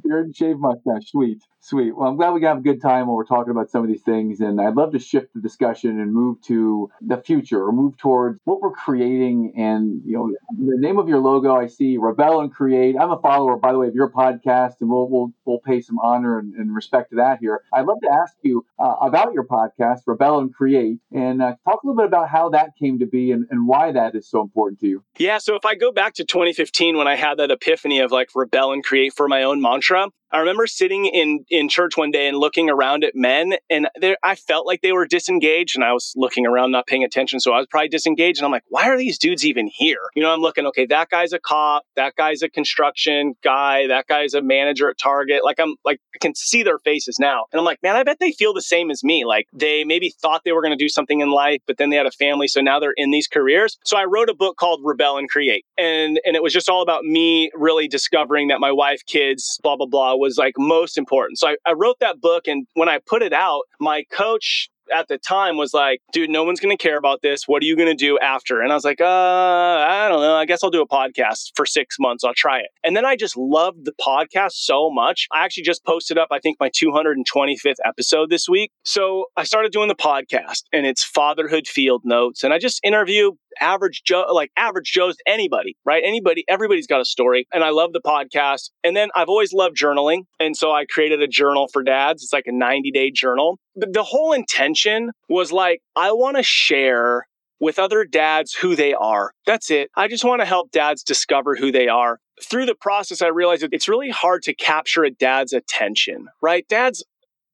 beard 0.03 0.25
and 0.25 0.35
shaved 0.35 0.59
mustache. 0.59 1.09
Sweet. 1.09 1.41
Sweet. 1.61 1.95
Well, 1.95 2.07
I'm 2.07 2.15
glad 2.15 2.31
we 2.31 2.43
have 2.43 2.59
a 2.59 2.61
good 2.61 2.81
time 2.81 3.07
while 3.07 3.17
we're 3.17 3.25
talking 3.25 3.51
about 3.51 3.69
some 3.69 3.81
of 3.81 3.89
these 3.89 4.01
things. 4.01 4.39
And 4.39 4.61
I'd 4.61 4.75
love 4.75 4.93
to 4.93 4.99
shift 4.99 5.33
the 5.33 5.41
discussion 5.41 5.99
and 5.99 6.13
move 6.13 6.41
to 6.43 6.89
the 7.01 7.17
future 7.17 7.61
or 7.61 7.71
move 7.73 7.97
towards 7.97 8.39
what 8.45 8.61
we're 8.61 8.71
creating. 8.71 9.53
And, 9.57 10.01
you 10.05 10.13
know, 10.13 10.31
the 10.57 10.79
name 10.79 10.97
of 10.97 11.09
your 11.09 11.19
logo, 11.19 11.55
I 11.55 11.67
see 11.67 11.97
Rebel 11.97 12.39
and 12.39 12.53
Create. 12.53 12.95
I'm 12.99 13.11
a 13.11 13.19
follower, 13.19 13.57
by 13.57 13.73
the 13.73 13.77
way, 13.77 13.87
of 13.87 13.95
your 13.95 14.09
podcast, 14.09 14.75
and 14.79 14.89
we'll, 14.89 15.09
we'll, 15.09 15.31
we'll 15.45 15.59
pay 15.59 15.81
some 15.81 15.99
honor 15.99 16.39
and, 16.39 16.53
and 16.55 16.73
respect 16.73 17.09
to 17.09 17.17
that 17.17 17.39
here. 17.39 17.61
I'd 17.73 17.85
love 17.85 17.99
to 18.03 18.09
ask 18.09 18.35
you 18.41 18.65
uh, 18.79 18.95
about 19.01 19.33
your 19.33 19.45
podcast, 19.45 20.01
Rebel 20.07 20.39
and 20.39 20.53
Create, 20.53 20.99
and 21.11 21.41
uh, 21.41 21.55
talk 21.65 21.83
a 21.83 21.87
little 21.87 21.97
bit 21.97 22.05
about 22.05 22.29
how 22.29 22.49
that 22.49 22.71
came 22.79 22.99
to 22.99 23.05
be 23.05 23.31
and, 23.31 23.45
and 23.49 23.67
why 23.67 23.91
that 23.91 24.15
is 24.15 24.29
so 24.29 24.41
important 24.41 24.79
to 24.79 24.87
you. 24.87 25.03
Yeah. 25.17 25.39
So 25.39 25.55
if 25.55 25.65
I 25.65 25.75
go 25.75 25.91
back 25.91 26.13
to 26.15 26.23
2015 26.23 26.97
when 26.97 27.07
I 27.07 27.15
had 27.15 27.37
that 27.37 27.51
epiphany 27.51 27.99
of 27.99 28.11
like 28.11 28.29
Rebel 28.33 28.71
and 28.71 28.83
Create 28.83 29.13
for 29.13 29.27
my 29.27 29.43
own 29.43 29.61
mantra, 29.61 30.07
I 30.31 30.39
remember 30.39 30.67
sitting 30.67 31.05
in 31.05 31.45
in 31.49 31.69
church 31.69 31.97
one 31.97 32.11
day 32.11 32.27
and 32.27 32.37
looking 32.37 32.69
around 32.69 33.03
at 33.03 33.15
men, 33.15 33.53
and 33.69 33.89
I 34.23 34.35
felt 34.35 34.67
like 34.67 34.81
they 34.81 34.91
were 34.91 35.07
disengaged, 35.07 35.75
and 35.75 35.83
I 35.83 35.93
was 35.93 36.13
looking 36.15 36.45
around, 36.45 36.71
not 36.71 36.87
paying 36.87 37.03
attention, 37.03 37.39
so 37.39 37.51
I 37.53 37.57
was 37.57 37.67
probably 37.67 37.89
disengaged. 37.89 38.39
And 38.39 38.45
I'm 38.45 38.51
like, 38.51 38.63
why 38.67 38.89
are 38.89 38.97
these 38.97 39.17
dudes 39.17 39.45
even 39.45 39.67
here? 39.67 40.01
You 40.15 40.21
know, 40.21 40.31
I'm 40.31 40.41
looking, 40.41 40.65
okay, 40.67 40.85
that 40.87 41.09
guy's 41.09 41.33
a 41.33 41.39
cop, 41.39 41.83
that 41.95 42.15
guy's 42.15 42.41
a 42.41 42.49
construction 42.49 43.33
guy, 43.43 43.87
that 43.87 44.07
guy's 44.07 44.33
a 44.33 44.41
manager 44.41 44.89
at 44.89 44.97
Target. 44.97 45.43
Like 45.43 45.59
I'm 45.59 45.75
like 45.83 45.99
I 46.13 46.17
can 46.19 46.35
see 46.35 46.63
their 46.63 46.79
faces 46.79 47.17
now, 47.19 47.45
and 47.51 47.59
I'm 47.59 47.65
like, 47.65 47.81
man, 47.81 47.95
I 47.95 48.03
bet 48.03 48.17
they 48.19 48.31
feel 48.31 48.53
the 48.53 48.61
same 48.61 48.91
as 48.91 49.03
me. 49.03 49.25
Like 49.25 49.47
they 49.53 49.83
maybe 49.83 50.13
thought 50.21 50.41
they 50.45 50.51
were 50.51 50.61
going 50.61 50.77
to 50.77 50.83
do 50.83 50.89
something 50.89 51.21
in 51.21 51.31
life, 51.31 51.61
but 51.65 51.77
then 51.77 51.89
they 51.89 51.97
had 51.97 52.05
a 52.05 52.11
family, 52.11 52.47
so 52.47 52.61
now 52.61 52.79
they're 52.79 52.93
in 52.95 53.09
these 53.11 53.27
careers. 53.27 53.77
So 53.83 53.97
I 53.97 54.05
wrote 54.05 54.29
a 54.29 54.35
book 54.35 54.57
called 54.57 54.81
Rebel 54.83 55.17
and 55.17 55.27
Create, 55.27 55.65
and 55.77 56.19
and 56.23 56.35
it 56.35 56.43
was 56.43 56.53
just 56.53 56.69
all 56.69 56.83
about 56.83 57.03
me 57.03 57.49
really 57.55 57.87
discovering 57.87 58.49
that 58.49 58.59
my 58.59 58.71
wife, 58.71 59.01
kids, 59.07 59.59
blah 59.63 59.75
blah 59.75 59.87
blah 59.87 60.18
was 60.19 60.37
like 60.37 60.53
most 60.57 60.97
important. 60.97 61.39
So 61.39 61.49
I, 61.49 61.55
I 61.65 61.73
wrote 61.73 61.97
that 61.99 62.21
book, 62.21 62.47
and 62.47 62.67
when 62.73 62.89
I 62.89 62.99
put 63.05 63.21
it 63.21 63.33
out, 63.33 63.63
my 63.79 64.03
coach 64.11 64.69
at 64.93 65.07
the 65.07 65.17
time 65.17 65.57
was 65.57 65.73
like, 65.73 66.01
dude, 66.11 66.29
no 66.29 66.43
one's 66.43 66.59
going 66.59 66.75
to 66.75 66.81
care 66.81 66.97
about 66.97 67.21
this. 67.21 67.47
What 67.47 67.61
are 67.63 67.65
you 67.65 67.75
going 67.75 67.89
to 67.89 67.95
do 67.95 68.17
after? 68.19 68.61
And 68.61 68.71
I 68.71 68.75
was 68.75 68.83
like, 68.83 69.01
uh, 69.01 69.05
I 69.05 70.07
don't 70.09 70.21
know. 70.21 70.35
I 70.35 70.45
guess 70.45 70.63
I'll 70.63 70.69
do 70.69 70.81
a 70.81 70.87
podcast 70.87 71.51
for 71.55 71.65
six 71.65 71.97
months. 71.99 72.23
I'll 72.23 72.33
try 72.33 72.59
it. 72.59 72.67
And 72.83 72.95
then 72.95 73.05
I 73.05 73.15
just 73.15 73.37
loved 73.37 73.85
the 73.85 73.93
podcast 74.01 74.53
so 74.53 74.89
much. 74.89 75.27
I 75.31 75.43
actually 75.45 75.63
just 75.63 75.85
posted 75.85 76.17
up, 76.17 76.29
I 76.31 76.39
think, 76.39 76.57
my 76.59 76.69
225th 76.69 77.75
episode 77.85 78.29
this 78.29 78.47
week. 78.49 78.71
So 78.83 79.25
I 79.37 79.43
started 79.43 79.71
doing 79.71 79.87
the 79.87 79.95
podcast 79.95 80.63
and 80.73 80.85
it's 80.85 81.03
fatherhood 81.03 81.67
field 81.67 82.01
notes. 82.03 82.43
And 82.43 82.53
I 82.53 82.59
just 82.59 82.79
interview 82.83 83.31
average 83.59 84.03
Joe, 84.05 84.25
like 84.31 84.51
average 84.57 84.91
Joe's, 84.91 85.17
anybody, 85.27 85.75
right? 85.85 86.03
Anybody, 86.05 86.43
everybody's 86.47 86.87
got 86.87 87.01
a 87.01 87.05
story. 87.05 87.47
And 87.53 87.63
I 87.63 87.69
love 87.69 87.93
the 87.93 88.01
podcast. 88.01 88.69
And 88.83 88.95
then 88.95 89.09
I've 89.15 89.29
always 89.29 89.53
loved 89.53 89.77
journaling. 89.77 90.23
And 90.39 90.55
so 90.55 90.71
I 90.71 90.85
created 90.85 91.21
a 91.21 91.27
journal 91.27 91.67
for 91.71 91.83
dads. 91.83 92.23
It's 92.23 92.33
like 92.33 92.47
a 92.47 92.51
90 92.51 92.91
day 92.91 93.11
journal. 93.11 93.59
The 93.75 94.03
whole 94.03 94.33
intention 94.33 95.11
was 95.27 95.51
like, 95.51 95.81
I 95.95 96.11
want 96.11 96.37
to 96.37 96.43
share 96.43 97.27
with 97.59 97.79
other 97.79 98.05
dads 98.05 98.53
who 98.53 98.75
they 98.75 98.93
are. 98.93 99.33
That's 99.45 99.69
it. 99.69 99.89
I 99.95 100.07
just 100.07 100.23
want 100.23 100.41
to 100.41 100.45
help 100.45 100.71
dads 100.71 101.03
discover 101.03 101.55
who 101.55 101.71
they 101.71 101.87
are. 101.87 102.19
Through 102.41 102.67
the 102.67 102.75
process, 102.75 103.21
I 103.21 103.27
realized 103.27 103.63
that 103.63 103.73
it's 103.73 103.89
really 103.89 104.09
hard 104.09 104.43
to 104.43 104.55
capture 104.55 105.03
a 105.03 105.11
dad's 105.11 105.51
attention, 105.51 106.27
right? 106.41 106.65
Dads 106.69 107.03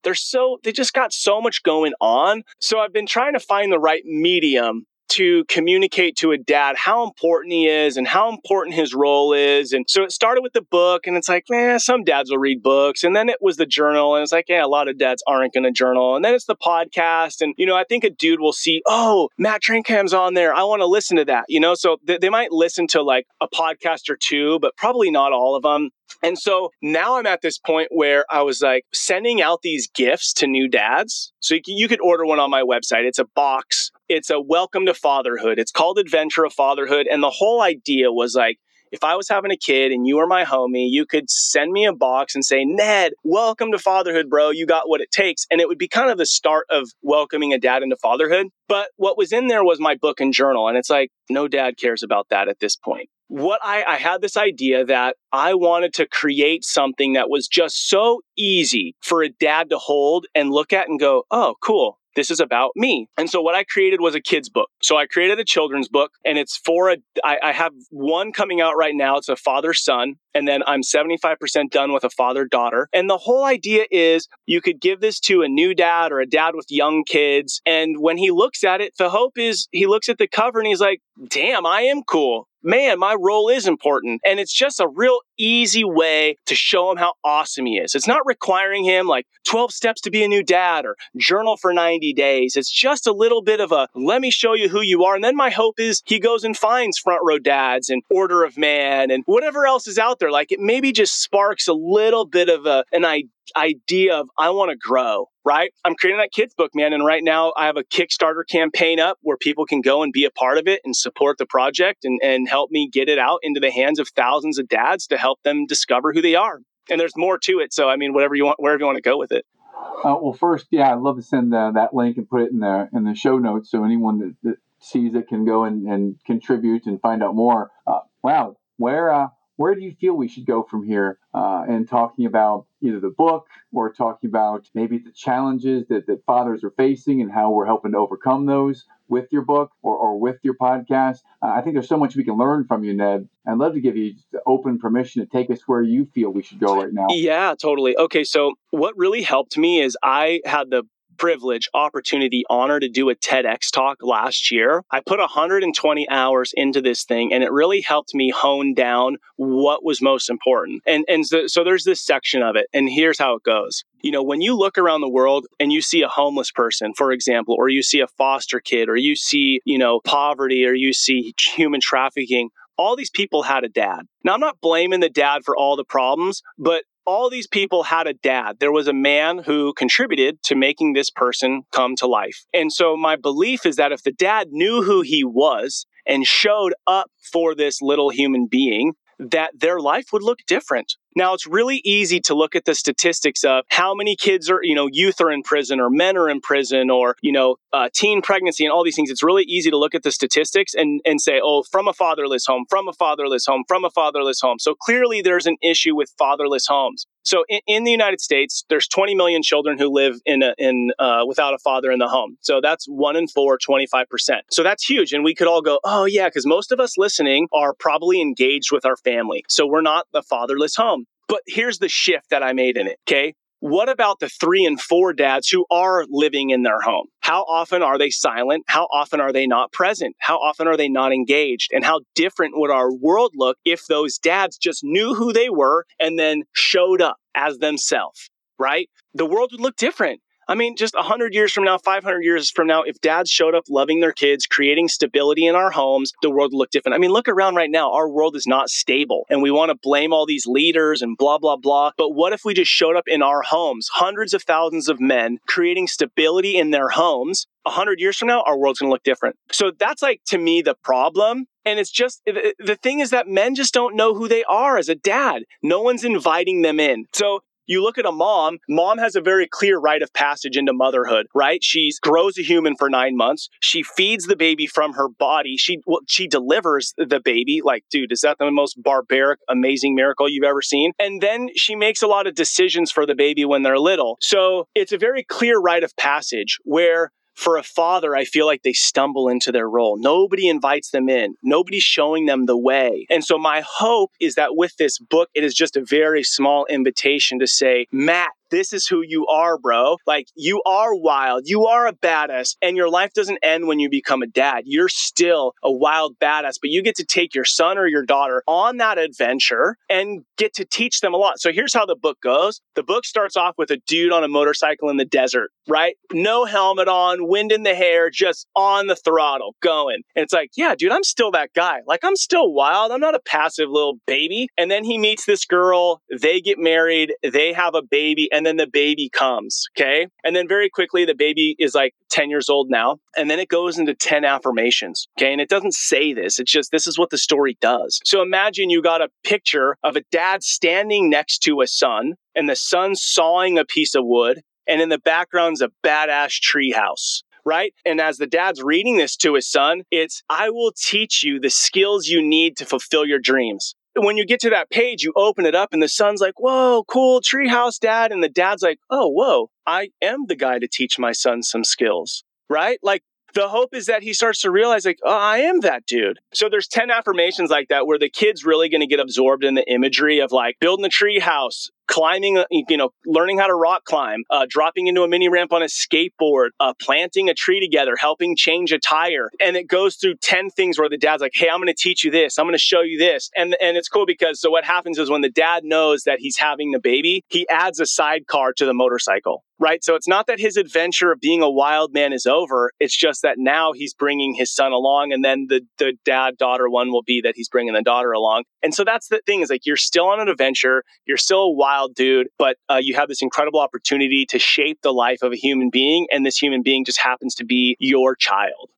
they're 0.06 0.15
so 0.15 0.60
they 0.63 0.72
just 0.72 0.94
got 0.94 1.12
so 1.12 1.41
much 1.41 1.63
going 1.63 1.91
on 2.00 2.44
so 2.62 2.80
i've 2.80 2.94
been 2.94 3.08
trying 3.08 3.34
to 3.34 3.39
find 3.39 3.72
the 3.72 3.80
right 3.80 4.04
medium 4.06 4.86
to 5.10 5.46
communicate 5.46 6.15
to 6.18 6.32
a 6.32 6.38
dad 6.38 6.76
how 6.78 7.04
important 7.04 7.54
he 7.54 7.68
is 7.68 7.98
and 7.98 8.08
how 8.08 8.30
important 8.30 8.76
his 8.76 8.94
role 8.94 9.34
is. 9.34 9.74
And 9.74 9.86
so 9.88 10.04
it 10.04 10.12
started 10.12 10.41
with 10.41 10.54
the 10.54 10.62
book, 10.62 11.08
and 11.08 11.15
it's 11.15 11.30
like, 11.30 11.46
man, 11.50 11.80
some 11.80 12.04
dads 12.04 12.32
will 12.32 12.38
read 12.38 12.63
books. 12.63 13.04
And 13.04 13.15
then 13.15 13.30
it 13.30 13.38
was 13.41 13.58
the 13.58 13.65
journal, 13.65 14.15
and 14.15 14.24
it's 14.24 14.32
like, 14.32 14.46
yeah, 14.48 14.65
a 14.65 14.68
lot 14.68 14.88
of 14.88 14.98
dads 14.98 15.24
aren't 15.28 15.54
going 15.54 15.63
to 15.63 15.72
journal. 15.72 16.15
And 16.15 16.24
then 16.24 16.34
it's 16.34 16.46
the 16.46 16.56
podcast. 16.56 17.41
And, 17.41 17.54
you 17.58 17.65
know, 17.65 17.76
I 17.76 17.84
think 17.84 18.04
a 18.04 18.10
dude 18.10 18.39
will 18.39 18.54
see, 18.54 18.82
oh, 18.88 19.30
Matt 19.38 19.62
Drinkhahn's 19.62 20.13
on 20.13 20.34
there. 20.34 20.54
I 20.54 20.63
want 20.63 20.82
to 20.82 20.88
listen 20.88 21.18
to 21.18 21.26
that, 21.26 21.46
you 21.48 21.60
know? 21.60 21.76
So 21.76 21.98
th- 22.08 22.20
they 22.20 22.30
might 22.30 22.52
listen 22.52 22.88
to 22.88 23.02
like 23.02 23.26
a 23.41 23.48
podcast 23.48 24.10
or 24.10 24.18
two, 24.20 24.60
but 24.60 24.76
probably 24.78 25.12
not 25.12 25.32
all 25.32 25.56
of 25.56 25.63
them. 25.63 25.89
And 26.24 26.38
so 26.38 26.72
now 26.82 27.18
I'm 27.18 27.26
at 27.26 27.41
this 27.41 27.58
point 27.58 27.89
where 27.91 28.26
I 28.30 28.41
was 28.41 28.62
like 28.62 28.86
sending 28.94 29.41
out 29.41 29.62
these 29.62 29.88
gifts 29.88 30.34
to 30.34 30.48
new 30.48 30.68
dads. 30.68 31.34
So 31.39 31.56
you 31.65 31.88
could 31.88 32.02
order 32.02 32.26
one 32.26 32.39
on 32.39 32.50
my 32.50 32.62
website. 32.62 33.04
It's 33.04 33.20
a 33.20 33.26
box. 33.36 33.91
It's 34.08 34.30
a 34.30 34.39
welcome 34.39 34.86
to 34.86 34.94
fatherhood. 34.94 35.58
It's 35.58 35.72
called 35.72 35.98
Adventure 35.98 36.46
of 36.46 36.54
Fatherhood. 36.54 37.08
And 37.10 37.24
the 37.24 37.32
whole 37.32 37.63
idea 37.63 38.12
was 38.12 38.36
like, 38.36 38.60
if 38.91 39.04
I 39.04 39.15
was 39.15 39.28
having 39.28 39.50
a 39.50 39.58
kid 39.58 39.91
and 39.91 40.06
you 40.06 40.18
were 40.18 40.28
my 40.28 40.46
homie, 40.46 40.88
you 40.91 41.08
could 41.08 41.28
send 41.28 41.72
me 41.72 41.86
a 41.86 41.91
box 41.91 42.36
and 42.36 42.46
say, 42.46 42.65
Ned, 42.65 43.13
welcome 43.24 43.72
to 43.72 43.80
fatherhood, 43.80 44.30
bro. 44.30 44.52
You 44.52 44.68
got 44.68 44.88
what 44.88 45.02
it 45.02 45.10
takes. 45.10 45.48
And 45.50 45.60
it 45.60 45.68
would 45.68 45.80
be 45.80 45.88
kind 45.88 46.12
of 46.12 46.20
the 46.20 46.28
start 46.28 46.68
of 46.70 46.91
welcoming 47.02 47.52
a 47.52 47.58
dad 47.58 47.82
into 47.82 47.96
fatherhood. 47.96 48.50
But 48.68 48.89
what 48.96 49.18
was 49.18 49.32
in 49.32 49.48
there 49.48 49.63
was 49.63 49.80
my 49.80 49.96
book 49.96 50.22
and 50.22 50.32
journal. 50.32 50.68
And 50.68 50.78
it's 50.78 50.91
like, 50.91 51.10
no 51.28 51.48
dad 51.48 51.76
cares 51.76 52.04
about 52.04 52.28
that 52.30 52.48
at 52.48 52.60
this 52.60 52.76
point 52.76 53.10
what 53.28 53.60
I, 53.63 53.84
I 53.84 53.96
had 53.96 54.22
this 54.22 54.38
idea 54.38 54.86
that 54.86 55.15
I 55.32 55.56
wanted 55.56 55.96
to 55.96 56.06
create 56.08 56.63
something 56.63 57.13
that 57.13 57.28
was 57.28 57.48
just 57.48 57.89
so 57.89 58.22
easy 58.38 58.96
for 59.02 59.24
a 59.24 59.30
dad 59.30 59.72
to 59.72 59.80
hold 59.80 60.28
and 60.36 60.52
look 60.52 60.72
at 60.72 60.88
and 60.88 61.00
go, 61.00 61.24
oh, 61.32 61.56
cool. 61.60 61.98
This 62.15 62.32
is 62.32 62.39
about 62.39 62.71
me. 62.75 63.08
And 63.17 63.30
so 63.30 63.41
what 63.41 63.56
I 63.56 63.63
created 63.63 64.01
was 64.01 64.15
a 64.15 64.21
kid's 64.21 64.49
book. 64.49 64.69
So 64.82 64.97
I 64.97 65.06
created 65.06 65.39
a 65.39 65.43
children's 65.43 65.88
book 65.88 66.12
and 66.23 66.38
it's 66.38 66.58
for 66.58 66.89
a, 66.89 66.97
I, 67.23 67.38
I 67.43 67.51
have 67.51 67.73
one 67.91 68.32
coming 68.32 68.62
out 68.62 68.75
right 68.78 68.95
now. 68.95 69.17
It's 69.17 69.30
a 69.30 69.36
father 69.36 69.73
son. 69.73 70.15
And 70.34 70.47
then 70.47 70.63
I'm 70.67 70.82
75% 70.82 71.69
done 71.71 71.93
with 71.93 72.04
a 72.04 72.10
father 72.10 72.45
daughter. 72.45 72.89
And 72.91 73.10
the 73.10 73.17
whole 73.17 73.45
idea 73.45 73.86
is 73.89 74.28
you 74.45 74.62
could 74.62 74.82
give 74.82 74.99
this 74.99 75.19
to 75.21 75.43
a 75.43 75.47
new 75.47 75.73
dad 75.73 76.12
or 76.12 76.19
a 76.19 76.28
dad 76.28 76.56
with 76.56 76.65
young 76.69 77.04
kids. 77.06 77.62
And 77.65 77.97
when 77.99 78.17
he 78.17 78.32
looks 78.32 78.63
at 78.63 78.82
it, 78.82 78.93
the 78.97 79.10
hope 79.10 79.38
is 79.38 79.67
he 79.71 79.86
looks 79.86 80.10
at 80.10 80.17
the 80.17 80.28
cover 80.28 80.60
and 80.60 80.67
he's 80.67 80.82
like, 80.82 81.01
damn, 81.30 81.65
I 81.65 81.82
am 81.82 82.04
cool 82.04 82.47
man, 82.65 82.99
my 82.99 83.15
role 83.17 83.47
is 83.47 83.67
important. 83.67 84.19
And 84.25 84.39
it's 84.39 84.51
just 84.51 84.80
a 84.80 84.88
real 84.88 85.19
easy 85.38 85.84
way 85.84 86.38
to 86.45 86.56
show 86.56 86.91
him 86.91 86.98
how 86.98 87.13
awesome 87.24 87.65
he 87.65 87.78
is. 87.78 87.95
It's 87.95 88.08
not 88.08 88.26
requiring 88.26 88.84
him 88.84 89.08
like 89.08 89.26
12 89.45 89.71
steps 89.71 90.02
to 90.02 90.12
be 90.12 90.24
a 90.24 90.28
new 90.28 90.43
dad 90.43 90.86
or 90.86 90.95
journal 91.17 91.58
for 91.58 91.74
90 91.74 92.13
days. 92.13 92.56
It's 92.56 92.71
just 92.71 93.08
a 93.08 93.13
little 93.13 93.41
bit 93.41 93.60
of 93.60 93.71
a 93.71 93.88
let 93.95 94.21
me 94.21 94.32
show 94.32 94.54
you 94.54 94.69
who 94.69 94.82
you 94.82 95.04
are. 95.04 95.15
And 95.15 95.24
then 95.24 95.36
my 95.36 95.50
hope 95.50 95.80
is 95.80 96.02
he 96.06 96.19
goes 96.19 96.43
and 96.43 96.56
finds 96.56 96.98
front 96.98 97.21
row 97.24 97.39
dads 97.39 97.89
and 97.89 98.04
order 98.10 98.43
of 98.43 98.58
man 98.58 99.12
and 99.12 99.24
whatever 99.26 99.65
else 99.65 99.88
is 99.88 99.98
out 99.98 100.19
there. 100.19 100.32
Like 100.32 100.52
it 100.52 100.60
maybe 100.60 100.91
just 100.91 101.21
sparks 101.21 101.67
a 101.67 101.74
little 101.74 102.26
bit 102.26 102.50
of 102.50 102.65
a, 102.65 102.84
an 102.91 103.06
idea 103.06 103.30
idea 103.56 104.15
of 104.15 104.30
I 104.38 104.50
want 104.50 104.71
to 104.71 104.78
grow, 104.78 105.28
right? 105.43 105.71
I'm 105.84 105.95
creating 105.95 106.19
that 106.19 106.32
kids 106.32 106.54
book, 106.54 106.71
man. 106.74 106.93
And 106.93 107.06
right 107.06 107.24
now 107.24 107.54
I 107.56 107.65
have 107.65 107.78
a 107.78 107.84
Kickstarter 107.84 108.43
campaign 108.50 109.00
up 109.00 109.17
where 109.21 109.38
people 109.38 109.65
can 109.65 109.82
go 109.82 110.04
and 110.04 110.12
be 110.12 110.26
a 110.26 110.32
part 110.32 110.58
of 110.58 110.67
it 110.67 110.82
and 110.84 110.95
support 110.95 111.38
the 111.38 111.45
project 111.45 112.06
and, 112.06 112.19
and 112.24 112.50
help 112.50 112.71
me 112.71 112.89
get 112.91 113.10
it 113.10 113.19
out 113.19 113.39
into 113.43 113.60
the 113.60 113.71
hands 113.71 114.00
of 114.00 114.10
thousands 114.10 114.58
of 114.58 114.67
dads 114.67 115.08
to 115.08 115.17
help 115.17 115.25
them 115.44 115.66
discover 115.66 116.14
who 116.14 116.22
they 116.22 116.36
are. 116.36 116.60
And 116.90 117.00
there's 117.00 117.18
more 117.18 117.38
to 117.40 117.60
it. 117.60 117.74
So, 117.74 117.90
I 117.90 117.96
mean, 117.96 118.14
whatever 118.14 118.36
you 118.36 118.46
want, 118.46 118.62
wherever 118.62 118.80
you 118.80 118.86
want 118.86 118.98
to 118.98 119.02
go 119.02 119.18
with 119.18 119.32
it. 119.32 119.46
Uh, 119.76 120.16
well, 120.22 120.34
first, 120.34 120.68
yeah, 120.72 120.92
I'd 120.92 121.00
love 121.00 121.16
to 121.16 121.24
send 121.24 121.54
uh, 121.54 121.72
that 121.72 121.94
link 121.94 122.18
and 122.18 122.30
put 122.30 122.44
it 122.44 122.52
in 122.52 122.60
the 122.60 122.90
in 122.94 123.04
the 123.06 123.16
show 123.16 123.40
notes 123.40 123.72
so 123.72 123.84
anyone 123.84 124.20
that, 124.20 124.36
that 124.44 124.58
sees 124.80 125.16
it 125.16 125.28
can 125.28 125.46
go 125.46 125.64
and, 125.64 125.88
and 125.88 126.16
contribute 126.26 126.86
and 126.86 127.02
find 127.02 127.24
out 127.24 127.34
more. 127.34 127.72
Uh, 127.88 128.02
wow, 128.22 128.56
where 128.78 129.12
uh, 129.12 129.28
where 129.58 129.76
do 129.76 129.82
you 129.82 129.96
feel 130.00 130.13
we 130.13 130.28
should 130.28 130.46
go 130.46 130.63
from 130.63 130.86
here? 130.86 131.20
Uh, 131.34 131.63
and 131.68 131.88
talking 131.88 132.26
about 132.26 132.65
either 132.82 133.00
the 133.00 133.10
book 133.10 133.48
or 133.74 133.91
talking 133.91 134.30
about 134.30 134.70
maybe 134.74 134.98
the 134.98 135.12
challenges 135.12 135.86
that, 135.88 136.08
that 136.08 136.24
fathers 136.26 136.63
are 136.63 136.72
facing 136.72 137.22
and 137.22 137.32
how 137.32 137.52
we're 137.52 137.65
helping 137.65 137.91
to 137.91 137.98
overcome 137.98 138.46
those 138.46 138.86
with 139.08 139.32
your 139.32 139.44
book 139.44 139.72
or, 139.82 139.96
or 139.96 140.20
with 140.20 140.38
your 140.44 140.56
podcast. 140.56 141.20
Uh, 141.41 141.48
i 141.48 141.62
think 141.62 141.76
there's 141.76 141.88
so 141.88 141.98
much 141.98 142.15
we 142.15 142.24
can 142.24 142.38
learn 142.38 142.65
from 142.65 142.84
you 142.84 142.94
ned. 142.94 143.28
I'd 143.48 143.58
love 143.58 143.74
to 143.74 143.82
give 143.82 143.96
you 143.96 144.15
open 144.46 144.80
permission 144.80 145.22
to 145.22 145.30
take 145.30 145.50
us 145.52 145.62
where 145.68 145.82
you 145.82 146.08
feel 146.13 146.32
we 146.32 146.41
should 146.41 146.60
go 146.60 146.82
right 146.82 146.91
now. 146.91 147.08
Yeah 147.10 147.54
totally. 147.60 147.96
Okay 147.98 148.24
so 148.24 148.54
what 148.72 148.98
really 148.98 149.22
helped 149.22 149.58
me 149.58 149.82
is 149.82 149.98
i 150.04 150.41
had 150.46 150.70
the 150.70 150.84
privilege, 151.17 151.67
opportunity, 151.73 152.44
honor 152.50 152.79
to 152.79 152.90
do 152.90 153.10
a 153.10 153.15
TEDx 153.15 153.71
talk 153.71 153.98
last 154.02 154.52
year. 154.52 154.83
I 154.92 155.02
put 155.02 155.19
120 155.19 156.10
hours 156.10 156.54
into 156.56 156.81
this 156.81 157.04
thing 157.04 157.33
and 157.33 157.44
it 157.44 157.52
really 157.52 157.81
helped 157.81 158.13
me 158.13 158.31
hone 158.31 158.73
down 158.73 159.17
what 159.37 159.83
was 159.83 160.02
most 160.02 160.29
important. 160.29 160.81
And 160.85 161.06
and 161.08 161.25
so, 161.25 161.48
so 161.48 161.63
there's 161.63 161.83
this 161.83 162.02
section 162.02 162.42
of 162.42 162.56
it 162.56 162.67
and 162.73 162.90
here's 162.90 163.19
how 163.19 163.35
it 163.35 163.44
goes. 163.44 163.83
You 164.02 164.12
know, 164.12 164.23
when 164.23 164.42
you 164.42 164.56
look 164.56 164.77
around 164.77 165.02
the 165.02 165.10
world 165.10 165.48
and 165.60 165.71
you 165.71 165.81
see 165.81 166.02
a 166.02 166.08
homeless 166.08 166.52
person, 166.52 166.94
for 166.96 167.12
example, 167.12 167.56
or 167.58 167.69
you 167.69 167.81
see 167.81 168.02
a 168.02 168.08
foster 168.08 168.60
kid 168.60 168.90
or 168.90 168.96
you 168.96 169.15
see, 169.15 169.62
you 169.65 169.77
know, 169.77 170.00
poverty 170.06 170.65
or 170.65 170.73
you 170.73 170.94
see 170.94 171.33
human 171.56 171.81
trafficking, 171.81 172.50
all 172.77 172.96
these 172.96 173.10
people 173.10 173.44
had 173.44 173.63
a 173.63 173.69
dad. 173.69 174.02
Now, 174.23 174.33
I'm 174.33 174.40
not 174.40 174.60
blaming 174.62 175.00
the 175.00 175.10
dad 175.10 175.44
for 175.46 175.56
all 175.56 175.75
the 175.75 175.85
problems, 175.85 176.42
but 176.58 176.83
all 177.06 177.29
these 177.29 177.47
people 177.47 177.83
had 177.83 178.08
a 178.08 178.13
dad. 178.13 178.58
There 178.60 178.71
was 178.71 178.87
a 178.87 178.93
man 178.93 179.39
who 179.39 179.73
contributed 179.73 180.41
to 180.43 180.56
making 180.56 180.93
this 180.93 181.10
person 181.10 181.62
come 181.71 181.95
to 181.97 182.08
life. 182.08 182.45
And 182.53 182.71
so 182.71 182.97
my 182.97 183.15
belief 183.15 183.65
is 183.65 183.75
that 183.75 183.91
if 183.91 184.03
the 184.03 184.12
dad 184.12 184.49
knew 184.51 184.83
who 184.83 185.01
he 185.01 185.23
was 185.23 185.85
and 186.06 186.25
showed 186.25 186.73
up 186.87 187.12
for 187.31 187.56
this 187.56 187.81
little 187.81 188.10
human 188.10 188.47
being, 188.49 188.93
that 189.19 189.51
their 189.60 189.79
life 189.79 190.08
would 190.12 190.23
look 190.23 190.39
different. 190.47 190.95
Now, 191.16 191.34
it's 191.34 191.48
really 191.48 191.82
easy 191.86 192.20
to 192.22 192.36
look 192.36 192.56
at 192.56 192.66
the 192.66 192.76
statistics 192.76 193.46
of 193.46 193.63
how 193.70 193.96
many 193.96 194.18
kids 194.18 194.50
are, 194.50 194.60
you 194.62 194.76
know, 194.76 194.90
youth 194.92 195.22
are 195.22 195.32
in 195.32 195.44
prison 195.44 195.80
or 195.80 195.90
men 195.90 196.18
are 196.18 196.30
in 196.30 196.42
prison 196.42 196.90
or, 196.90 197.16
you 197.22 197.32
know, 197.32 197.56
uh, 197.72 197.88
teen 197.94 198.22
pregnancy 198.22 198.66
and 198.66 198.74
all 198.74 198.84
these 198.84 198.98
things. 198.98 199.10
It's 199.10 199.24
really 199.24 199.44
easy 199.44 199.70
to 199.70 199.78
look 199.78 199.96
at 199.96 200.04
the 200.04 200.12
statistics 200.12 200.74
and, 200.74 201.00
and 201.06 201.22
say, 201.22 201.40
oh, 201.42 201.63
from 201.72 201.88
a 201.88 201.94
fatherless 201.94 202.46
home, 202.46 202.66
from 202.70 202.90
a 202.90 202.94
fatherless 202.94 203.46
home, 203.46 203.63
from 203.66 203.86
a 203.86 203.90
fatherless 203.90 204.42
home. 204.42 204.60
So 204.60 204.76
clearly 204.76 205.22
there's 205.22 205.46
an 205.46 205.56
issue 205.63 205.96
with 205.96 206.13
fatherless 206.18 206.66
homes. 206.68 207.08
So 207.26 207.44
in, 207.50 207.60
in 207.67 207.84
the 207.84 207.92
United 207.92 208.21
States, 208.21 208.63
there's 208.69 208.88
20 208.88 209.15
million 209.15 209.42
children 209.44 209.78
who 209.78 209.90
live 209.90 210.19
in 210.26 210.44
a, 210.44 210.54
in 210.58 210.92
uh, 211.00 211.23
without 211.28 211.54
a 211.54 211.58
father 211.58 211.92
in 211.92 212.00
the 212.00 212.08
home. 212.08 212.38
So 212.42 212.62
that's 212.62 212.86
one 212.86 213.15
in 213.15 213.28
four, 213.28 213.58
25%. 213.58 214.06
So 214.52 214.63
that's 214.63 214.88
huge. 214.88 215.12
And 215.12 215.23
we 215.23 215.36
could 215.36 215.48
all 215.48 215.62
go, 215.62 215.80
oh 215.84 216.06
yeah, 216.06 216.28
because 216.28 216.46
most 216.46 216.71
of 216.71 216.80
us 216.80 216.98
listening 216.98 217.48
are 217.52 217.73
probably 217.73 218.21
engaged 218.21 218.71
with 218.71 218.86
our 218.86 218.98
family. 218.98 219.44
So 219.50 219.67
we're 219.67 219.82
not 219.82 220.06
the 220.13 220.21
fatherless 220.21 220.76
home. 220.76 221.06
But 221.28 221.42
here's 221.48 221.80
the 221.80 221.90
shift 221.90 222.30
that 222.30 222.44
I 222.44 222.54
made 222.54 222.78
in 222.78 222.88
it. 222.88 223.00
Okay. 223.08 223.34
What 223.68 223.90
about 223.90 224.20
the 224.20 224.30
three 224.30 224.63
and 224.63 224.80
four 224.80 225.12
dads 225.12 225.50
who 225.50 225.66
are 225.72 226.06
living 226.08 226.52
in 226.52 226.62
their 226.62 226.82
home? 226.82 227.08
How 227.22 227.42
often 227.46 227.82
are 227.82 227.98
they 227.98 228.12
silent? 228.12 228.63
How 228.68 228.84
often 228.94 229.20
are 229.20 229.34
they 229.34 229.48
not 229.48 229.72
present? 229.72 230.16
How 230.20 230.36
often 230.36 230.68
are 230.68 230.78
they 230.78 230.88
not 230.88 231.12
engaged? 231.12 231.72
And 231.74 231.84
how 231.84 232.02
different 232.13 232.54
would 232.56 232.70
our 232.70 232.94
world 232.94 233.32
look 233.36 233.58
if 233.66 233.88
those 233.88 234.20
dads 234.20 234.60
just 234.60 234.84
knew 234.84 235.16
who 235.16 235.34
they 235.34 235.50
were 235.50 235.86
and 236.00 236.20
then 236.20 236.44
showed 236.54 237.02
up 237.02 237.18
as 237.34 237.58
themselves, 237.58 238.30
right? 238.60 238.88
The 239.16 239.26
world 239.26 239.50
would 239.52 239.62
look 239.62 239.78
different. 239.78 240.22
I 240.48 240.56
mean, 240.56 240.75
just 240.75 240.96
100 240.96 241.33
years 241.33 241.52
from 241.52 241.63
now, 241.63 241.77
500 241.77 242.21
years 242.21 242.52
from 242.52 242.67
now, 242.67 242.83
if 242.83 243.00
dads 243.02 243.29
showed 243.29 243.56
up 243.56 243.63
loving 243.69 244.00
their 244.00 244.12
kids, 244.12 244.46
creating 244.46 244.87
stability 244.87 245.48
in 245.48 245.56
our 245.56 245.71
homes, 245.71 246.13
the 246.21 246.29
world 246.29 246.52
would 246.54 246.58
look 246.58 246.71
different. 246.71 246.96
I 246.96 247.00
mean, 247.00 247.12
look 247.12 247.27
around 247.27 247.56
right 247.56 247.69
now. 247.69 247.91
Our 247.91 248.10
world 248.10 248.35
is 248.35 248.46
not 248.46 248.69
stable 248.69 249.25
and 249.29 249.41
we 249.41 249.52
want 249.52 249.69
to 249.71 249.77
blame 249.81 250.13
all 250.13 250.25
these 250.25 250.46
leaders 250.46 251.02
and 251.02 251.17
blah, 251.17 251.37
blah, 251.37 251.58
blah. 251.58 251.91
But 251.98 252.12
what 252.12 252.33
if 252.33 252.46
we 252.46 252.54
just 252.54 252.71
showed 252.71 252.96
up 252.96 253.08
in 253.08 253.21
our 253.21 253.41
homes, 253.41 253.89
hundreds 253.93 254.33
of 254.33 254.43
thousands 254.43 254.89
of 254.89 255.00
men 255.00 255.39
creating 255.48 255.87
stability 255.87 256.58
in 256.58 256.71
their 256.71 256.89
homes? 256.89 257.48
100 257.63 258.00
years 258.00 258.17
from 258.17 258.27
now, 258.27 258.43
our 258.43 258.58
world's 258.58 258.79
going 258.79 258.89
to 258.89 258.93
look 258.93 259.04
different. 259.04 259.37
So 259.52 259.71
that's 259.77 260.02
like, 260.04 260.21
to 260.27 260.37
me, 260.37 260.62
the 260.62 260.75
problem. 260.83 261.48
And 261.65 261.79
it's 261.79 261.89
just 261.89 262.21
the 262.25 262.77
thing 262.83 263.00
is 263.00 263.10
that 263.10 263.27
men 263.27 263.56
just 263.56 263.73
don't 263.73 263.96
know 263.96 264.13
who 264.13 264.27
they 264.27 264.43
are 264.43 264.77
as 264.77 264.87
a 264.87 264.93
dad. 264.93 265.43
No 265.63 265.81
one's 265.81 266.04
inviting 266.04 266.62
them 266.62 266.79
in. 266.79 267.06
So 267.13 267.39
you 267.66 267.82
look 267.82 267.98
at 267.98 268.06
a 268.06 268.12
mom, 268.12 268.60
mom 268.70 268.98
has 268.98 269.16
a 269.16 269.22
very 269.22 269.48
clear 269.48 269.78
rite 269.78 270.02
of 270.02 270.13
passage 270.13 270.58
into 270.58 270.74
motherhood, 270.74 271.28
right? 271.34 271.63
She 271.63 271.92
grows 272.02 272.38
a 272.38 272.44
human 272.44 272.76
for 272.76 272.90
nine 272.90 273.16
months. 273.16 273.50
She 273.60 273.84
feeds 273.84 274.26
the 274.26 274.36
baby 274.36 274.68
from 274.68 274.94
her 274.94 275.10
body. 275.10 275.58
She, 275.58 275.82
well, 275.86 276.02
she 276.08 276.28
delivers 276.28 276.94
the 276.98 277.20
baby. 277.24 277.62
Like, 277.63 277.86
dude, 277.90 278.12
is 278.12 278.22
that 278.22 278.38
the 278.40 278.52
most 278.52 278.82
barbaric, 278.82 279.40
amazing 279.50 279.96
miracle 279.96 280.30
you've 280.30 280.44
ever 280.44 280.62
seen? 280.62 280.92
And 281.00 281.22
then 281.22 281.50
she 281.56 281.76
makes 281.76 282.02
a 282.02 282.08
lot 282.08 282.28
of 282.28 282.36
decisions 282.36 282.92
for 282.92 283.06
the 283.06 283.16
baby 283.16 283.46
when 283.46 283.63
they're 283.63 283.80
little. 283.80 284.18
So 284.22 284.68
it's 284.76 284.92
a 284.92 284.98
very 284.98 285.24
clear 285.24 285.60
rite 285.60 285.84
of 285.84 285.96
passage 285.98 286.58
where 286.63 287.12
for 287.36 287.58
a 287.58 287.63
father, 287.63 288.15
I 288.15 288.25
feel 288.25 288.46
like 288.46 288.63
they 288.63 288.73
stumble 288.73 289.27
into 289.29 289.52
their 289.52 289.69
role. 289.69 289.98
Nobody 289.98 290.48
invites 290.48 290.92
them 290.92 291.10
in. 291.10 291.36
Nobody's 291.44 291.83
showing 291.83 292.25
them 292.25 292.46
the 292.46 292.58
way. 292.58 293.06
And 293.10 293.23
so 293.23 293.38
my 293.38 293.62
hope 293.67 294.12
is 294.19 294.36
that 294.36 294.56
with 294.56 294.77
this 294.77 294.98
book, 294.98 295.29
it 295.33 295.44
is 295.44 295.54
just 295.54 295.75
a 295.75 295.83
very 295.83 296.23
small 296.23 296.65
invitation 296.65 297.40
to 297.40 297.48
say, 297.48 297.88
Matt, 297.92 298.31
this 298.50 298.73
is 298.73 298.87
who 298.87 299.02
you 299.06 299.27
are, 299.27 299.58
bro. 299.58 299.98
Like 300.06 300.27
you 300.35 300.62
are 300.65 300.96
wild. 300.96 301.43
You 301.46 301.65
are 301.65 301.87
a 301.87 301.93
badass 301.93 302.56
and 302.62 302.77
your 302.77 302.89
life 302.89 303.13
doesn't 303.13 303.39
end 303.43 303.67
when 303.67 303.79
you 303.79 303.89
become 303.89 304.21
a 304.21 304.27
dad. 304.27 304.63
You're 304.65 304.89
still 304.89 305.54
a 305.63 305.71
wild 305.71 306.17
badass, 306.19 306.56
but 306.62 306.69
you 306.69 306.81
get 306.81 306.96
to 306.96 307.06
take 307.06 307.33
your 307.33 307.46
son 307.46 307.77
or 307.77 307.87
your 307.87 308.06
daughter 308.06 308.43
on 308.48 308.77
that 308.77 308.98
adventure 308.98 309.77
and 309.89 310.23
get 310.37 310.54
to 310.56 310.65
teach 310.65 311.02
them 311.02 311.13
a 311.13 311.17
lot. 311.17 311.39
So 311.39 311.52
here's 311.52 311.73
how 311.73 311.85
the 311.85 311.96
book 311.96 312.19
goes. 312.21 312.62
The 312.75 312.83
book 312.83 313.06
starts 313.06 313.35
off 313.35 313.56
with 313.58 313.71
a 313.71 313.77
dude 313.87 314.12
on 314.12 314.23
a 314.23 314.27
motorcycle 314.27 314.89
in 314.89 314.98
the 314.98 315.06
desert, 315.06 315.52
right? 315.67 315.96
No 316.12 316.46
helmet 316.46 316.87
on, 316.87 317.27
wind 317.27 317.52
in 317.52 317.63
the 317.63 317.75
hair, 317.75 318.10
just 318.10 318.48
on 318.56 318.87
the 318.87 318.96
throttle 318.96 319.56
going. 319.62 320.02
And 320.15 320.23
it's 320.23 320.33
like, 320.33 320.52
yeah, 320.56 320.75
dude, 320.75 320.91
I'm 320.91 321.04
still 321.04 321.31
that 321.31 321.54
guy. 321.54 321.79
Like 321.87 322.02
I'm 322.04 322.15
still 322.15 322.52
wild. 322.52 322.91
I'm 322.91 323.00
not 323.00 323.15
a 323.15 323.21
passive 323.25 323.69
little 323.69 324.00
baby. 324.06 324.48
And 324.58 324.69
then 324.69 324.83
he 324.83 324.98
meets 324.98 325.25
this 325.25 325.46
girl, 325.46 326.02
they 326.21 326.41
get 326.41 326.58
married, 326.60 327.13
they 327.23 327.54
have 327.54 327.75
a 327.75 327.81
baby, 327.81 328.29
and 328.36 328.46
then 328.46 328.58
the 328.58 328.67
baby 328.67 329.10
comes. 329.10 329.65
Okay. 329.77 330.08
And 330.25 330.36
then 330.36 330.46
very 330.46 330.69
quickly, 330.69 331.06
the 331.06 331.15
baby 331.15 331.56
is 331.58 331.73
like 331.73 331.94
10 332.10 332.29
years 332.29 332.50
old 332.50 332.67
now. 332.69 332.98
And 333.15 333.29
then 333.29 333.40
it 333.40 333.48
goes 333.48 333.79
into 333.79 333.96
10 333.96 334.25
affirmations. 334.25 335.08
Okay. 335.17 335.31
And 335.31 335.40
it 335.40 335.48
doesn't 335.48 335.73
say 335.73 336.13
this. 336.13 336.38
It's 336.38 336.52
just, 336.52 336.69
this 336.71 336.86
is 336.86 337.00
what 337.00 337.12
the 337.12 337.17
story 337.17 337.58
does. 337.62 338.02
So 338.04 338.21
imagine 338.21 338.69
you 338.69 338.81
got 338.81 339.02
a 339.02 339.08
picture 339.23 339.77
of 339.86 339.96
a 339.96 340.04
dad 340.12 340.44
standing 340.44 341.10
next 341.10 341.40
to 341.44 341.62
a 341.62 341.67
son 341.67 342.15
and 342.36 342.50
the 342.50 342.58
son 342.58 342.96
sawing 342.96 343.58
a 343.58 343.63
piece 343.63 343.96
of 343.96 344.04
wood. 344.04 344.42
And 344.67 344.81
in 344.81 344.90
the 344.90 345.00
background's 345.00 345.62
a 345.62 345.69
badass 345.83 346.40
treehouse 346.42 347.21
right? 347.48 347.75
And 347.86 348.02
as 348.02 348.17
the 348.17 348.25
dad's 348.25 348.63
reading 348.63 348.98
this 348.98 349.15
to 349.17 349.36
his 349.36 349.48
son, 349.48 349.83
it's, 349.92 350.23
I 350.31 350.50
will 350.50 350.73
teach 350.75 351.23
you 351.23 351.40
the 351.40 351.52
skills 351.52 352.08
you 352.08 352.27
need 352.27 352.58
to 352.58 352.65
fulfill 352.65 353.06
your 353.06 353.19
dreams 353.19 353.75
when 353.96 354.17
you 354.17 354.25
get 354.25 354.39
to 354.41 354.50
that 354.50 354.69
page, 354.69 355.04
you 355.04 355.13
open 355.15 355.46
it 355.46 355.56
up 355.56 355.73
and 355.73 355.81
the 355.81 355.87
son's 355.87 356.21
like, 356.21 356.39
whoa, 356.39 356.83
cool 356.87 357.21
treehouse 357.21 357.79
dad. 357.79 358.12
And 358.12 358.23
the 358.23 358.29
dad's 358.29 358.62
like, 358.62 358.79
oh, 358.89 359.08
whoa, 359.08 359.50
I 359.65 359.89
am 360.02 360.25
the 360.27 360.35
guy 360.35 360.60
to 360.60 360.67
teach 360.67 361.00
my 361.00 361.12
son 361.12 361.43
some 361.43 361.63
skills, 361.63 362.23
right? 362.50 362.79
Like 362.83 363.04
the 363.33 363.50
hope 363.50 363.75
is 363.75 363.85
that 363.87 364.04
he 364.04 364.13
starts 364.13 364.41
to 364.41 364.52
realize 364.52 364.85
like, 364.85 365.00
oh, 365.04 365.17
I 365.17 365.39
am 365.39 365.60
that 365.62 365.85
dude. 365.85 366.19
So 366.33 366.50
there's 366.50 366.67
10 366.67 366.89
affirmations 366.89 367.50
like 367.50 367.67
that 367.67 367.85
where 367.85 368.00
the 368.00 368.10
kid's 368.10 368.46
really 368.46 368.69
going 368.69 368.81
to 368.81 368.87
get 368.87 369.00
absorbed 369.00 369.43
in 369.43 369.56
the 369.56 369.69
imagery 369.69 370.19
of 370.19 370.31
like 370.31 370.56
building 370.60 370.85
a 370.85 370.89
tree 370.89 371.19
house, 371.19 371.69
climbing, 371.88 372.44
you 372.50 372.77
know, 372.77 372.90
learning 373.06 373.38
how 373.38 373.48
to 373.48 373.56
rock 373.56 373.83
climb, 373.86 374.23
uh, 374.29 374.46
dropping 374.50 374.88
into 374.88 375.04
a 375.04 375.08
mini 375.08 375.29
ramp 375.29 375.54
on 375.54 375.62
a 375.62 375.65
skateboard, 375.65 376.50
uh, 376.60 376.73
planting 376.81 377.29
a 377.29 377.33
tree 377.33 377.60
together, 377.60 377.96
helping 377.98 378.36
change 378.36 378.71
a 378.71 378.79
tire. 378.79 379.29
And 379.40 379.56
it 379.56 379.67
goes 379.67 379.96
through 379.96 380.15
10 380.21 380.50
things 380.50 380.79
where 380.79 380.90
the 380.90 380.98
dad's 380.98 381.21
like, 381.21 381.33
Hey, 381.33 381.50
I'm 381.50 381.60
going 381.60 381.67
to 381.67 381.75
teach 381.77 382.04
you 382.04 382.12
this. 382.12 382.38
I'm 382.38 382.46
going 382.46 382.54
to 382.54 382.60
show 382.60 382.81
you 382.81 382.98
this. 382.98 383.29
And, 383.36 383.56
and 383.62 383.77
it's 383.77 383.90
cool 383.90 384.06
because 384.06 384.40
so 384.40 384.50
what 384.50 384.65
happens 384.65 384.98
is 384.98 385.10
when 385.10 385.21
the 385.21 385.29
dad 385.29 385.63
knows 385.63 386.04
that 386.04 386.19
he's 386.19 386.38
having 386.38 386.71
the 386.71 386.79
baby, 386.79 387.23
he 387.27 387.48
adds 387.50 387.79
a 387.79 387.86
sidecar 387.86 388.54
to 388.54 388.65
the 388.65 388.73
motorcycle 388.73 389.44
right? 389.60 389.83
So 389.83 389.96
it's 389.96 390.08
not 390.08 390.27
that 390.27 390.40
his 390.40 390.58
adventure 390.58 391.12
of 391.12 391.19
being 391.19 391.42
a 391.42 391.50
wild 391.50 391.94
man 391.94 392.13
is 392.13 392.25
over. 392.25 392.71
It's 392.79 392.96
just 392.96 393.21
that 393.21 393.36
now 393.38 393.71
he's 393.73 393.94
bringing 393.94 394.33
his 394.33 394.54
son 394.54 394.71
along, 394.71 395.12
and 395.12 395.23
then 395.23 395.48
the 395.50 395.62
the 395.77 395.94
dad 396.04 396.38
daughter 396.38 396.69
one 396.69 396.92
will 396.92 397.04
be 397.04 397.21
that 397.23 397.33
he's 397.36 397.50
bringing 397.50 397.73
the 397.73 397.81
daughter 397.81 398.12
along. 398.12 398.44
And 398.63 398.73
so 398.73 398.83
that's 398.83 399.08
the 399.08 399.21
thing 399.25 399.42
is 399.42 399.50
like 399.50 399.65
you're 399.65 399.77
still 399.77 400.08
on 400.08 400.19
an 400.19 400.29
adventure, 400.29 400.83
you're 401.06 401.17
still 401.17 401.40
a 401.40 401.54
wild 401.54 401.75
dude, 401.96 402.28
but 402.38 402.58
uh, 402.69 402.80
you 402.82 402.96
have 402.96 403.08
this 403.08 403.21
incredible 403.21 403.60
opportunity 403.60 404.26
to 404.28 404.40
shape 404.40 404.80
the 404.82 404.94
life 404.94 405.21
of 405.21 405.32
a 405.32 405.36
human 405.36 405.69
being, 405.69 406.08
and 406.12 406.26
this 406.26 406.38
human 406.38 406.62
being 406.62 406.86
just 406.86 407.00
happens 407.00 407.36
to 407.36 407.46
be 407.46 407.76
your 407.80 408.15
child. 408.15 408.69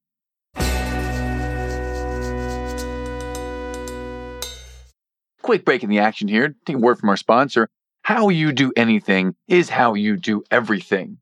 Quick 5.42 5.64
break 5.64 5.84
in 5.84 5.90
the 5.90 6.00
action 6.00 6.28
here. 6.28 6.56
Take 6.66 6.76
a 6.76 6.80
word 6.80 7.00
from 7.00 7.10
our 7.10 7.18
sponsor. 7.18 7.70
How 8.02 8.30
you 8.30 8.52
do 8.52 8.74
anything 8.76 9.36
is 9.48 9.70
how 9.70 9.94
you 9.94 10.18
do 10.18 10.44
everything. 10.52 11.20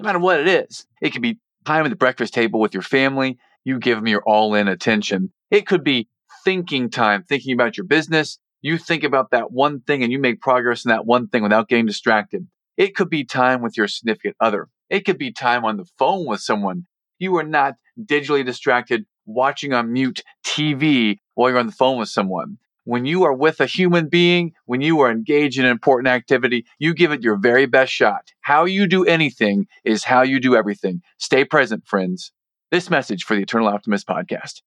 No 0.00 0.04
matter 0.04 0.18
what 0.18 0.40
it 0.40 0.48
is, 0.48 0.86
it 1.00 1.10
could 1.10 1.22
be 1.22 1.38
time 1.64 1.84
at 1.84 1.90
the 1.90 1.96
breakfast 1.96 2.34
table 2.34 2.58
with 2.58 2.74
your 2.74 2.82
family. 2.82 3.38
You 3.64 3.78
give 3.78 3.98
them 3.98 4.08
your 4.08 4.22
all 4.22 4.54
in 4.54 4.66
attention. 4.66 5.32
It 5.50 5.66
could 5.66 5.84
be 5.84 6.08
thinking 6.44 6.90
time, 6.90 7.24
thinking 7.24 7.52
about 7.52 7.76
your 7.76 7.84
business. 7.86 8.38
You 8.62 8.78
think 8.78 9.04
about 9.04 9.30
that 9.30 9.52
one 9.52 9.80
thing 9.80 10.02
and 10.02 10.12
you 10.12 10.18
make 10.18 10.40
progress 10.40 10.84
in 10.84 10.90
that 10.90 11.06
one 11.06 11.28
thing 11.28 11.42
without 11.42 11.68
getting 11.68 11.86
distracted. 11.86 12.46
It 12.76 12.94
could 12.94 13.10
be 13.10 13.24
time 13.24 13.62
with 13.62 13.76
your 13.76 13.88
significant 13.88 14.36
other. 14.40 14.68
It 14.88 15.00
could 15.00 15.18
be 15.18 15.32
time 15.32 15.64
on 15.64 15.76
the 15.76 15.86
phone 15.98 16.26
with 16.26 16.40
someone. 16.40 16.86
You 17.18 17.36
are 17.36 17.44
not 17.44 17.76
digitally 17.98 18.44
distracted 18.44 19.06
watching 19.26 19.72
on 19.72 19.92
mute 19.92 20.22
TV 20.44 21.18
while 21.34 21.50
you're 21.50 21.58
on 21.58 21.66
the 21.66 21.72
phone 21.72 21.98
with 21.98 22.08
someone 22.08 22.58
when 22.84 23.04
you 23.04 23.22
are 23.22 23.32
with 23.32 23.60
a 23.60 23.66
human 23.66 24.08
being, 24.08 24.52
when 24.66 24.80
you 24.80 25.00
are 25.00 25.10
engaged 25.10 25.58
in 25.58 25.64
an 25.64 25.70
important 25.70 26.08
activity, 26.08 26.66
you 26.78 26.94
give 26.94 27.12
it 27.12 27.22
your 27.22 27.36
very 27.36 27.66
best 27.66 27.92
shot. 27.92 28.32
How 28.40 28.64
you 28.64 28.86
do 28.86 29.04
anything 29.04 29.66
is 29.84 30.04
how 30.04 30.22
you 30.22 30.40
do 30.40 30.56
everything. 30.56 31.02
Stay 31.18 31.44
present, 31.44 31.86
friends. 31.86 32.32
This 32.70 32.90
message 32.90 33.24
for 33.24 33.36
the 33.36 33.42
Eternal 33.42 33.68
Optimist 33.68 34.06
podcast. 34.08 34.62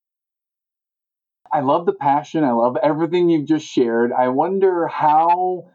I 1.53 1.59
love 1.59 1.85
the 1.85 1.93
passion. 1.93 2.43
I 2.43 2.51
love 2.51 2.77
everything 2.81 3.29
you've 3.29 3.47
just 3.47 3.67
shared. 3.67 4.11
I 4.11 4.29
wonder 4.29 4.87
how 4.87 5.69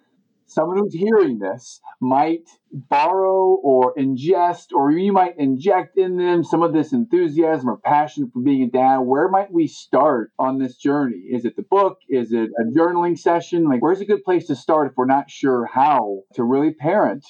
someone 0.47 0.79
who's 0.79 0.95
hearing 0.95 1.39
this 1.39 1.81
might 2.01 2.49
borrow 2.73 3.59
or 3.63 3.95
ingest, 3.95 4.73
or 4.75 4.91
you 4.91 5.13
might 5.13 5.39
inject 5.39 5.97
in 5.97 6.17
them 6.17 6.43
some 6.43 6.63
of 6.63 6.73
this 6.73 6.93
enthusiasm 6.93 7.69
or 7.69 7.77
passion 7.77 8.31
for 8.33 8.41
being 8.41 8.63
a 8.63 8.67
dad, 8.67 8.99
where 8.99 9.29
might 9.29 9.53
we 9.53 9.69
start 9.69 10.33
on 10.39 10.59
this 10.59 10.77
journey? 10.77 11.19
Is 11.31 11.45
it 11.45 11.55
the 11.55 11.63
book? 11.63 11.99
Is 12.09 12.33
it 12.33 12.51
a 12.59 12.65
journaling 12.77 13.17
session? 13.17 13.65
Like, 13.65 13.81
where's 13.81 14.01
a 14.01 14.05
good 14.07 14.25
place 14.25 14.47
to 14.49 14.57
start 14.57 14.91
if 14.91 14.97
we're 14.97 15.07
not 15.07 15.31
sure 15.31 15.67
how 15.67 16.23
to 16.35 16.43
really 16.43 16.75
parent 16.75 17.25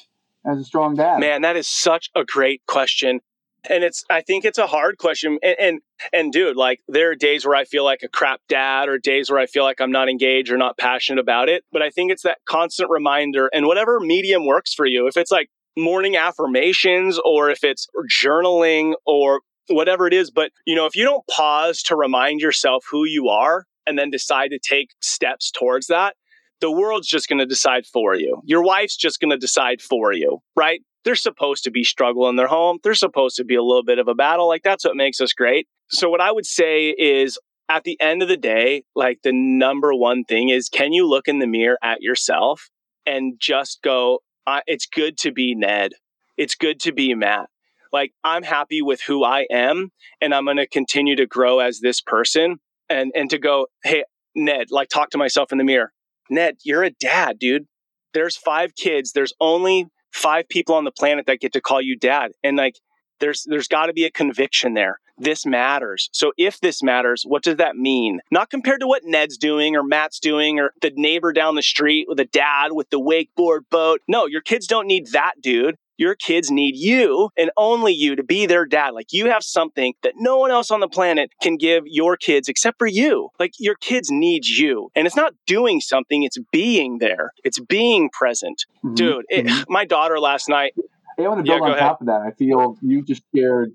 as 0.50 0.58
a 0.58 0.64
strong 0.64 0.94
dad? 0.94 1.20
Man, 1.20 1.42
that 1.42 1.56
is 1.56 1.66
such 1.66 2.10
a 2.14 2.24
great 2.24 2.64
question 2.66 3.20
and 3.68 3.84
it's 3.84 4.04
i 4.10 4.20
think 4.20 4.44
it's 4.44 4.58
a 4.58 4.66
hard 4.66 4.98
question 4.98 5.38
and, 5.42 5.56
and, 5.58 5.80
and 6.12 6.32
dude 6.32 6.56
like 6.56 6.80
there 6.88 7.10
are 7.10 7.14
days 7.14 7.44
where 7.44 7.56
i 7.56 7.64
feel 7.64 7.84
like 7.84 8.02
a 8.02 8.08
crap 8.08 8.40
dad 8.48 8.88
or 8.88 8.98
days 8.98 9.30
where 9.30 9.40
i 9.40 9.46
feel 9.46 9.64
like 9.64 9.80
i'm 9.80 9.90
not 9.90 10.08
engaged 10.08 10.50
or 10.50 10.56
not 10.56 10.78
passionate 10.78 11.20
about 11.20 11.48
it 11.48 11.64
but 11.72 11.82
i 11.82 11.90
think 11.90 12.10
it's 12.10 12.22
that 12.22 12.38
constant 12.46 12.90
reminder 12.90 13.48
and 13.52 13.66
whatever 13.66 14.00
medium 14.00 14.46
works 14.46 14.74
for 14.74 14.86
you 14.86 15.06
if 15.06 15.16
it's 15.16 15.30
like 15.30 15.48
morning 15.76 16.16
affirmations 16.16 17.18
or 17.24 17.50
if 17.50 17.62
it's 17.62 17.86
journaling 18.22 18.94
or 19.06 19.40
whatever 19.68 20.06
it 20.06 20.14
is 20.14 20.30
but 20.30 20.50
you 20.66 20.74
know 20.74 20.86
if 20.86 20.96
you 20.96 21.04
don't 21.04 21.26
pause 21.28 21.82
to 21.82 21.94
remind 21.96 22.40
yourself 22.40 22.84
who 22.90 23.04
you 23.04 23.28
are 23.28 23.64
and 23.86 23.98
then 23.98 24.10
decide 24.10 24.48
to 24.48 24.58
take 24.58 24.90
steps 25.00 25.50
towards 25.50 25.86
that 25.86 26.14
the 26.60 26.70
world's 26.70 27.06
just 27.06 27.28
going 27.28 27.38
to 27.38 27.46
decide 27.46 27.86
for 27.86 28.14
you. 28.14 28.40
Your 28.44 28.62
wife's 28.62 28.96
just 28.96 29.20
going 29.20 29.30
to 29.30 29.36
decide 29.36 29.80
for 29.80 30.12
you, 30.12 30.38
right? 30.56 30.80
They're 31.08 31.14
supposed 31.14 31.64
to 31.64 31.70
be 31.70 31.84
struggle 31.84 32.28
in 32.28 32.36
their 32.36 32.48
home. 32.48 32.80
They're 32.84 32.92
supposed 32.92 33.36
to 33.36 33.44
be 33.44 33.54
a 33.54 33.62
little 33.62 33.82
bit 33.82 33.98
of 33.98 34.08
a 34.08 34.14
battle. 34.14 34.46
Like 34.46 34.62
that's 34.62 34.84
what 34.84 34.94
makes 34.94 35.22
us 35.22 35.32
great. 35.32 35.66
So 35.88 36.10
what 36.10 36.20
I 36.20 36.30
would 36.30 36.44
say 36.44 36.90
is 36.90 37.38
at 37.70 37.84
the 37.84 37.98
end 37.98 38.22
of 38.22 38.28
the 38.28 38.36
day, 38.36 38.82
like 38.94 39.20
the 39.22 39.32
number 39.32 39.94
one 39.94 40.24
thing 40.24 40.50
is 40.50 40.68
can 40.68 40.92
you 40.92 41.08
look 41.08 41.26
in 41.26 41.38
the 41.38 41.46
mirror 41.46 41.78
at 41.82 42.02
yourself 42.02 42.68
and 43.06 43.40
just 43.40 43.80
go, 43.82 44.18
it's 44.66 44.84
good 44.84 45.16
to 45.20 45.32
be 45.32 45.54
Ned. 45.54 45.92
It's 46.36 46.54
good 46.54 46.78
to 46.80 46.92
be 46.92 47.14
Matt. 47.14 47.48
Like 47.90 48.12
I'm 48.22 48.42
happy 48.42 48.82
with 48.82 49.00
who 49.00 49.24
I 49.24 49.46
am 49.50 49.92
and 50.20 50.34
I'm 50.34 50.44
going 50.44 50.58
to 50.58 50.68
continue 50.68 51.16
to 51.16 51.26
grow 51.26 51.60
as 51.60 51.80
this 51.80 52.02
person 52.02 52.58
and 52.90 53.12
and 53.16 53.30
to 53.30 53.38
go, 53.38 53.68
"Hey, 53.82 54.04
Ned, 54.34 54.66
like 54.70 54.90
talk 54.90 55.08
to 55.10 55.18
myself 55.18 55.52
in 55.52 55.56
the 55.56 55.64
mirror. 55.64 55.90
Ned, 56.28 56.56
you're 56.64 56.84
a 56.84 56.90
dad, 56.90 57.38
dude. 57.38 57.66
There's 58.12 58.36
five 58.36 58.74
kids. 58.74 59.12
There's 59.12 59.32
only 59.40 59.86
five 60.18 60.48
people 60.48 60.74
on 60.74 60.84
the 60.84 60.90
planet 60.90 61.26
that 61.26 61.40
get 61.40 61.52
to 61.52 61.60
call 61.60 61.80
you 61.80 61.96
dad. 61.96 62.32
And 62.42 62.56
like, 62.56 62.76
there's 63.20 63.44
there's 63.48 63.68
got 63.68 63.86
to 63.86 63.92
be 63.92 64.04
a 64.04 64.10
conviction 64.10 64.74
there. 64.74 65.00
This 65.20 65.44
matters. 65.44 66.08
So 66.12 66.32
if 66.36 66.60
this 66.60 66.82
matters, 66.82 67.24
what 67.26 67.42
does 67.42 67.56
that 67.56 67.76
mean? 67.76 68.20
Not 68.30 68.50
compared 68.50 68.80
to 68.80 68.86
what 68.86 69.02
Ned's 69.04 69.36
doing 69.36 69.74
or 69.74 69.82
Matt's 69.82 70.20
doing 70.20 70.60
or 70.60 70.72
the 70.80 70.92
neighbor 70.94 71.32
down 71.32 71.56
the 71.56 71.62
street 71.62 72.06
with 72.08 72.20
a 72.20 72.24
dad 72.24 72.72
with 72.72 72.90
the 72.90 73.00
wakeboard 73.00 73.62
boat. 73.70 74.00
No, 74.06 74.26
your 74.26 74.40
kids 74.40 74.68
don't 74.68 74.86
need 74.86 75.08
that 75.08 75.34
dude. 75.40 75.76
Your 75.98 76.14
kids 76.14 76.50
need 76.50 76.76
you 76.76 77.30
and 77.36 77.50
only 77.56 77.92
you 77.92 78.16
to 78.16 78.22
be 78.22 78.46
their 78.46 78.64
dad. 78.64 78.94
Like 78.94 79.12
you 79.12 79.28
have 79.30 79.42
something 79.42 79.94
that 80.02 80.14
no 80.16 80.38
one 80.38 80.50
else 80.50 80.70
on 80.70 80.80
the 80.80 80.88
planet 80.88 81.30
can 81.42 81.56
give 81.56 81.82
your 81.86 82.16
kids 82.16 82.48
except 82.48 82.78
for 82.78 82.86
you. 82.86 83.28
Like 83.38 83.52
your 83.58 83.74
kids 83.74 84.08
need 84.10 84.46
you. 84.46 84.90
And 84.94 85.06
it's 85.06 85.16
not 85.16 85.34
doing 85.46 85.80
something, 85.80 86.22
it's 86.22 86.38
being 86.52 86.98
there. 86.98 87.32
It's 87.44 87.58
being 87.58 88.10
present. 88.10 88.64
Mm-hmm. 88.84 88.94
Dude, 88.94 89.24
it, 89.28 89.46
mm-hmm. 89.46 89.64
my 89.72 89.84
daughter 89.84 90.18
last 90.18 90.48
night. 90.48 90.72
Hey, 91.16 91.24
I 91.24 91.28
want 91.28 91.44
to 91.44 91.50
build 91.50 91.62
yeah, 91.62 91.72
on 91.72 91.78
top 91.78 92.00
of 92.00 92.06
that. 92.06 92.20
I 92.20 92.30
feel 92.30 92.76
you 92.80 93.02
just 93.02 93.22
shared 93.34 93.72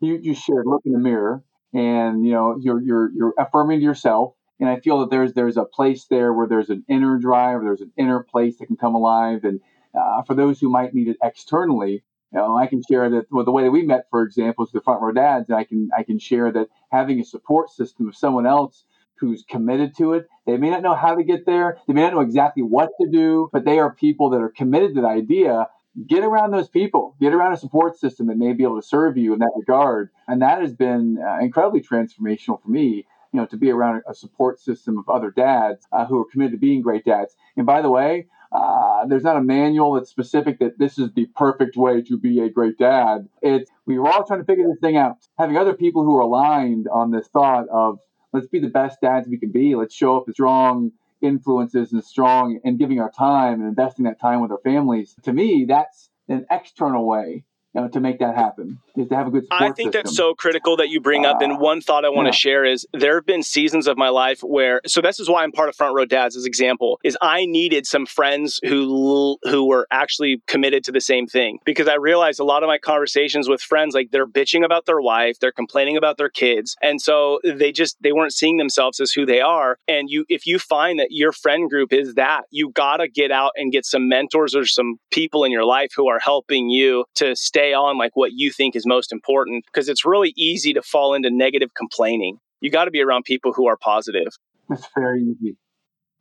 you 0.00 0.18
just 0.20 0.44
shared 0.44 0.64
look 0.66 0.82
in 0.86 0.92
the 0.92 0.98
mirror 0.98 1.42
and 1.74 2.24
you 2.24 2.32
know 2.32 2.56
you're 2.58 2.80
you're 2.80 3.10
you're 3.12 3.34
affirming 3.38 3.80
to 3.80 3.84
yourself 3.84 4.32
and 4.60 4.68
I 4.68 4.80
feel 4.80 5.00
that 5.00 5.10
there's 5.10 5.34
there's 5.34 5.56
a 5.56 5.64
place 5.64 6.06
there 6.10 6.32
where 6.32 6.46
there's 6.46 6.70
an 6.70 6.84
inner 6.88 7.18
drive, 7.18 7.62
there's 7.62 7.80
an 7.80 7.92
inner 7.96 8.22
place 8.22 8.58
that 8.58 8.66
can 8.66 8.76
come 8.76 8.94
alive, 8.94 9.44
and 9.44 9.60
uh, 9.94 10.22
for 10.22 10.34
those 10.34 10.60
who 10.60 10.70
might 10.70 10.94
need 10.94 11.08
it 11.08 11.16
externally, 11.22 12.02
you 12.32 12.38
know, 12.38 12.56
I 12.56 12.66
can 12.66 12.82
share 12.88 13.08
that 13.10 13.26
well, 13.30 13.44
the 13.44 13.52
way 13.52 13.64
that 13.64 13.70
we 13.70 13.82
met, 13.82 14.06
for 14.10 14.22
example, 14.22 14.64
is 14.64 14.72
the 14.72 14.80
front 14.80 15.00
row 15.00 15.12
dads. 15.12 15.50
I 15.50 15.64
can 15.64 15.90
I 15.96 16.02
can 16.02 16.18
share 16.18 16.52
that 16.52 16.68
having 16.90 17.20
a 17.20 17.24
support 17.24 17.70
system 17.70 18.08
of 18.08 18.16
someone 18.16 18.46
else 18.46 18.84
who's 19.18 19.44
committed 19.48 19.96
to 19.96 20.12
it. 20.12 20.28
They 20.46 20.56
may 20.56 20.70
not 20.70 20.82
know 20.82 20.94
how 20.94 21.14
to 21.14 21.24
get 21.24 21.46
there. 21.46 21.78
They 21.86 21.94
may 21.94 22.02
not 22.02 22.14
know 22.14 22.20
exactly 22.20 22.62
what 22.62 22.90
to 23.00 23.08
do, 23.08 23.48
but 23.52 23.64
they 23.64 23.78
are 23.78 23.92
people 23.92 24.30
that 24.30 24.40
are 24.40 24.50
committed 24.50 24.94
to 24.94 25.00
the 25.00 25.08
idea. 25.08 25.66
Get 26.06 26.22
around 26.22 26.52
those 26.52 26.68
people. 26.68 27.16
Get 27.20 27.34
around 27.34 27.54
a 27.54 27.56
support 27.56 27.98
system 27.98 28.28
that 28.28 28.36
may 28.36 28.52
be 28.52 28.62
able 28.62 28.80
to 28.80 28.86
serve 28.86 29.16
you 29.16 29.32
in 29.32 29.40
that 29.40 29.50
regard. 29.56 30.10
And 30.28 30.42
that 30.42 30.60
has 30.60 30.72
been 30.72 31.18
uh, 31.18 31.38
incredibly 31.40 31.80
transformational 31.80 32.62
for 32.62 32.68
me 32.68 33.06
you 33.32 33.40
know, 33.40 33.46
to 33.46 33.56
be 33.56 33.70
around 33.70 34.02
a 34.08 34.14
support 34.14 34.60
system 34.60 34.98
of 34.98 35.08
other 35.08 35.30
dads 35.30 35.86
uh, 35.92 36.06
who 36.06 36.20
are 36.20 36.24
committed 36.30 36.52
to 36.52 36.58
being 36.58 36.82
great 36.82 37.04
dads. 37.04 37.36
And 37.56 37.66
by 37.66 37.82
the 37.82 37.90
way, 37.90 38.26
uh, 38.50 39.06
there's 39.06 39.24
not 39.24 39.36
a 39.36 39.42
manual 39.42 39.94
that's 39.94 40.10
specific 40.10 40.58
that 40.60 40.78
this 40.78 40.98
is 40.98 41.12
the 41.12 41.26
perfect 41.36 41.76
way 41.76 42.02
to 42.02 42.18
be 42.18 42.40
a 42.40 42.48
great 42.48 42.78
dad. 42.78 43.28
It's 43.42 43.70
we 43.86 43.98
were 43.98 44.08
all 44.08 44.24
trying 44.24 44.40
to 44.40 44.46
figure 44.46 44.66
this 44.66 44.80
thing 44.80 44.96
out. 44.96 45.16
Having 45.38 45.58
other 45.58 45.74
people 45.74 46.04
who 46.04 46.16
are 46.16 46.22
aligned 46.22 46.88
on 46.88 47.10
this 47.10 47.28
thought 47.28 47.68
of 47.68 47.98
let's 48.32 48.46
be 48.46 48.58
the 48.60 48.68
best 48.68 49.00
dads 49.00 49.28
we 49.28 49.38
can 49.38 49.50
be. 49.50 49.74
Let's 49.74 49.94
show 49.94 50.16
up 50.16 50.28
as 50.28 50.34
strong 50.34 50.92
influences 51.20 51.92
and 51.92 52.02
strong 52.04 52.60
and 52.64 52.78
giving 52.78 53.00
our 53.00 53.10
time 53.10 53.54
and 53.54 53.68
investing 53.68 54.04
that 54.04 54.20
time 54.20 54.40
with 54.40 54.50
our 54.50 54.60
families. 54.64 55.14
To 55.24 55.32
me, 55.32 55.64
that's 55.68 56.10
an 56.28 56.46
external 56.50 57.06
way 57.06 57.44
you 57.74 57.80
know, 57.80 57.88
to 57.88 58.00
make 58.00 58.20
that 58.20 58.34
happen 58.34 58.78
is 59.00 59.08
to 59.08 59.16
have 59.16 59.28
a 59.28 59.30
good 59.30 59.46
I 59.50 59.72
think 59.72 59.88
system. 59.88 59.92
that's 59.92 60.16
so 60.16 60.34
critical 60.34 60.76
that 60.76 60.88
you 60.88 61.00
bring 61.00 61.26
uh, 61.26 61.30
up. 61.30 61.42
And 61.42 61.58
one 61.58 61.80
thought 61.80 62.04
I 62.04 62.08
want 62.08 62.26
yeah. 62.26 62.32
to 62.32 62.36
share 62.36 62.64
is 62.64 62.86
there 62.92 63.16
have 63.16 63.26
been 63.26 63.42
seasons 63.42 63.86
of 63.86 63.96
my 63.96 64.08
life 64.08 64.40
where, 64.40 64.80
so 64.86 65.00
this 65.00 65.20
is 65.20 65.28
why 65.28 65.42
I'm 65.42 65.52
part 65.52 65.68
of 65.68 65.76
Front 65.76 65.94
Row 65.94 66.04
Dads 66.04 66.36
as 66.36 66.44
example, 66.44 67.00
is 67.04 67.16
I 67.20 67.46
needed 67.46 67.86
some 67.86 68.06
friends 68.06 68.60
who 68.64 69.38
who 69.42 69.66
were 69.66 69.86
actually 69.90 70.42
committed 70.46 70.84
to 70.84 70.92
the 70.92 71.00
same 71.00 71.26
thing 71.26 71.58
because 71.64 71.88
I 71.88 71.94
realized 71.94 72.40
a 72.40 72.44
lot 72.44 72.62
of 72.62 72.68
my 72.68 72.78
conversations 72.78 73.48
with 73.48 73.60
friends, 73.60 73.94
like 73.94 74.10
they're 74.10 74.26
bitching 74.26 74.64
about 74.64 74.86
their 74.86 75.00
wife, 75.00 75.38
they're 75.40 75.52
complaining 75.52 75.96
about 75.96 76.16
their 76.16 76.28
kids, 76.28 76.76
and 76.82 77.00
so 77.00 77.40
they 77.44 77.72
just 77.72 77.96
they 78.02 78.12
weren't 78.12 78.32
seeing 78.32 78.56
themselves 78.56 79.00
as 79.00 79.12
who 79.12 79.26
they 79.26 79.40
are. 79.40 79.78
And 79.86 80.10
you, 80.10 80.24
if 80.28 80.46
you 80.46 80.58
find 80.58 80.98
that 80.98 81.08
your 81.10 81.32
friend 81.32 81.68
group 81.70 81.92
is 81.92 82.14
that, 82.14 82.44
you 82.50 82.70
gotta 82.70 83.08
get 83.08 83.30
out 83.30 83.52
and 83.56 83.72
get 83.72 83.84
some 83.84 84.08
mentors 84.08 84.54
or 84.54 84.64
some 84.66 84.98
people 85.10 85.44
in 85.44 85.52
your 85.52 85.64
life 85.64 85.92
who 85.94 86.08
are 86.08 86.18
helping 86.18 86.68
you 86.68 87.04
to 87.14 87.36
stay 87.36 87.72
on 87.72 87.98
like 87.98 88.12
what 88.14 88.32
you 88.32 88.50
think 88.50 88.76
is 88.76 88.86
most 88.88 89.12
important 89.12 89.64
because 89.66 89.88
it's 89.88 90.04
really 90.04 90.32
easy 90.36 90.72
to 90.72 90.82
fall 90.82 91.14
into 91.14 91.30
negative 91.30 91.74
complaining. 91.74 92.38
You 92.60 92.70
got 92.70 92.86
to 92.86 92.90
be 92.90 93.02
around 93.02 93.24
people 93.24 93.52
who 93.52 93.68
are 93.68 93.76
positive. 93.76 94.32
It's 94.70 94.88
very 94.96 95.22
easy. 95.22 95.56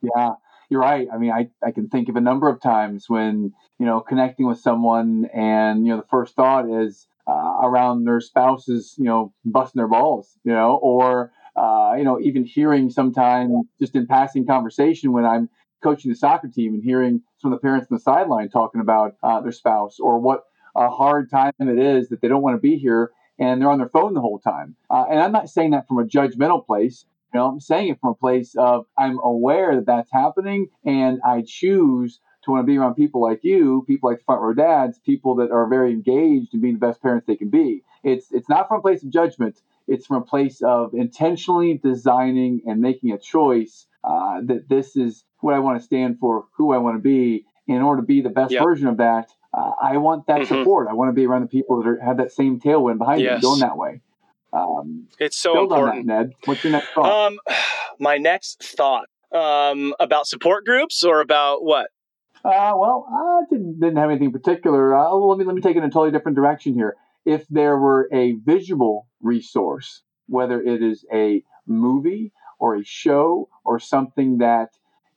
Yeah, 0.02 0.34
you're 0.70 0.82
right. 0.82 1.08
I 1.12 1.18
mean, 1.18 1.32
I, 1.32 1.50
I 1.66 1.72
can 1.72 1.90
think 1.90 2.10
of 2.10 2.16
a 2.16 2.22
number 2.22 2.48
of 2.50 2.62
times 2.62 3.06
when, 3.08 3.54
you 3.80 3.86
know, 3.86 4.02
connecting 4.02 4.46
with 4.46 4.60
someone 4.60 5.28
and, 5.34 5.86
you 5.86 5.94
know, 5.94 5.98
the 6.02 6.08
first 6.08 6.36
thought 6.36 6.70
is 6.70 7.08
uh, 7.28 7.60
around 7.64 8.06
their 8.06 8.22
spouses, 8.22 8.96
you 8.98 9.06
know, 9.06 9.34
busting 9.44 9.80
their 9.80 9.88
balls, 9.88 10.38
you 10.44 10.54
know, 10.54 10.80
or, 10.82 11.32
uh, 11.56 11.96
you 11.98 12.04
know, 12.04 12.20
even 12.20 12.46
hearing 12.46 12.90
sometimes 12.90 13.52
just 13.80 13.96
in 13.96 14.06
passing 14.06 14.46
conversation 14.46 15.12
when 15.12 15.26
I'm 15.26 15.50
coaching 15.84 16.12
the 16.12 16.18
soccer 16.18 16.48
team 16.48 16.74
and 16.74 16.84
hearing 16.84 17.22
some 17.40 17.52
of 17.52 17.60
the 17.60 17.62
parents 17.62 17.88
on 17.90 17.98
the 17.98 18.02
sideline 18.02 18.50
talking 18.50 18.82
about 18.82 19.16
uh, 19.24 19.42
their 19.42 19.52
spouse 19.52 20.00
or 20.00 20.20
what 20.20 20.44
a 20.78 20.90
hard 20.90 21.30
time 21.30 21.52
it 21.60 21.80
is 21.80 22.10
that 22.10 22.22
they 22.22 22.28
don't 22.28 22.42
want 22.42 22.56
to 22.56 22.62
be 22.62 22.78
here 22.78 23.12
and 23.40 23.62
they're 23.62 23.70
on 23.70 23.78
their 23.78 23.90
phone 23.90 24.14
the 24.14 24.22
whole 24.22 24.40
time. 24.40 24.76
Uh, 24.90 25.06
and 25.10 25.20
I'm 25.20 25.32
not 25.32 25.50
saying 25.50 25.72
that 25.72 25.88
from 25.88 26.00
a 26.00 26.06
judgmental 26.06 26.66
place. 26.66 27.06
You 27.34 27.40
know, 27.40 27.48
I'm 27.48 27.60
saying 27.60 27.90
it 27.90 28.00
from 28.00 28.12
a 28.12 28.16
place 28.16 28.56
of 28.56 28.86
I'm 28.98 29.20
aware 29.20 29.76
that 29.76 29.86
that's 29.86 30.12
happening, 30.12 30.70
and 30.86 31.20
I 31.26 31.44
choose 31.46 32.22
to 32.44 32.52
want 32.52 32.64
to 32.64 32.66
be 32.66 32.78
around 32.78 32.96
people 32.96 33.22
like 33.22 33.44
you, 33.44 33.84
people 33.86 34.10
like 34.10 34.24
front 34.24 34.42
row 34.42 34.54
dads, 34.54 34.98
people 35.00 35.36
that 35.36 35.52
are 35.52 35.68
very 35.68 35.92
engaged 35.92 36.54
in 36.54 36.62
being 36.62 36.76
the 36.76 36.80
best 36.80 37.02
parents 37.02 37.28
they 37.28 37.36
can 37.36 37.50
be. 37.50 37.84
It's 38.04 38.32
it's 38.32 38.48
not 38.48 38.68
from 38.68 38.80
a 38.80 38.82
place 38.82 39.04
of 39.04 39.10
judgment. 39.10 39.62
It's 39.88 40.06
from 40.06 40.18
a 40.18 40.26
place 40.26 40.62
of 40.62 40.94
intentionally 40.94 41.78
designing 41.78 42.62
and 42.66 42.82
making 42.82 43.12
a 43.12 43.18
choice 43.18 43.88
uh, 44.04 44.42
that 44.46 44.70
this 44.70 44.96
is 44.96 45.26
what 45.40 45.54
I 45.54 45.60
want 45.60 45.80
to 45.80 45.86
stand 45.86 46.20
for, 46.20 46.46
who 46.56 46.74
I 46.74 46.78
want 46.78 46.96
to 46.96 47.02
be. 47.02 47.46
In 47.68 47.82
order 47.82 48.02
to 48.02 48.08
be 48.08 48.22
the 48.22 48.30
best 48.30 48.54
yep. 48.54 48.64
version 48.64 48.88
of 48.88 48.96
that, 48.98 49.30
uh, 49.58 49.72
I 49.82 49.98
want 49.98 50.28
that 50.28 50.42
mm-hmm. 50.42 50.60
support. 50.60 50.88
I 50.88 50.94
want 50.94 51.10
to 51.10 51.14
be 51.14 51.26
around 51.26 51.42
the 51.42 51.48
people 51.48 51.82
that 51.82 51.90
are, 51.90 52.00
have 52.00 52.18
that 52.18 52.32
same 52.32 52.60
tailwind 52.60 53.00
behind 53.00 53.22
yes. 53.22 53.42
them 53.42 53.42
going 53.42 53.60
that 53.62 53.78
way. 53.78 54.02
Um, 54.54 55.08
it's 55.20 55.38
so 55.38 55.64
important. 55.64 56.08
That, 56.08 56.14
Ned. 56.14 56.34
What's 56.46 56.64
your 56.64 56.74
next 56.74 56.90
thought? 56.94 57.28
Um, 57.28 57.40
my 58.00 58.18
next 58.18 58.64
thought 58.64 59.08
um, 59.32 59.96
about 60.00 60.28
support 60.28 60.66
groups 60.66 61.04
or 61.04 61.22
about 61.22 61.64
what? 61.64 61.90
Uh, 62.46 62.74
well, 62.76 63.08
I 63.12 63.42
didn't, 63.50 63.80
didn't 63.80 63.98
have 63.98 64.12
anything 64.12 64.32
particular. 64.32 64.96
Uh, 64.96 65.12
let 65.12 65.40
me 65.40 65.46
let 65.46 65.56
me 65.56 65.62
take 65.62 65.76
it 65.76 65.80
in 65.80 65.86
a 65.86 65.90
totally 65.90 66.12
different 66.12 66.36
direction 66.36 66.76
here. 66.76 66.96
If 67.26 67.48
there 67.50 67.78
were 67.78 68.08
a 68.14 68.34
visual 68.34 69.08
resource, 69.22 70.04
whether 70.28 70.62
it 70.62 70.84
is 70.84 71.04
a 71.12 71.44
movie 71.66 72.32
or 72.60 72.76
a 72.76 72.84
show 72.86 73.50
or 73.66 73.80
something 73.80 74.38
that 74.38 74.70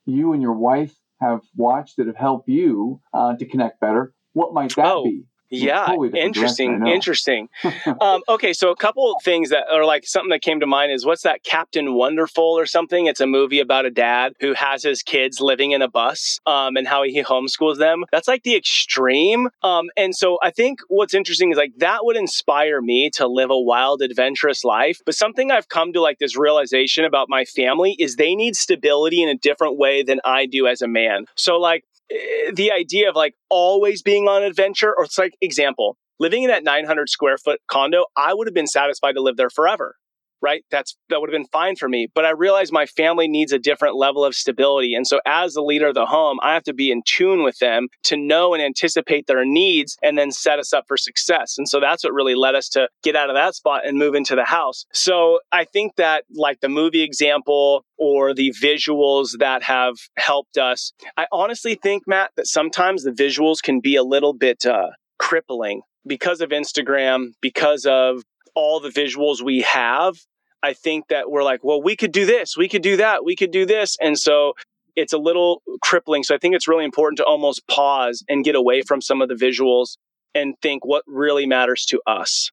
you 0.05 0.33
and 0.33 0.41
your 0.41 0.53
wife 0.53 0.95
have 1.21 1.41
watched 1.55 1.97
that 1.97 2.07
have 2.07 2.17
helped 2.17 2.49
you 2.49 2.99
uh, 3.13 3.35
to 3.35 3.45
connect 3.45 3.79
better, 3.79 4.13
what 4.33 4.53
might 4.53 4.75
that 4.75 4.85
oh, 4.85 5.03
be? 5.03 5.25
Yeah, 5.51 5.93
interesting. 6.15 6.87
Interesting. 6.87 7.49
um, 8.01 8.21
okay, 8.29 8.53
so 8.53 8.71
a 8.71 8.75
couple 8.75 9.13
things 9.21 9.49
that 9.49 9.65
are 9.69 9.83
like 9.83 10.07
something 10.07 10.29
that 10.29 10.41
came 10.41 10.61
to 10.61 10.65
mind 10.65 10.93
is 10.93 11.05
what's 11.05 11.23
that 11.23 11.43
Captain 11.43 11.93
Wonderful 11.93 12.43
or 12.43 12.65
something? 12.65 13.07
It's 13.07 13.19
a 13.19 13.27
movie 13.27 13.59
about 13.59 13.85
a 13.85 13.91
dad 13.91 14.33
who 14.39 14.53
has 14.53 14.83
his 14.83 15.03
kids 15.03 15.41
living 15.41 15.71
in 15.71 15.81
a 15.81 15.89
bus 15.89 16.39
um, 16.45 16.77
and 16.77 16.87
how 16.87 17.03
he 17.03 17.21
homeschools 17.21 17.77
them. 17.77 18.05
That's 18.13 18.29
like 18.29 18.43
the 18.43 18.55
extreme. 18.55 19.49
Um, 19.61 19.89
and 19.97 20.15
so 20.15 20.37
I 20.41 20.51
think 20.51 20.79
what's 20.87 21.13
interesting 21.13 21.51
is 21.51 21.57
like 21.57 21.73
that 21.77 22.05
would 22.05 22.15
inspire 22.15 22.81
me 22.81 23.09
to 23.15 23.27
live 23.27 23.51
a 23.51 23.59
wild, 23.59 24.01
adventurous 24.01 24.63
life. 24.63 25.01
But 25.05 25.15
something 25.15 25.51
I've 25.51 25.67
come 25.67 25.91
to 25.93 26.01
like 26.01 26.19
this 26.19 26.37
realization 26.37 27.03
about 27.03 27.27
my 27.29 27.43
family 27.43 27.97
is 27.99 28.15
they 28.15 28.35
need 28.35 28.55
stability 28.55 29.21
in 29.21 29.27
a 29.27 29.35
different 29.35 29.77
way 29.77 30.01
than 30.01 30.21
I 30.23 30.45
do 30.45 30.65
as 30.65 30.81
a 30.81 30.87
man. 30.87 31.25
So 31.35 31.57
like 31.57 31.83
Uh, 32.11 32.51
the 32.53 32.71
idea 32.71 33.09
of 33.09 33.15
like 33.15 33.35
always 33.49 34.01
being 34.01 34.27
on 34.27 34.43
adventure, 34.43 34.93
or 34.95 35.05
it's 35.05 35.17
like 35.17 35.33
example, 35.41 35.97
living 36.19 36.43
in 36.43 36.49
that 36.49 36.63
900 36.63 37.09
square 37.09 37.37
foot 37.37 37.59
condo, 37.69 38.05
I 38.17 38.33
would 38.33 38.47
have 38.47 38.53
been 38.53 38.67
satisfied 38.67 39.13
to 39.13 39.21
live 39.21 39.37
there 39.37 39.49
forever 39.49 39.95
right? 40.41 40.63
That's 40.71 40.97
that 41.09 41.21
would 41.21 41.29
have 41.29 41.39
been 41.39 41.47
fine 41.51 41.75
for 41.75 41.87
me. 41.87 42.07
But 42.13 42.25
I 42.25 42.31
realize 42.31 42.71
my 42.71 42.85
family 42.85 43.27
needs 43.27 43.51
a 43.51 43.59
different 43.59 43.95
level 43.95 44.25
of 44.25 44.35
stability. 44.35 44.93
And 44.93 45.05
so 45.05 45.19
as 45.25 45.53
the 45.53 45.61
leader 45.61 45.87
of 45.87 45.95
the 45.95 46.05
home, 46.05 46.39
I 46.41 46.53
have 46.53 46.63
to 46.63 46.73
be 46.73 46.91
in 46.91 47.01
tune 47.05 47.43
with 47.43 47.57
them 47.59 47.87
to 48.03 48.17
know 48.17 48.53
and 48.53 48.61
anticipate 48.61 49.27
their 49.27 49.45
needs 49.45 49.97
and 50.01 50.17
then 50.17 50.31
set 50.31 50.59
us 50.59 50.73
up 50.73 50.85
for 50.87 50.97
success. 50.97 51.57
And 51.57 51.67
so 51.67 51.79
that's 51.79 52.03
what 52.03 52.13
really 52.13 52.35
led 52.35 52.55
us 52.55 52.69
to 52.69 52.87
get 53.03 53.15
out 53.15 53.29
of 53.29 53.35
that 53.35 53.55
spot 53.55 53.85
and 53.85 53.97
move 53.97 54.15
into 54.15 54.35
the 54.35 54.45
house. 54.45 54.85
So 54.93 55.39
I 55.51 55.65
think 55.65 55.95
that 55.97 56.25
like 56.33 56.59
the 56.61 56.69
movie 56.69 57.03
example 57.03 57.85
or 57.97 58.33
the 58.33 58.53
visuals 58.61 59.37
that 59.39 59.63
have 59.63 59.95
helped 60.17 60.57
us, 60.57 60.93
I 61.17 61.27
honestly 61.31 61.75
think, 61.75 62.03
Matt, 62.07 62.31
that 62.35 62.47
sometimes 62.47 63.03
the 63.03 63.11
visuals 63.11 63.61
can 63.61 63.79
be 63.79 63.95
a 63.95 64.03
little 64.03 64.33
bit 64.33 64.65
uh, 64.65 64.89
crippling 65.19 65.81
because 66.05 66.41
of 66.41 66.49
Instagram, 66.49 67.33
because 67.41 67.85
of 67.85 68.23
all 68.55 68.79
the 68.79 68.89
visuals 68.89 69.41
we 69.41 69.61
have 69.61 70.15
I 70.63 70.73
think 70.73 71.07
that 71.07 71.29
we're 71.31 71.43
like, 71.43 71.63
well, 71.63 71.81
we 71.81 71.95
could 71.95 72.11
do 72.11 72.25
this, 72.25 72.55
we 72.55 72.69
could 72.69 72.81
do 72.81 72.97
that, 72.97 73.25
we 73.25 73.35
could 73.35 73.51
do 73.51 73.65
this. 73.65 73.97
And 74.01 74.17
so 74.17 74.53
it's 74.95 75.13
a 75.13 75.17
little 75.17 75.61
crippling. 75.81 76.23
So 76.23 76.35
I 76.35 76.37
think 76.37 76.55
it's 76.55 76.67
really 76.67 76.85
important 76.85 77.17
to 77.17 77.25
almost 77.25 77.67
pause 77.67 78.23
and 78.27 78.43
get 78.43 78.55
away 78.55 78.81
from 78.81 79.01
some 79.01 79.21
of 79.21 79.29
the 79.29 79.35
visuals 79.35 79.97
and 80.35 80.55
think 80.61 80.85
what 80.85 81.03
really 81.07 81.45
matters 81.45 81.85
to 81.87 82.01
us. 82.05 82.51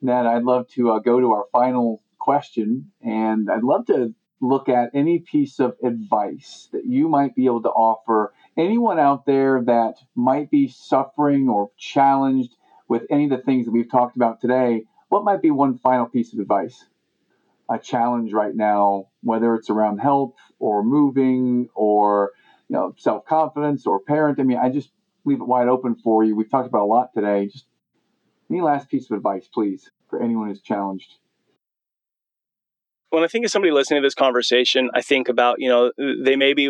Ned, 0.00 0.26
I'd 0.26 0.42
love 0.42 0.68
to 0.70 0.92
uh, 0.92 0.98
go 0.98 1.20
to 1.20 1.32
our 1.32 1.44
final 1.52 2.02
question, 2.18 2.90
and 3.02 3.50
I'd 3.50 3.62
love 3.62 3.86
to 3.86 4.14
look 4.40 4.68
at 4.68 4.90
any 4.94 5.20
piece 5.20 5.60
of 5.60 5.74
advice 5.82 6.68
that 6.72 6.84
you 6.84 7.08
might 7.08 7.34
be 7.34 7.46
able 7.46 7.62
to 7.62 7.70
offer 7.70 8.34
anyone 8.56 8.98
out 8.98 9.24
there 9.26 9.62
that 9.62 9.94
might 10.14 10.50
be 10.50 10.68
suffering 10.68 11.48
or 11.48 11.70
challenged 11.78 12.54
with 12.88 13.02
any 13.10 13.24
of 13.24 13.30
the 13.30 13.38
things 13.38 13.64
that 13.64 13.72
we've 13.72 13.90
talked 13.90 14.16
about 14.16 14.40
today. 14.40 14.82
What 15.08 15.24
might 15.24 15.40
be 15.40 15.50
one 15.50 15.78
final 15.78 16.06
piece 16.06 16.32
of 16.32 16.38
advice? 16.40 16.84
A 17.70 17.78
challenge 17.78 18.32
right 18.32 18.54
now, 18.54 19.08
whether 19.22 19.54
it's 19.54 19.70
around 19.70 19.98
health 19.98 20.34
or 20.58 20.82
moving 20.82 21.68
or 21.74 22.32
you 22.68 22.76
know 22.76 22.94
self 22.98 23.24
confidence 23.24 23.86
or 23.86 24.00
parent. 24.00 24.40
I 24.40 24.42
mean, 24.42 24.58
I 24.58 24.70
just 24.70 24.90
leave 25.24 25.40
it 25.40 25.46
wide 25.46 25.68
open 25.68 25.94
for 25.96 26.24
you. 26.24 26.36
We've 26.36 26.50
talked 26.50 26.68
about 26.68 26.82
a 26.82 26.86
lot 26.86 27.14
today. 27.14 27.46
Just 27.46 27.66
any 28.50 28.60
last 28.60 28.88
piece 28.88 29.10
of 29.10 29.16
advice, 29.16 29.48
please, 29.52 29.90
for 30.08 30.22
anyone 30.22 30.48
who's 30.48 30.60
challenged 30.60 31.14
when 33.14 33.24
I 33.24 33.28
think 33.28 33.44
of 33.44 33.50
somebody 33.50 33.70
listening 33.70 34.02
to 34.02 34.06
this 34.06 34.14
conversation, 34.14 34.90
I 34.92 35.00
think 35.00 35.28
about, 35.28 35.60
you 35.60 35.68
know, 35.68 35.92
they 35.96 36.36
may 36.36 36.52
be 36.52 36.68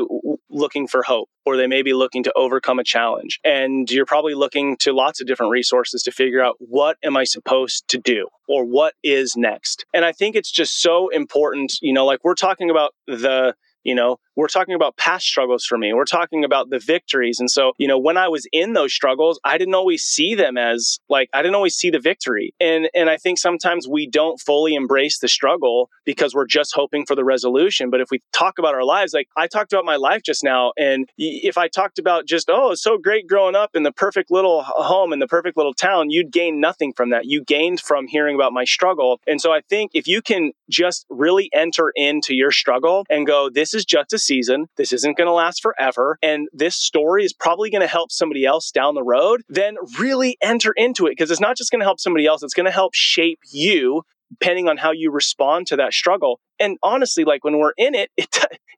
looking 0.55 0.87
for 0.87 1.03
hope 1.03 1.29
or 1.45 1.57
they 1.57 1.67
may 1.67 1.83
be 1.83 1.93
looking 1.93 2.23
to 2.23 2.33
overcome 2.35 2.79
a 2.79 2.85
challenge. 2.85 3.41
And 3.45 3.91
you're 3.91 4.07
probably 4.07 4.35
looking 4.35 4.77
to 4.79 4.93
lots 4.93 5.21
of 5.21 5.27
different 5.27 5.51
resources 5.51 6.03
to 6.05 6.13
figure 6.13 6.43
out 6.43 6.55
what 6.59 6.97
am 7.05 7.17
I 7.17 7.25
supposed 7.25 7.85
to 7.89 7.99
do 7.99 8.29
or 8.49 8.65
what 8.65 8.95
is 9.03 9.35
next. 9.37 9.85
And 9.93 10.05
I 10.05 10.13
think 10.13 10.37
it's 10.37 10.51
just 10.51 10.81
so 10.81 11.09
important, 11.09 11.75
you 11.83 11.93
know, 11.93 12.07
like 12.07 12.21
we're 12.25 12.35
talking 12.35 12.71
about 12.71 12.93
the 13.07 13.55
you 13.85 13.95
know 13.95 14.19
we're 14.37 14.49
talking 14.49 14.75
about 14.75 14.97
past 14.97 15.27
struggles 15.27 15.65
for 15.65 15.79
me. 15.79 15.93
We're 15.93 16.05
talking 16.05 16.45
about 16.45 16.71
the 16.71 16.79
victories. 16.79 17.39
And 17.41 17.51
so 17.51 17.73
you 17.79 17.89
know 17.89 17.99
when 17.99 18.17
i 18.17 18.29
was 18.29 18.47
in 18.53 18.73
those 18.73 18.93
struggles 18.93 19.39
i 19.45 19.59
didn't 19.59 19.75
always 19.75 20.03
see 20.03 20.35
them 20.35 20.57
as 20.57 20.99
like 21.09 21.29
i 21.33 21.43
didn't 21.43 21.55
always 21.55 21.75
see 21.75 21.91
the 21.91 22.01
victory. 22.01 22.55
And 22.61 22.89
and 22.95 23.11
i 23.11 23.17
think 23.17 23.39
sometimes 23.39 23.89
we 23.89 24.09
don't 24.09 24.41
fully 24.41 24.75
embrace 24.75 25.19
the 25.19 25.29
struggle 25.29 25.91
because 26.05 26.35
we're 26.35 26.47
just 26.47 26.73
hoping 26.75 27.07
for 27.07 27.15
the 27.15 27.25
resolution. 27.25 27.91
But 27.91 28.01
if 28.01 28.09
we 28.11 28.23
talk 28.33 28.59
about 28.59 28.75
our 28.75 28.85
lives 28.85 29.13
like 29.13 29.29
i 29.37 29.47
talked 29.47 29.73
about 29.73 29.85
my 29.85 29.97
life 29.97 30.23
just 30.25 30.43
now. 30.43 30.73
And 30.77 31.09
if 31.19 31.59
i 31.59 31.69
talked 31.69 31.99
about 31.99 32.27
just 32.27 32.49
oh 32.51 32.73
it's 32.73 32.83
so 32.83 32.99
great 32.99 33.27
growing 33.27 33.55
up 33.55 33.71
in 33.75 33.83
the 33.83 33.93
perfect 33.93 34.31
little 34.31 34.63
home 34.63 35.13
in 35.13 35.19
the 35.19 35.29
perfect 35.29 35.57
little 35.57 35.75
town 35.75 36.11
you'd 36.11 36.33
gain 36.33 36.61
nothing 36.61 36.93
from 36.93 37.11
that. 37.11 37.27
You 37.27 37.45
gained 37.45 37.81
from 37.81 38.07
hearing 38.07 38.35
about 38.35 38.53
my 38.53 38.65
struggle. 38.65 39.21
And 39.27 39.41
so 39.41 39.53
i 39.53 39.61
think 39.69 39.93
if 39.95 40.07
you 40.07 40.23
can 40.23 40.53
just 40.71 41.07
really 41.09 41.51
enter 41.53 41.93
into 41.95 42.35
your 42.35 42.51
struggle 42.51 43.05
and 43.11 43.27
go 43.27 43.51
this 43.51 43.74
is 43.75 43.85
just 43.85 44.13
a 44.13 44.19
season. 44.19 44.67
This 44.77 44.93
isn't 44.93 45.17
going 45.17 45.27
to 45.27 45.33
last 45.33 45.63
forever. 45.63 46.19
And 46.23 46.49
this 46.53 46.77
story 46.77 47.25
is 47.25 47.33
probably 47.33 47.71
going 47.71 47.83
to 47.83 47.87
help 47.87 48.13
somebody 48.13 48.45
else 48.45 48.71
down 48.71 48.95
the 48.95 49.03
road. 49.03 49.43
Then 49.49 49.77
really 49.99 50.37
enter 50.43 50.73
into 50.77 51.07
it 51.07 51.13
because 51.13 51.31
it's 51.31 51.41
not 51.41 51.57
just 51.57 51.71
going 51.71 51.81
to 51.81 51.87
help 51.87 52.01
somebody 52.01 52.27
else, 52.27 52.43
it's 52.43 52.55
going 52.55 52.67
to 52.67 52.73
help 52.73 52.95
shape 52.95 53.41
you 53.51 54.03
depending 54.31 54.69
on 54.69 54.77
how 54.77 54.91
you 54.91 55.11
respond 55.11 55.67
to 55.69 55.77
that 55.77 55.93
struggle. 55.93 56.41
And 56.59 56.77
honestly, 56.83 57.25
like 57.25 57.45
when 57.45 57.59
we're 57.59 57.75
in 57.77 57.95
it, 57.95 58.11
it, 58.17 58.29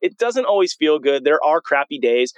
it 0.01 0.18
doesn't 0.18 0.44
always 0.44 0.74
feel 0.74 0.99
good. 0.99 1.24
There 1.24 1.42
are 1.44 1.61
crappy 1.61 1.99
days. 1.99 2.32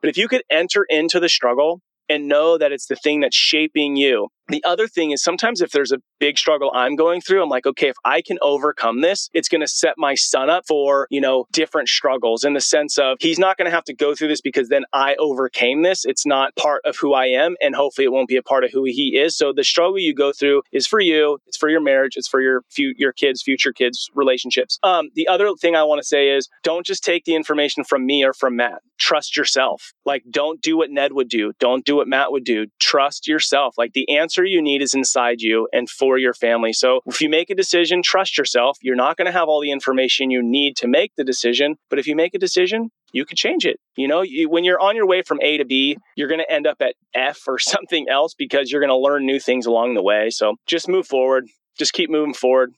But 0.00 0.10
if 0.10 0.16
you 0.16 0.28
could 0.28 0.42
enter 0.50 0.86
into 0.88 1.20
the 1.20 1.28
struggle 1.28 1.80
and 2.08 2.28
know 2.28 2.58
that 2.58 2.72
it's 2.72 2.86
the 2.86 2.96
thing 2.96 3.20
that's 3.20 3.36
shaping 3.36 3.96
you 3.96 4.28
the 4.48 4.62
other 4.64 4.86
thing 4.86 5.10
is 5.10 5.22
sometimes 5.22 5.60
if 5.60 5.70
there's 5.70 5.92
a 5.92 5.98
big 6.20 6.38
struggle 6.38 6.70
I'm 6.74 6.96
going 6.96 7.20
through, 7.20 7.42
I'm 7.42 7.48
like, 7.48 7.66
okay, 7.66 7.88
if 7.88 7.96
I 8.04 8.20
can 8.20 8.38
overcome 8.42 9.00
this, 9.00 9.30
it's 9.32 9.48
going 9.48 9.60
to 9.60 9.66
set 9.66 9.94
my 9.96 10.14
son 10.14 10.50
up 10.50 10.64
for, 10.66 11.06
you 11.10 11.20
know, 11.20 11.46
different 11.52 11.88
struggles 11.88 12.44
in 12.44 12.52
the 12.52 12.60
sense 12.60 12.98
of 12.98 13.16
he's 13.20 13.38
not 13.38 13.56
going 13.56 13.66
to 13.66 13.74
have 13.74 13.84
to 13.84 13.94
go 13.94 14.14
through 14.14 14.28
this 14.28 14.40
because 14.40 14.68
then 14.68 14.84
I 14.92 15.16
overcame 15.18 15.82
this. 15.82 16.04
It's 16.04 16.26
not 16.26 16.54
part 16.56 16.82
of 16.84 16.96
who 16.96 17.14
I 17.14 17.26
am. 17.26 17.56
And 17.62 17.74
hopefully 17.74 18.04
it 18.04 18.12
won't 18.12 18.28
be 18.28 18.36
a 18.36 18.42
part 18.42 18.64
of 18.64 18.70
who 18.72 18.84
he 18.84 19.18
is. 19.18 19.36
So 19.36 19.52
the 19.52 19.64
struggle 19.64 19.98
you 19.98 20.14
go 20.14 20.32
through 20.32 20.62
is 20.72 20.86
for 20.86 21.00
you. 21.00 21.38
It's 21.46 21.56
for 21.56 21.68
your 21.68 21.80
marriage. 21.80 22.16
It's 22.16 22.28
for 22.28 22.40
your, 22.40 22.62
your 22.76 23.12
kids, 23.12 23.42
future 23.42 23.72
kids, 23.72 24.10
relationships. 24.14 24.78
Um, 24.82 25.08
the 25.14 25.28
other 25.28 25.50
thing 25.60 25.74
I 25.74 25.84
want 25.84 26.00
to 26.00 26.06
say 26.06 26.28
is 26.28 26.48
don't 26.62 26.84
just 26.84 27.02
take 27.02 27.24
the 27.24 27.34
information 27.34 27.84
from 27.84 28.04
me 28.04 28.24
or 28.24 28.32
from 28.32 28.56
Matt. 28.56 28.82
Trust 28.98 29.36
yourself. 29.36 29.92
Like, 30.04 30.22
don't 30.30 30.60
do 30.62 30.76
what 30.76 30.90
Ned 30.90 31.12
would 31.12 31.28
do. 31.28 31.52
Don't 31.58 31.84
do 31.84 31.96
what 31.96 32.08
Matt 32.08 32.30
would 32.30 32.44
do. 32.44 32.66
Trust 32.78 33.26
yourself. 33.26 33.74
Like 33.76 33.92
the 33.92 34.16
answer 34.16 34.33
answer 34.34 34.44
you 34.44 34.60
need 34.60 34.82
is 34.82 34.94
inside 34.94 35.40
you 35.40 35.68
and 35.72 35.88
for 35.88 36.18
your 36.18 36.34
family. 36.34 36.72
So 36.72 37.00
if 37.06 37.20
you 37.20 37.28
make 37.28 37.50
a 37.50 37.54
decision, 37.54 38.02
trust 38.02 38.36
yourself. 38.36 38.78
You're 38.82 38.96
not 38.96 39.16
going 39.16 39.26
to 39.26 39.32
have 39.32 39.48
all 39.48 39.60
the 39.60 39.70
information 39.70 40.30
you 40.30 40.42
need 40.42 40.76
to 40.78 40.88
make 40.88 41.12
the 41.16 41.24
decision, 41.24 41.76
but 41.88 41.98
if 41.98 42.06
you 42.06 42.16
make 42.16 42.34
a 42.34 42.38
decision, 42.38 42.90
you 43.12 43.24
can 43.24 43.36
change 43.36 43.64
it. 43.64 43.78
You 43.96 44.08
know, 44.08 44.22
you, 44.22 44.48
when 44.48 44.64
you're 44.64 44.80
on 44.80 44.96
your 44.96 45.06
way 45.06 45.22
from 45.22 45.38
A 45.40 45.58
to 45.58 45.64
B, 45.64 45.96
you're 46.16 46.28
going 46.28 46.40
to 46.40 46.52
end 46.52 46.66
up 46.66 46.78
at 46.80 46.94
F 47.14 47.42
or 47.46 47.58
something 47.60 48.06
else 48.08 48.34
because 48.36 48.72
you're 48.72 48.80
going 48.80 48.88
to 48.88 48.96
learn 48.96 49.24
new 49.24 49.38
things 49.38 49.66
along 49.66 49.94
the 49.94 50.02
way. 50.02 50.30
So 50.30 50.56
just 50.66 50.88
move 50.88 51.06
forward. 51.06 51.46
Just 51.78 51.92
keep 51.92 52.10
moving 52.10 52.34
forward. 52.34 52.72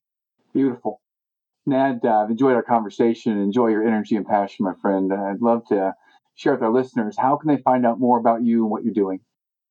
Beautiful. 0.52 1.00
Ned, 1.64 2.00
uh, 2.04 2.22
I've 2.22 2.30
enjoyed 2.30 2.54
our 2.54 2.62
conversation. 2.62 3.38
Enjoy 3.40 3.68
your 3.68 3.86
energy 3.86 4.14
and 4.14 4.26
passion, 4.26 4.64
my 4.64 4.74
friend. 4.80 5.12
I'd 5.12 5.40
love 5.40 5.66
to 5.68 5.94
share 6.34 6.52
with 6.52 6.62
our 6.62 6.72
listeners. 6.72 7.16
How 7.18 7.36
can 7.36 7.48
they 7.48 7.60
find 7.62 7.84
out 7.84 7.98
more 7.98 8.18
about 8.18 8.44
you 8.44 8.62
and 8.62 8.70
what 8.70 8.84
you're 8.84 8.94
doing? 8.94 9.20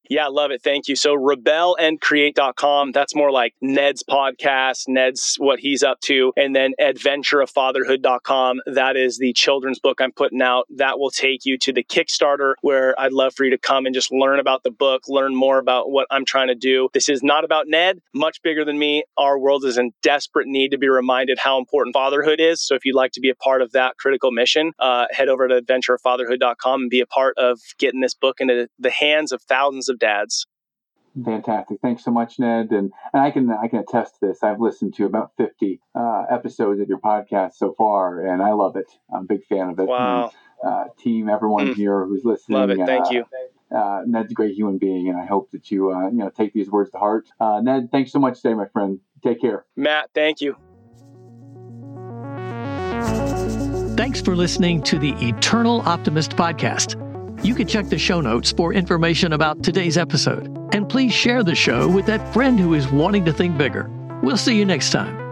Yeah, 0.10 0.28
love 0.28 0.52
it. 0.52 0.62
Thank 0.62 0.88
you. 0.88 0.96
So 0.96 1.16
rebelandcreate.com, 1.16 2.92
that's 2.92 3.16
more 3.16 3.32
like 3.32 3.54
Ned's 3.62 4.04
podcast, 4.04 4.88
Ned's 4.88 5.36
what 5.38 5.60
he's 5.60 5.84
up 5.84 6.00
to. 6.02 6.34
And 6.38 6.56
then 6.56 6.74
adventureoffatherhood.com, 6.80 8.62
that 8.68 8.96
is 8.96 9.18
the 9.18 9.34
children's 9.34 9.80
book 9.80 10.02
I'm 10.02 10.12
putting 10.12 10.42
out. 10.42 10.66
That 10.70 11.00
will 11.00 11.12
take 11.12 11.46
you 11.46 11.58
to 11.60 11.74
the 11.74 11.84
Kickstarter 11.84 12.54
where 12.62 13.00
I'd 13.00 13.14
love 13.14 13.34
for 13.36 13.46
you 13.46 13.52
to 13.52 13.58
come 13.58 13.86
and 13.86 13.96
just 13.96 14.12
learn 14.12 14.40
about 14.40 14.64
the 14.64 14.72
book, 14.72 15.04
learn 15.08 15.36
more 15.36 15.58
about 15.58 15.92
what 15.92 16.08
I'm 16.12 16.26
trying 16.26 16.48
to 16.48 16.56
do. 16.56 16.90
This 16.94 17.10
is 17.10 17.24
not 17.24 17.44
about 17.44 17.68
Ned, 17.68 18.00
much 18.14 18.42
bigger 18.42 18.66
than 18.66 18.78
me. 18.78 19.04
Our 19.18 19.40
world 19.40 19.66
is 19.66 19.78
in 19.78 19.92
desperate 20.02 20.48
need 20.48 20.70
to 20.70 20.78
be 20.78 20.90
reminded 20.90 21.40
how 21.40 21.58
important 21.58 21.94
fatherhood 21.94 22.40
is. 22.40 22.62
So 22.62 22.76
if 22.76 22.86
you'd 22.86 22.96
like 22.96 23.12
to 23.14 23.22
be 23.22 23.30
a 23.30 23.36
part 23.36 23.62
of 23.62 23.72
that 23.72 23.98
critical 23.98 24.32
mission, 24.32 24.72
uh, 24.80 25.06
head 25.12 25.30
over 25.30 25.48
to 25.48 25.62
adventureoffatherhood.com 25.62 26.82
and 26.82 26.90
be 26.90 27.02
a 27.02 27.06
part 27.06 27.38
of 27.38 27.60
getting 27.80 28.02
this 28.02 28.14
book 28.14 28.40
into 28.40 28.68
the 28.80 28.92
hands 28.92 29.32
of 29.32 29.42
thousands 29.44 29.90
of 29.90 29.95
of 29.96 30.00
dads. 30.00 30.46
Fantastic. 31.24 31.78
Thanks 31.82 32.04
so 32.04 32.12
much, 32.12 32.40
Ned. 32.40 32.72
And, 32.72 32.92
and 33.14 33.22
I 33.22 33.32
can 33.32 33.50
I 33.50 33.68
can 33.68 33.80
attest 33.80 34.16
to 34.20 34.28
this. 34.28 34.44
I've 34.44 34.60
listened 34.60 34.96
to 34.96 35.06
about 35.06 35.32
50 35.38 35.80
uh, 35.96 36.24
episodes 36.30 36.82
of 36.82 36.90
your 36.90 37.00
podcast 37.00 37.54
so 37.54 37.74
far, 37.78 38.26
and 38.26 38.42
I 38.42 38.52
love 38.52 38.76
it. 38.76 38.92
I'm 39.14 39.22
a 39.22 39.26
big 39.26 39.46
fan 39.46 39.70
of 39.70 39.80
it. 39.80 39.88
Wow. 39.88 40.32
And, 40.64 40.72
uh, 40.72 40.84
team, 41.02 41.30
everyone 41.30 41.68
mm. 41.68 41.76
here 41.76 42.06
who's 42.06 42.26
listening. 42.26 42.58
Love 42.58 42.70
it. 42.70 42.80
Thank 42.86 43.08
uh, 43.08 43.12
you. 43.12 43.26
Uh, 43.76 44.02
Ned's 44.06 44.32
a 44.32 44.34
great 44.36 44.56
human 44.56 44.78
being, 44.78 45.10
and 45.10 45.18
I 45.18 45.26
hope 45.26 45.52
that 45.52 45.72
you 45.72 45.92
uh, 45.92 46.10
you 46.10 46.18
know 46.18 46.30
take 46.30 46.54
these 46.54 46.70
words 46.70 46.92
to 46.92 46.98
heart. 46.98 47.30
Uh, 47.40 47.62
Ned, 47.62 47.90
thanks 47.92 48.12
so 48.12 48.20
much 48.20 48.42
today, 48.42 48.54
my 48.54 48.68
friend. 48.68 49.00
Take 49.24 49.40
care. 49.40 49.66
Matt, 49.76 50.10
thank 50.14 50.42
you. 50.42 50.56
Thanks 53.96 54.20
for 54.20 54.36
listening 54.36 54.84
to 54.84 55.00
the 55.00 55.14
Eternal 55.26 55.82
Optimist 55.82 56.32
podcast. 56.32 57.02
You 57.46 57.54
can 57.54 57.68
check 57.68 57.90
the 57.90 58.00
show 58.00 58.22
notes 58.22 58.52
for 58.52 58.74
information 58.74 59.34
about 59.34 59.62
today's 59.62 60.00
episode 60.00 60.48
And 60.74 60.90
please 60.90 61.14
share 61.14 61.44
the 61.44 61.54
show 61.54 61.88
with 61.88 62.08
that 62.08 62.34
friend 62.34 62.60
who 62.60 62.74
is 62.74 62.88
wanting 62.88 63.24
to 63.26 63.32
think 63.32 63.56
bigger. 63.56 63.88
We'll 64.24 64.36
see 64.36 64.58
you 64.58 64.66
next 64.66 64.90
time. 64.90 65.25